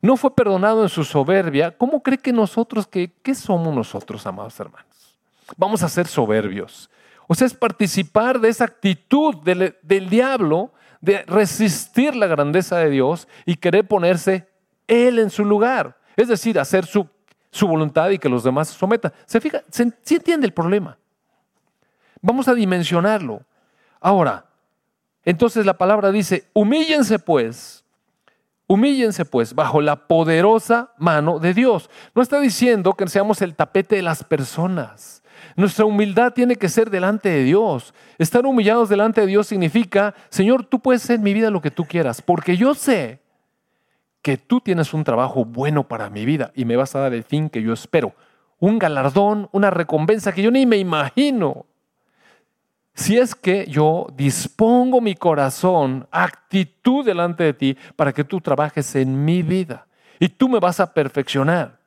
No 0.00 0.16
fue 0.16 0.34
perdonado 0.34 0.82
en 0.82 0.88
su 0.88 1.04
soberbia. 1.04 1.76
¿Cómo 1.76 2.02
cree 2.02 2.16
que 2.16 2.32
nosotros, 2.32 2.86
que, 2.86 3.12
qué 3.22 3.34
somos 3.34 3.74
nosotros, 3.74 4.26
amados 4.26 4.58
hermanos? 4.58 5.18
Vamos 5.58 5.82
a 5.82 5.90
ser 5.90 6.06
soberbios. 6.06 6.88
O 7.28 7.34
sea, 7.34 7.46
es 7.46 7.54
participar 7.54 8.40
de 8.40 8.48
esa 8.48 8.64
actitud 8.64 9.36
del, 9.44 9.76
del 9.82 10.10
diablo 10.10 10.72
de 11.00 11.22
resistir 11.26 12.16
la 12.16 12.26
grandeza 12.26 12.78
de 12.78 12.90
Dios 12.90 13.28
y 13.46 13.56
querer 13.56 13.86
ponerse 13.86 14.48
Él 14.88 15.20
en 15.20 15.30
su 15.30 15.44
lugar. 15.44 15.96
Es 16.16 16.26
decir, 16.26 16.58
hacer 16.58 16.84
su, 16.84 17.06
su 17.52 17.68
voluntad 17.68 18.10
y 18.10 18.18
que 18.18 18.28
los 18.28 18.42
demás 18.42 18.68
se 18.68 18.78
sometan. 18.78 19.12
¿Se 19.26 19.40
fija? 19.40 19.62
¿Se, 19.70 19.92
¿Sí 20.02 20.16
entiende 20.16 20.46
el 20.46 20.52
problema? 20.52 20.98
Vamos 22.20 22.48
a 22.48 22.54
dimensionarlo. 22.54 23.42
Ahora, 24.00 24.46
entonces 25.24 25.66
la 25.66 25.76
palabra 25.76 26.10
dice, 26.10 26.48
humíllense 26.52 27.18
pues, 27.18 27.84
humíllense 28.66 29.24
pues 29.24 29.54
bajo 29.54 29.80
la 29.80 30.06
poderosa 30.06 30.92
mano 30.98 31.38
de 31.38 31.54
Dios. 31.54 31.90
No 32.14 32.22
está 32.22 32.40
diciendo 32.40 32.94
que 32.94 33.06
seamos 33.08 33.42
el 33.42 33.54
tapete 33.54 33.96
de 33.96 34.02
las 34.02 34.24
personas. 34.24 35.22
Nuestra 35.58 35.86
humildad 35.86 36.34
tiene 36.34 36.54
que 36.54 36.68
ser 36.68 36.88
delante 36.88 37.28
de 37.28 37.42
Dios. 37.42 37.92
Estar 38.16 38.46
humillados 38.46 38.88
delante 38.88 39.22
de 39.22 39.26
Dios 39.26 39.48
significa, 39.48 40.14
Señor, 40.28 40.64
tú 40.64 40.78
puedes 40.78 41.02
ser 41.02 41.16
en 41.16 41.24
mi 41.24 41.34
vida 41.34 41.50
lo 41.50 41.60
que 41.60 41.72
tú 41.72 41.84
quieras, 41.84 42.22
porque 42.22 42.56
yo 42.56 42.76
sé 42.76 43.18
que 44.22 44.36
tú 44.36 44.60
tienes 44.60 44.94
un 44.94 45.02
trabajo 45.02 45.44
bueno 45.44 45.88
para 45.88 46.10
mi 46.10 46.24
vida 46.24 46.52
y 46.54 46.64
me 46.64 46.76
vas 46.76 46.94
a 46.94 47.00
dar 47.00 47.12
el 47.12 47.24
fin 47.24 47.50
que 47.50 47.60
yo 47.60 47.72
espero. 47.72 48.14
Un 48.60 48.78
galardón, 48.78 49.48
una 49.50 49.70
recompensa 49.70 50.30
que 50.30 50.42
yo 50.42 50.52
ni 50.52 50.64
me 50.64 50.76
imagino. 50.76 51.66
Si 52.94 53.18
es 53.18 53.34
que 53.34 53.66
yo 53.66 54.06
dispongo 54.14 55.00
mi 55.00 55.16
corazón, 55.16 56.06
actitud 56.12 57.04
delante 57.04 57.42
de 57.42 57.54
ti 57.54 57.76
para 57.96 58.12
que 58.12 58.22
tú 58.22 58.40
trabajes 58.40 58.94
en 58.94 59.24
mi 59.24 59.42
vida 59.42 59.88
y 60.20 60.28
tú 60.28 60.48
me 60.48 60.60
vas 60.60 60.78
a 60.78 60.94
perfeccionar. 60.94 61.77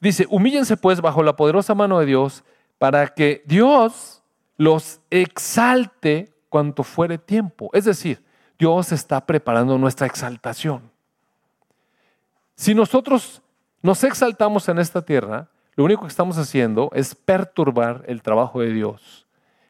Dice, 0.00 0.26
humíllense 0.28 0.76
pues 0.76 1.00
bajo 1.00 1.22
la 1.22 1.36
poderosa 1.36 1.74
mano 1.74 1.98
de 1.98 2.06
Dios 2.06 2.44
para 2.78 3.08
que 3.08 3.42
Dios 3.46 4.22
los 4.56 5.00
exalte 5.10 6.32
cuanto 6.48 6.82
fuere 6.82 7.18
tiempo. 7.18 7.70
Es 7.72 7.84
decir, 7.84 8.24
Dios 8.58 8.92
está 8.92 9.24
preparando 9.24 9.78
nuestra 9.78 10.06
exaltación. 10.06 10.90
Si 12.54 12.74
nosotros 12.74 13.42
nos 13.82 14.02
exaltamos 14.04 14.68
en 14.68 14.78
esta 14.78 15.02
tierra, 15.02 15.48
lo 15.74 15.84
único 15.84 16.02
que 16.02 16.08
estamos 16.08 16.38
haciendo 16.38 16.90
es 16.94 17.14
perturbar 17.14 18.02
el 18.06 18.22
trabajo 18.22 18.60
de 18.60 18.72
Dios, 18.72 19.26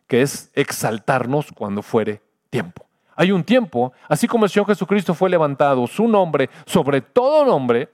que 0.06 0.22
es 0.22 0.50
exaltarnos 0.54 1.50
cuando 1.52 1.82
fuere 1.82 2.22
tiempo. 2.48 2.86
Hay 3.16 3.32
un 3.32 3.42
tiempo, 3.42 3.92
así 4.08 4.28
como 4.28 4.44
el 4.44 4.50
Señor 4.50 4.68
Jesucristo 4.68 5.14
fue 5.14 5.30
levantado, 5.30 5.86
su 5.86 6.06
nombre 6.06 6.48
sobre 6.66 7.00
todo 7.00 7.44
nombre, 7.44 7.88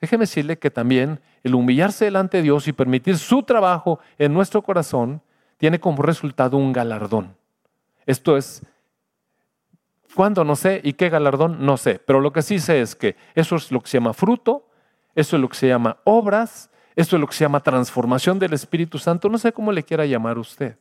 déjeme 0.00 0.22
decirle 0.22 0.58
que 0.58 0.70
también 0.70 1.20
el 1.42 1.54
humillarse 1.54 2.04
delante 2.04 2.38
de 2.38 2.42
Dios 2.44 2.68
y 2.68 2.72
permitir 2.72 3.18
su 3.18 3.42
trabajo 3.42 4.00
en 4.18 4.34
nuestro 4.34 4.62
corazón 4.62 5.22
tiene 5.58 5.80
como 5.80 6.02
resultado 6.02 6.56
un 6.56 6.72
galardón. 6.72 7.34
Esto 8.04 8.36
es, 8.36 8.62
¿cuándo? 10.14 10.44
No 10.44 10.56
sé, 10.56 10.80
y 10.84 10.92
qué 10.92 11.08
galardón, 11.08 11.64
no 11.64 11.76
sé, 11.76 11.98
pero 11.98 12.20
lo 12.20 12.32
que 12.32 12.42
sí 12.42 12.58
sé 12.58 12.80
es 12.80 12.94
que 12.94 13.16
eso 13.34 13.56
es 13.56 13.72
lo 13.72 13.80
que 13.80 13.88
se 13.88 13.98
llama 13.98 14.12
fruto, 14.12 14.68
eso 15.14 15.36
es 15.36 15.42
lo 15.42 15.48
que 15.48 15.56
se 15.56 15.68
llama 15.68 15.98
obras, 16.04 16.70
esto 16.94 17.16
es 17.16 17.20
lo 17.20 17.26
que 17.26 17.34
se 17.34 17.44
llama 17.44 17.62
transformación 17.62 18.38
del 18.38 18.52
Espíritu 18.52 18.98
Santo, 18.98 19.28
no 19.28 19.38
sé 19.38 19.52
cómo 19.52 19.72
le 19.72 19.82
quiera 19.82 20.06
llamar 20.06 20.38
usted. 20.38 20.78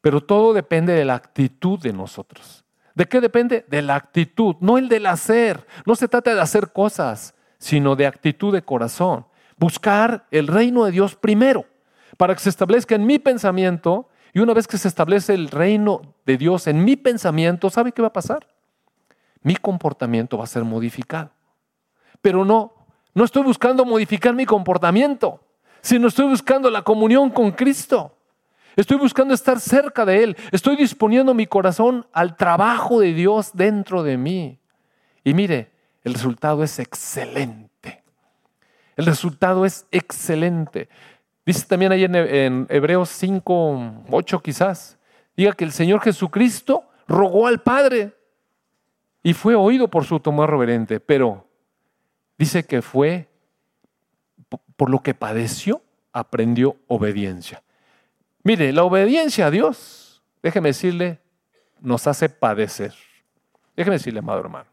Pero 0.00 0.22
todo 0.22 0.52
depende 0.52 0.92
de 0.92 1.04
la 1.04 1.14
actitud 1.14 1.78
de 1.80 1.92
nosotros. 1.92 2.64
¿De 2.94 3.06
qué 3.06 3.20
depende? 3.20 3.64
De 3.68 3.82
la 3.82 3.94
actitud, 3.94 4.56
no 4.60 4.78
el 4.78 4.88
del 4.88 5.06
hacer. 5.06 5.66
No 5.84 5.94
se 5.94 6.08
trata 6.08 6.34
de 6.34 6.40
hacer 6.40 6.72
cosas, 6.72 7.34
sino 7.58 7.96
de 7.96 8.06
actitud 8.06 8.52
de 8.52 8.62
corazón. 8.62 9.26
Buscar 9.56 10.26
el 10.30 10.46
reino 10.46 10.84
de 10.84 10.92
Dios 10.92 11.14
primero, 11.14 11.64
para 12.16 12.34
que 12.34 12.40
se 12.40 12.50
establezca 12.50 12.94
en 12.94 13.06
mi 13.06 13.18
pensamiento. 13.18 14.08
Y 14.32 14.40
una 14.40 14.54
vez 14.54 14.66
que 14.66 14.78
se 14.78 14.88
establece 14.88 15.34
el 15.34 15.48
reino 15.48 16.14
de 16.26 16.36
Dios 16.36 16.66
en 16.66 16.84
mi 16.84 16.96
pensamiento, 16.96 17.70
¿sabe 17.70 17.92
qué 17.92 18.02
va 18.02 18.08
a 18.08 18.12
pasar? 18.12 18.46
Mi 19.42 19.56
comportamiento 19.56 20.38
va 20.38 20.44
a 20.44 20.48
ser 20.48 20.64
modificado. 20.64 21.30
Pero 22.20 22.44
no 22.44 22.76
no 23.16 23.24
estoy 23.24 23.44
buscando 23.44 23.86
modificar 23.86 24.34
mi 24.34 24.44
comportamiento, 24.44 25.40
sino 25.80 26.08
estoy 26.08 26.26
buscando 26.26 26.68
la 26.68 26.82
comunión 26.82 27.30
con 27.30 27.50
Cristo. 27.50 28.14
Estoy 28.76 28.98
buscando 28.98 29.32
estar 29.32 29.58
cerca 29.58 30.04
de 30.04 30.22
Él. 30.22 30.36
Estoy 30.52 30.76
disponiendo 30.76 31.32
mi 31.32 31.46
corazón 31.46 32.06
al 32.12 32.36
trabajo 32.36 33.00
de 33.00 33.14
Dios 33.14 33.52
dentro 33.54 34.02
de 34.02 34.18
mí. 34.18 34.58
Y 35.24 35.32
mire, 35.32 35.72
el 36.06 36.14
resultado 36.14 36.62
es 36.62 36.78
excelente. 36.78 38.02
El 38.96 39.06
resultado 39.06 39.66
es 39.66 39.86
excelente. 39.90 40.88
Dice 41.44 41.66
también 41.66 41.92
ahí 41.92 42.04
en, 42.04 42.66
Hebreos 42.70 43.10
5, 43.10 44.04
8 44.10 44.42
quizás, 44.42 44.98
diga 45.36 45.52
que 45.52 45.64
el 45.64 45.72
Señor 45.72 46.00
Jesucristo 46.00 46.88
rogó 47.06 47.46
al 47.46 47.60
Padre 47.60 48.14
y 49.22 49.34
fue 49.34 49.54
oído 49.54 49.88
por 49.88 50.04
su 50.04 50.18
tomar 50.18 50.50
reverente, 50.50 50.98
pero 50.98 51.46
Dice 52.38 52.64
que 52.64 52.82
fue 52.82 53.28
por 54.76 54.90
lo 54.90 55.02
que 55.02 55.14
padeció, 55.14 55.82
aprendió 56.12 56.76
obediencia. 56.86 57.62
Mire, 58.42 58.72
la 58.72 58.84
obediencia 58.84 59.46
a 59.46 59.50
Dios, 59.50 60.22
déjeme 60.42 60.68
decirle, 60.68 61.20
nos 61.80 62.06
hace 62.06 62.28
padecer. 62.28 62.94
Déjeme 63.74 63.96
decirle, 63.96 64.20
amado 64.20 64.40
hermano, 64.40 64.68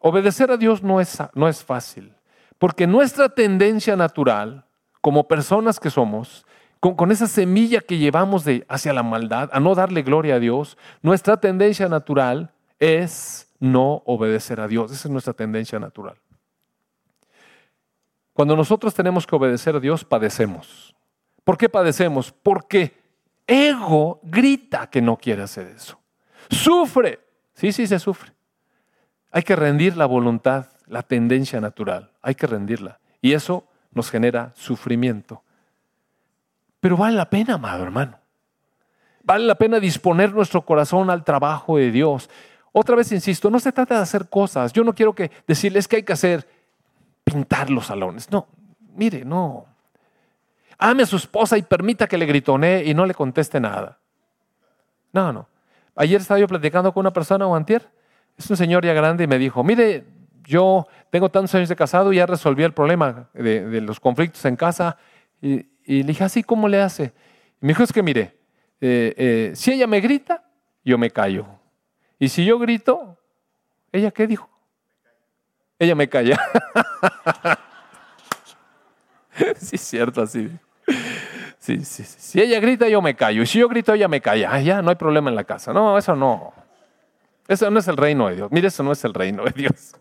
obedecer 0.00 0.50
a 0.50 0.56
Dios 0.56 0.82
no 0.82 1.00
es, 1.00 1.18
no 1.34 1.48
es 1.48 1.62
fácil, 1.62 2.12
porque 2.58 2.86
nuestra 2.86 3.28
tendencia 3.28 3.94
natural, 3.96 4.66
como 5.00 5.28
personas 5.28 5.78
que 5.78 5.90
somos, 5.90 6.44
con, 6.80 7.12
esa 7.12 7.26
semilla 7.26 7.80
que 7.80 7.98
llevamos 7.98 8.44
de, 8.44 8.64
hacia 8.68 8.92
la 8.92 9.02
maldad, 9.02 9.50
a 9.52 9.60
no 9.60 9.74
darle 9.74 10.02
gloria 10.02 10.36
a 10.36 10.40
Dios, 10.40 10.78
nuestra 11.02 11.38
tendencia 11.38 11.88
natural 11.88 12.52
es 12.78 13.52
no 13.60 14.02
obedecer 14.06 14.60
a 14.60 14.66
Dios. 14.66 14.90
Esa 14.90 15.08
es 15.08 15.12
nuestra 15.12 15.34
tendencia 15.34 15.78
natural. 15.78 16.16
Cuando 18.32 18.56
nosotros 18.56 18.94
tenemos 18.94 19.26
que 19.26 19.36
obedecer 19.36 19.76
a 19.76 19.80
Dios, 19.80 20.04
padecemos. 20.04 20.96
¿Por 21.44 21.58
qué 21.58 21.68
padecemos? 21.68 22.32
Porque 22.32 22.96
ego 23.46 24.20
grita 24.22 24.88
que 24.88 25.02
no 25.02 25.18
quiere 25.18 25.42
hacer 25.42 25.66
eso. 25.66 26.00
Sufre. 26.48 27.20
Sí, 27.52 27.72
sí, 27.72 27.86
se 27.86 27.98
sufre. 27.98 28.32
Hay 29.30 29.42
que 29.42 29.56
rendir 29.56 29.96
la 29.96 30.06
voluntad, 30.06 30.66
la 30.86 31.02
tendencia 31.02 31.60
natural. 31.60 32.10
Hay 32.22 32.34
que 32.34 32.46
rendirla. 32.46 32.98
Y 33.22 33.32
eso 33.32 33.64
nos 33.92 34.10
genera 34.10 34.52
sufrimiento. 34.56 35.42
Pero 36.80 36.96
vale 36.96 37.16
la 37.16 37.28
pena, 37.28 37.54
amado 37.54 37.82
hermano. 37.82 38.18
Vale 39.22 39.44
la 39.44 39.54
pena 39.54 39.78
disponer 39.78 40.32
nuestro 40.32 40.62
corazón 40.62 41.10
al 41.10 41.24
trabajo 41.24 41.76
de 41.76 41.90
Dios. 41.90 42.30
Otra 42.72 42.96
vez 42.96 43.12
insisto, 43.12 43.50
no 43.50 43.60
se 43.60 43.72
trata 43.72 43.96
de 43.96 44.02
hacer 44.02 44.28
cosas. 44.28 44.72
Yo 44.72 44.82
no 44.82 44.94
quiero 44.94 45.14
que 45.14 45.30
decirles 45.46 45.86
que 45.86 45.96
hay 45.96 46.02
que 46.02 46.12
hacer 46.12 46.48
pintar 47.24 47.70
los 47.70 47.86
salones. 47.86 48.30
No, 48.30 48.46
mire, 48.94 49.24
no. 49.24 49.66
Ame 50.78 51.02
a 51.02 51.06
su 51.06 51.16
esposa 51.16 51.58
y 51.58 51.62
permita 51.62 52.06
que 52.06 52.16
le 52.16 52.26
gritone 52.26 52.84
y 52.84 52.94
no 52.94 53.04
le 53.04 53.14
conteste 53.14 53.60
nada. 53.60 53.98
No, 55.12 55.32
no. 55.32 55.46
Ayer 55.94 56.20
estaba 56.20 56.40
yo 56.40 56.48
platicando 56.48 56.92
con 56.92 57.02
una 57.02 57.12
persona 57.12 57.46
o. 57.46 57.90
Es 58.40 58.48
un 58.48 58.56
señor 58.56 58.86
ya 58.86 58.94
grande 58.94 59.24
y 59.24 59.26
me 59.26 59.38
dijo, 59.38 59.62
mire, 59.62 60.02
yo 60.44 60.88
tengo 61.10 61.28
tantos 61.28 61.54
años 61.54 61.68
de 61.68 61.76
casado 61.76 62.10
y 62.10 62.16
ya 62.16 62.24
resolví 62.24 62.62
el 62.62 62.72
problema 62.72 63.28
de, 63.34 63.82
los 63.82 64.00
conflictos 64.00 64.42
en 64.46 64.56
casa. 64.56 64.96
Y, 65.42 65.66
le 65.84 66.04
dije, 66.04 66.24
así, 66.24 66.42
¿cómo 66.42 66.66
le 66.66 66.80
hace? 66.80 67.12
Y 67.60 67.66
me 67.66 67.68
dijo, 67.68 67.82
es 67.82 67.92
que 67.92 68.02
mire, 68.02 68.38
eh, 68.80 69.14
eh, 69.18 69.52
si 69.54 69.72
ella 69.72 69.86
me 69.86 70.00
grita, 70.00 70.42
yo 70.82 70.96
me 70.96 71.10
callo. 71.10 71.44
Y 72.18 72.30
si 72.30 72.46
yo 72.46 72.58
grito, 72.58 73.18
¿ella 73.92 74.10
qué 74.10 74.26
dijo? 74.26 74.48
Ella 75.78 75.94
me 75.94 76.08
calla. 76.08 76.40
sí, 79.58 79.76
es 79.76 79.82
cierto, 79.82 80.22
así. 80.22 80.48
Sí, 81.58 81.84
sí, 81.84 82.04
sí. 82.04 82.16
Si 82.18 82.40
ella 82.40 82.58
grita, 82.58 82.88
yo 82.88 83.02
me 83.02 83.14
callo. 83.14 83.42
Y 83.42 83.46
si 83.46 83.58
yo 83.58 83.68
grito, 83.68 83.92
ella 83.92 84.08
me 84.08 84.22
calla. 84.22 84.58
Ya, 84.62 84.80
no 84.80 84.88
hay 84.88 84.96
problema 84.96 85.28
en 85.28 85.36
la 85.36 85.44
casa. 85.44 85.74
No, 85.74 85.98
eso 85.98 86.16
no. 86.16 86.54
Eso 87.50 87.68
no 87.70 87.80
es 87.80 87.88
el 87.88 87.96
reino 87.96 88.28
de 88.28 88.36
Dios. 88.36 88.48
Mire, 88.52 88.68
eso 88.68 88.84
no 88.84 88.92
es 88.92 89.04
el 89.04 89.12
reino 89.12 89.44
de 89.44 89.50
Dios. 89.50 89.96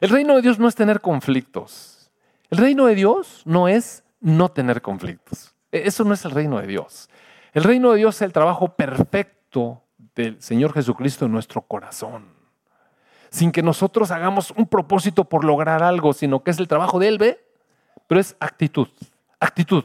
El 0.00 0.10
reino 0.10 0.34
de 0.34 0.42
Dios 0.42 0.58
no 0.58 0.66
es 0.66 0.74
tener 0.74 1.00
conflictos. 1.00 2.10
El 2.50 2.58
reino 2.58 2.86
de 2.86 2.96
Dios 2.96 3.42
no 3.44 3.68
es 3.68 4.02
no 4.20 4.48
tener 4.48 4.82
conflictos. 4.82 5.54
E, 5.70 5.82
eso 5.86 6.02
no 6.02 6.14
es 6.14 6.24
el 6.24 6.32
reino 6.32 6.60
de 6.60 6.66
Dios. 6.66 7.08
El 7.54 7.62
reino 7.62 7.92
de 7.92 7.98
Dios 7.98 8.16
es 8.16 8.22
el 8.22 8.32
trabajo 8.32 8.74
perfecto 8.74 9.84
del 10.16 10.42
Señor 10.42 10.72
Jesucristo 10.72 11.26
en 11.26 11.32
nuestro 11.32 11.62
corazón 11.62 12.36
sin 13.30 13.52
que 13.52 13.62
nosotros 13.62 14.10
hagamos 14.10 14.50
un 14.56 14.66
propósito 14.66 15.24
por 15.24 15.44
lograr 15.44 15.82
algo, 15.82 16.12
sino 16.12 16.42
que 16.42 16.50
es 16.50 16.58
el 16.58 16.68
trabajo 16.68 16.98
de 16.98 17.08
Él, 17.08 17.18
¿ve? 17.18 17.38
Pero 18.06 18.20
es 18.20 18.34
actitud, 18.40 18.88
actitud, 19.38 19.84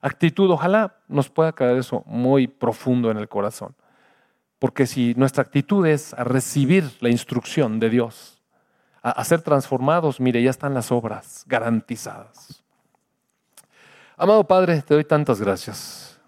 actitud. 0.00 0.50
Ojalá 0.50 0.96
nos 1.06 1.28
pueda 1.28 1.52
quedar 1.52 1.76
eso 1.76 2.02
muy 2.06 2.46
profundo 2.46 3.10
en 3.10 3.18
el 3.18 3.28
corazón. 3.28 3.74
Porque 4.58 4.86
si 4.86 5.14
nuestra 5.14 5.42
actitud 5.42 5.86
es 5.86 6.14
a 6.14 6.24
recibir 6.24 6.90
la 7.00 7.10
instrucción 7.10 7.78
de 7.78 7.90
Dios, 7.90 8.42
a, 9.02 9.22
ser 9.24 9.42
transformados, 9.42 10.18
mire, 10.18 10.42
ya 10.42 10.50
están 10.50 10.74
las 10.74 10.90
obras 10.90 11.44
garantizadas. 11.46 12.64
Amado 14.16 14.42
Padre, 14.44 14.82
te 14.82 14.94
doy 14.94 15.04
tantas 15.04 15.40
gracias. 15.40 16.18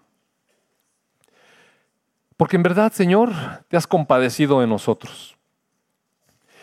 Porque 2.37 2.55
en 2.55 2.63
verdad, 2.63 2.93
Señor, 2.93 3.31
te 3.67 3.75
has 3.75 3.85
compadecido 3.85 4.61
de 4.61 4.67
nosotros. 4.67 5.35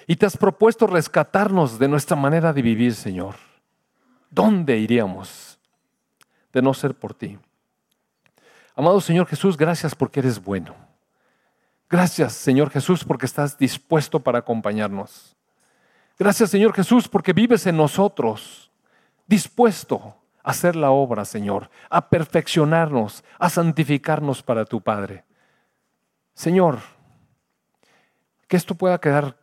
Y 0.07 0.17
te 0.17 0.25
has 0.25 0.37
propuesto 0.37 0.87
rescatarnos 0.87 1.79
de 1.79 1.89
nuestra 1.89 2.17
manera 2.17 2.53
de 2.53 2.62
vivir, 2.62 2.95
Señor. 2.95 3.35
¿Dónde 4.31 4.79
iríamos 4.79 5.59
de 6.53 6.62
no 6.62 6.73
ser 6.73 6.95
por 6.95 7.12
ti? 7.12 7.39
Amado 8.75 9.01
Señor 9.01 9.27
Jesús, 9.27 9.57
gracias 9.57 9.95
porque 9.95 10.21
eres 10.21 10.43
bueno. 10.43 10.86
Gracias, 11.89 12.32
Señor 12.32 12.70
Jesús, 12.70 13.05
porque 13.05 13.26
estás 13.26 13.57
dispuesto 13.57 14.20
para 14.20 14.41
acompañarnos. 14.41 15.37
Gracias, 16.18 16.51
Señor 16.51 16.72
Jesús, 16.72 17.09
porque 17.09 17.32
vives 17.32 17.66
en 17.66 17.76
nosotros, 17.76 18.70
dispuesto 19.26 20.16
a 20.43 20.51
hacer 20.51 20.74
la 20.74 20.91
obra, 20.91 21.24
Señor, 21.24 21.70
a 21.91 22.09
perfeccionarnos, 22.09 23.22
a 23.39 23.51
santificarnos 23.51 24.43
para 24.43 24.64
tu 24.64 24.80
Padre. 24.80 25.24
Señor, 26.34 26.80
que 28.49 28.57
esto 28.57 28.74
pueda 28.74 28.99
quedar 28.99 29.37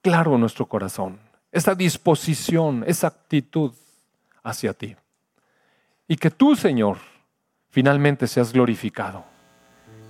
claro 0.00 0.34
en 0.34 0.40
nuestro 0.40 0.66
corazón, 0.66 1.18
esa 1.50 1.74
disposición, 1.74 2.84
esa 2.86 3.08
actitud 3.08 3.72
hacia 4.42 4.72
ti. 4.72 4.96
Y 6.08 6.16
que 6.16 6.30
tú, 6.30 6.56
Señor, 6.56 6.98
finalmente 7.68 8.26
seas 8.26 8.52
glorificado. 8.52 9.31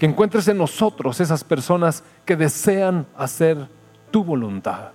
Que 0.03 0.07
encuentres 0.07 0.49
en 0.49 0.59
nosotros 0.59 1.21
esas 1.21 1.45
personas 1.45 2.03
que 2.25 2.35
desean 2.35 3.07
hacer 3.17 3.69
tu 4.11 4.25
voluntad. 4.25 4.91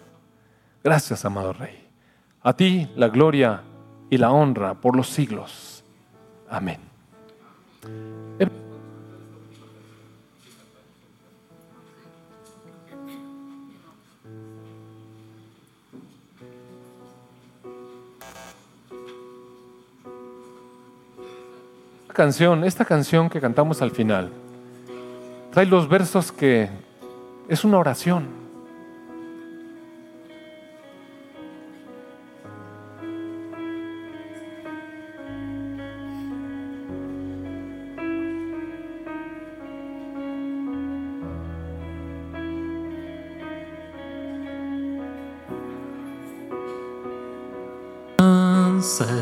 Gracias, 0.83 1.23
amado 1.23 1.53
Rey. 1.53 1.87
A 2.41 2.51
ti 2.51 2.89
la 2.93 3.07
gloria 3.07 3.61
y 4.09 4.17
la 4.17 4.31
honra 4.31 4.73
por 4.73 4.97
los 4.97 5.07
siglos. 5.07 5.81
Amén. 6.49 6.81
canción, 22.13 22.63
esta 22.63 22.83
canción 22.83 23.29
que 23.29 23.39
cantamos 23.39 23.79
al 23.83 23.91
final, 23.91 24.31
trae 25.57 25.65
los 25.65 25.89
versos 25.89 26.31
que 26.31 26.69
es 27.49 27.63
una 27.63 27.79
oración. 27.79 28.27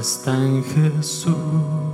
está 0.01 0.35
en 0.35 0.63
Jesús 0.63 1.84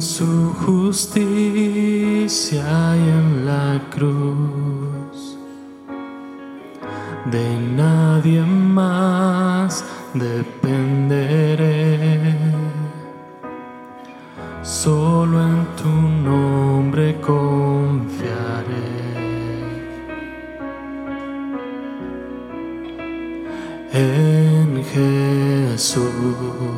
su 0.00 0.54
justicia 0.64 2.26
y 2.96 3.08
en 3.08 3.46
la 3.46 3.80
cruz. 3.90 5.36
De 7.30 7.58
nadie 7.58 8.42
más 8.42 9.84
dependeré, 10.14 11.66
solo 14.62 15.42
en 15.42 15.66
tu 15.76 15.88
nombre 16.28 17.20
confiaré. 17.20 18.38
En 23.92 24.84
Jesús 24.84 26.77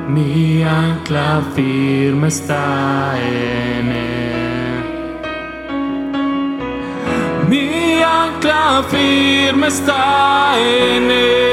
Mi 0.09 0.62
ancla 0.62 1.43
firme 1.55 2.28
está 2.28 3.14
en 3.18 3.93
él. 3.93 4.84
Mi 7.49 8.03
ancla 8.03 8.82
firme 8.88 9.66
está 9.68 10.55
en 10.59 11.11
él. 11.11 11.51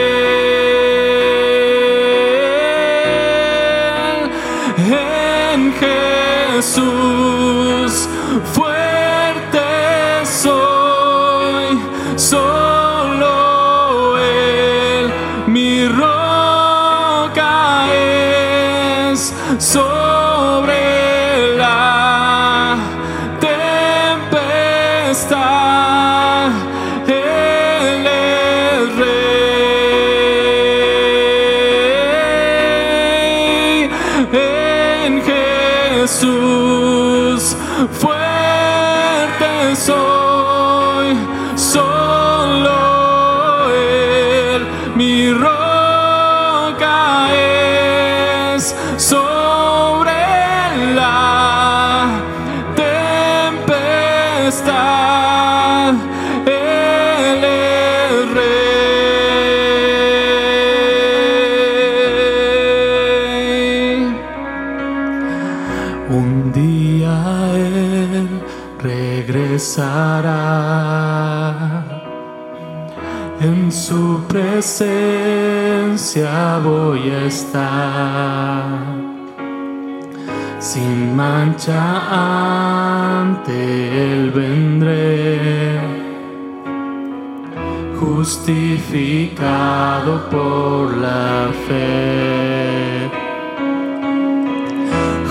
Justificado 88.29 90.29
por 90.29 90.95
la 90.97 91.49
fe. 91.67 93.09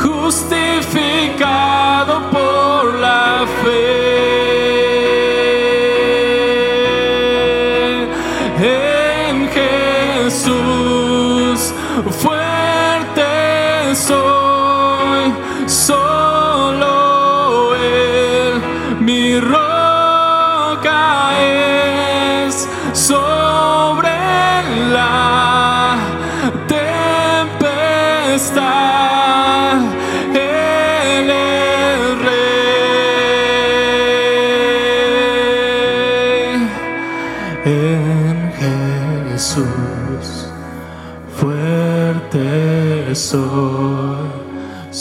Justificado 0.03 1.78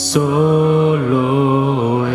solo 0.07 2.07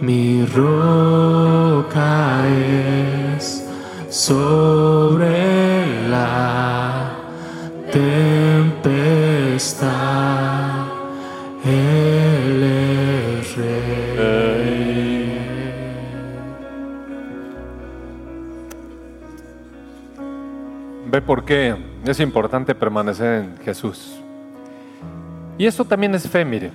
mi 0.00 0.44
roca 0.44 2.44
es 2.48 3.64
sobre 4.10 5.86
la 6.08 7.12
tempestad, 7.92 9.92
Él 11.64 13.40
rey. 13.56 15.38
Ve 21.06 21.22
por 21.22 21.44
qué 21.44 21.76
es 22.04 22.20
importante 22.20 22.74
permanecer 22.74 23.44
en 23.44 23.56
Jesús. 23.64 24.23
Y 25.56 25.66
eso 25.66 25.84
también 25.84 26.14
es 26.14 26.28
fe, 26.28 26.44
mire. 26.44 26.70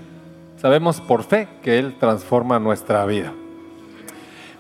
Sabemos 0.62 1.00
por 1.00 1.24
fe 1.24 1.48
que 1.62 1.80
Él 1.80 1.96
transforma 2.00 2.60
nuestra 2.60 3.06
vida. 3.06 3.32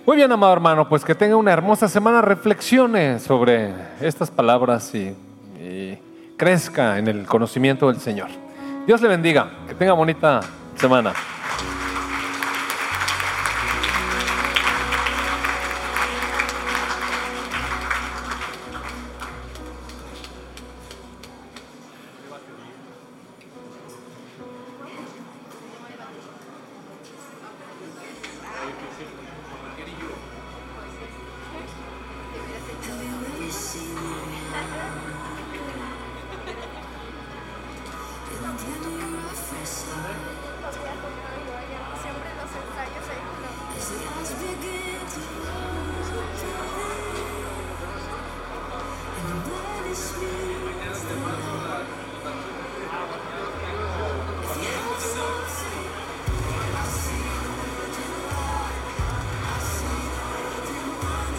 Muy 0.05 0.17
bien, 0.17 0.31
amado 0.31 0.53
hermano, 0.53 0.89
pues 0.89 1.05
que 1.05 1.13
tenga 1.13 1.35
una 1.35 1.51
hermosa 1.51 1.87
semana. 1.87 2.21
Reflexione 2.21 3.19
sobre 3.19 3.73
estas 4.01 4.31
palabras 4.31 4.93
y, 4.95 5.15
crezca 6.37 6.97
en 6.97 7.07
el 7.09 7.25
conocimiento 7.25 7.91
del 7.91 7.99
Señor. 7.99 8.29
Dios 8.87 9.01
le 9.01 9.09
bendiga. 9.09 9.51
Que 9.67 9.75
tenga 9.75 9.93
bonita 9.93 10.39
semana. 10.75 11.13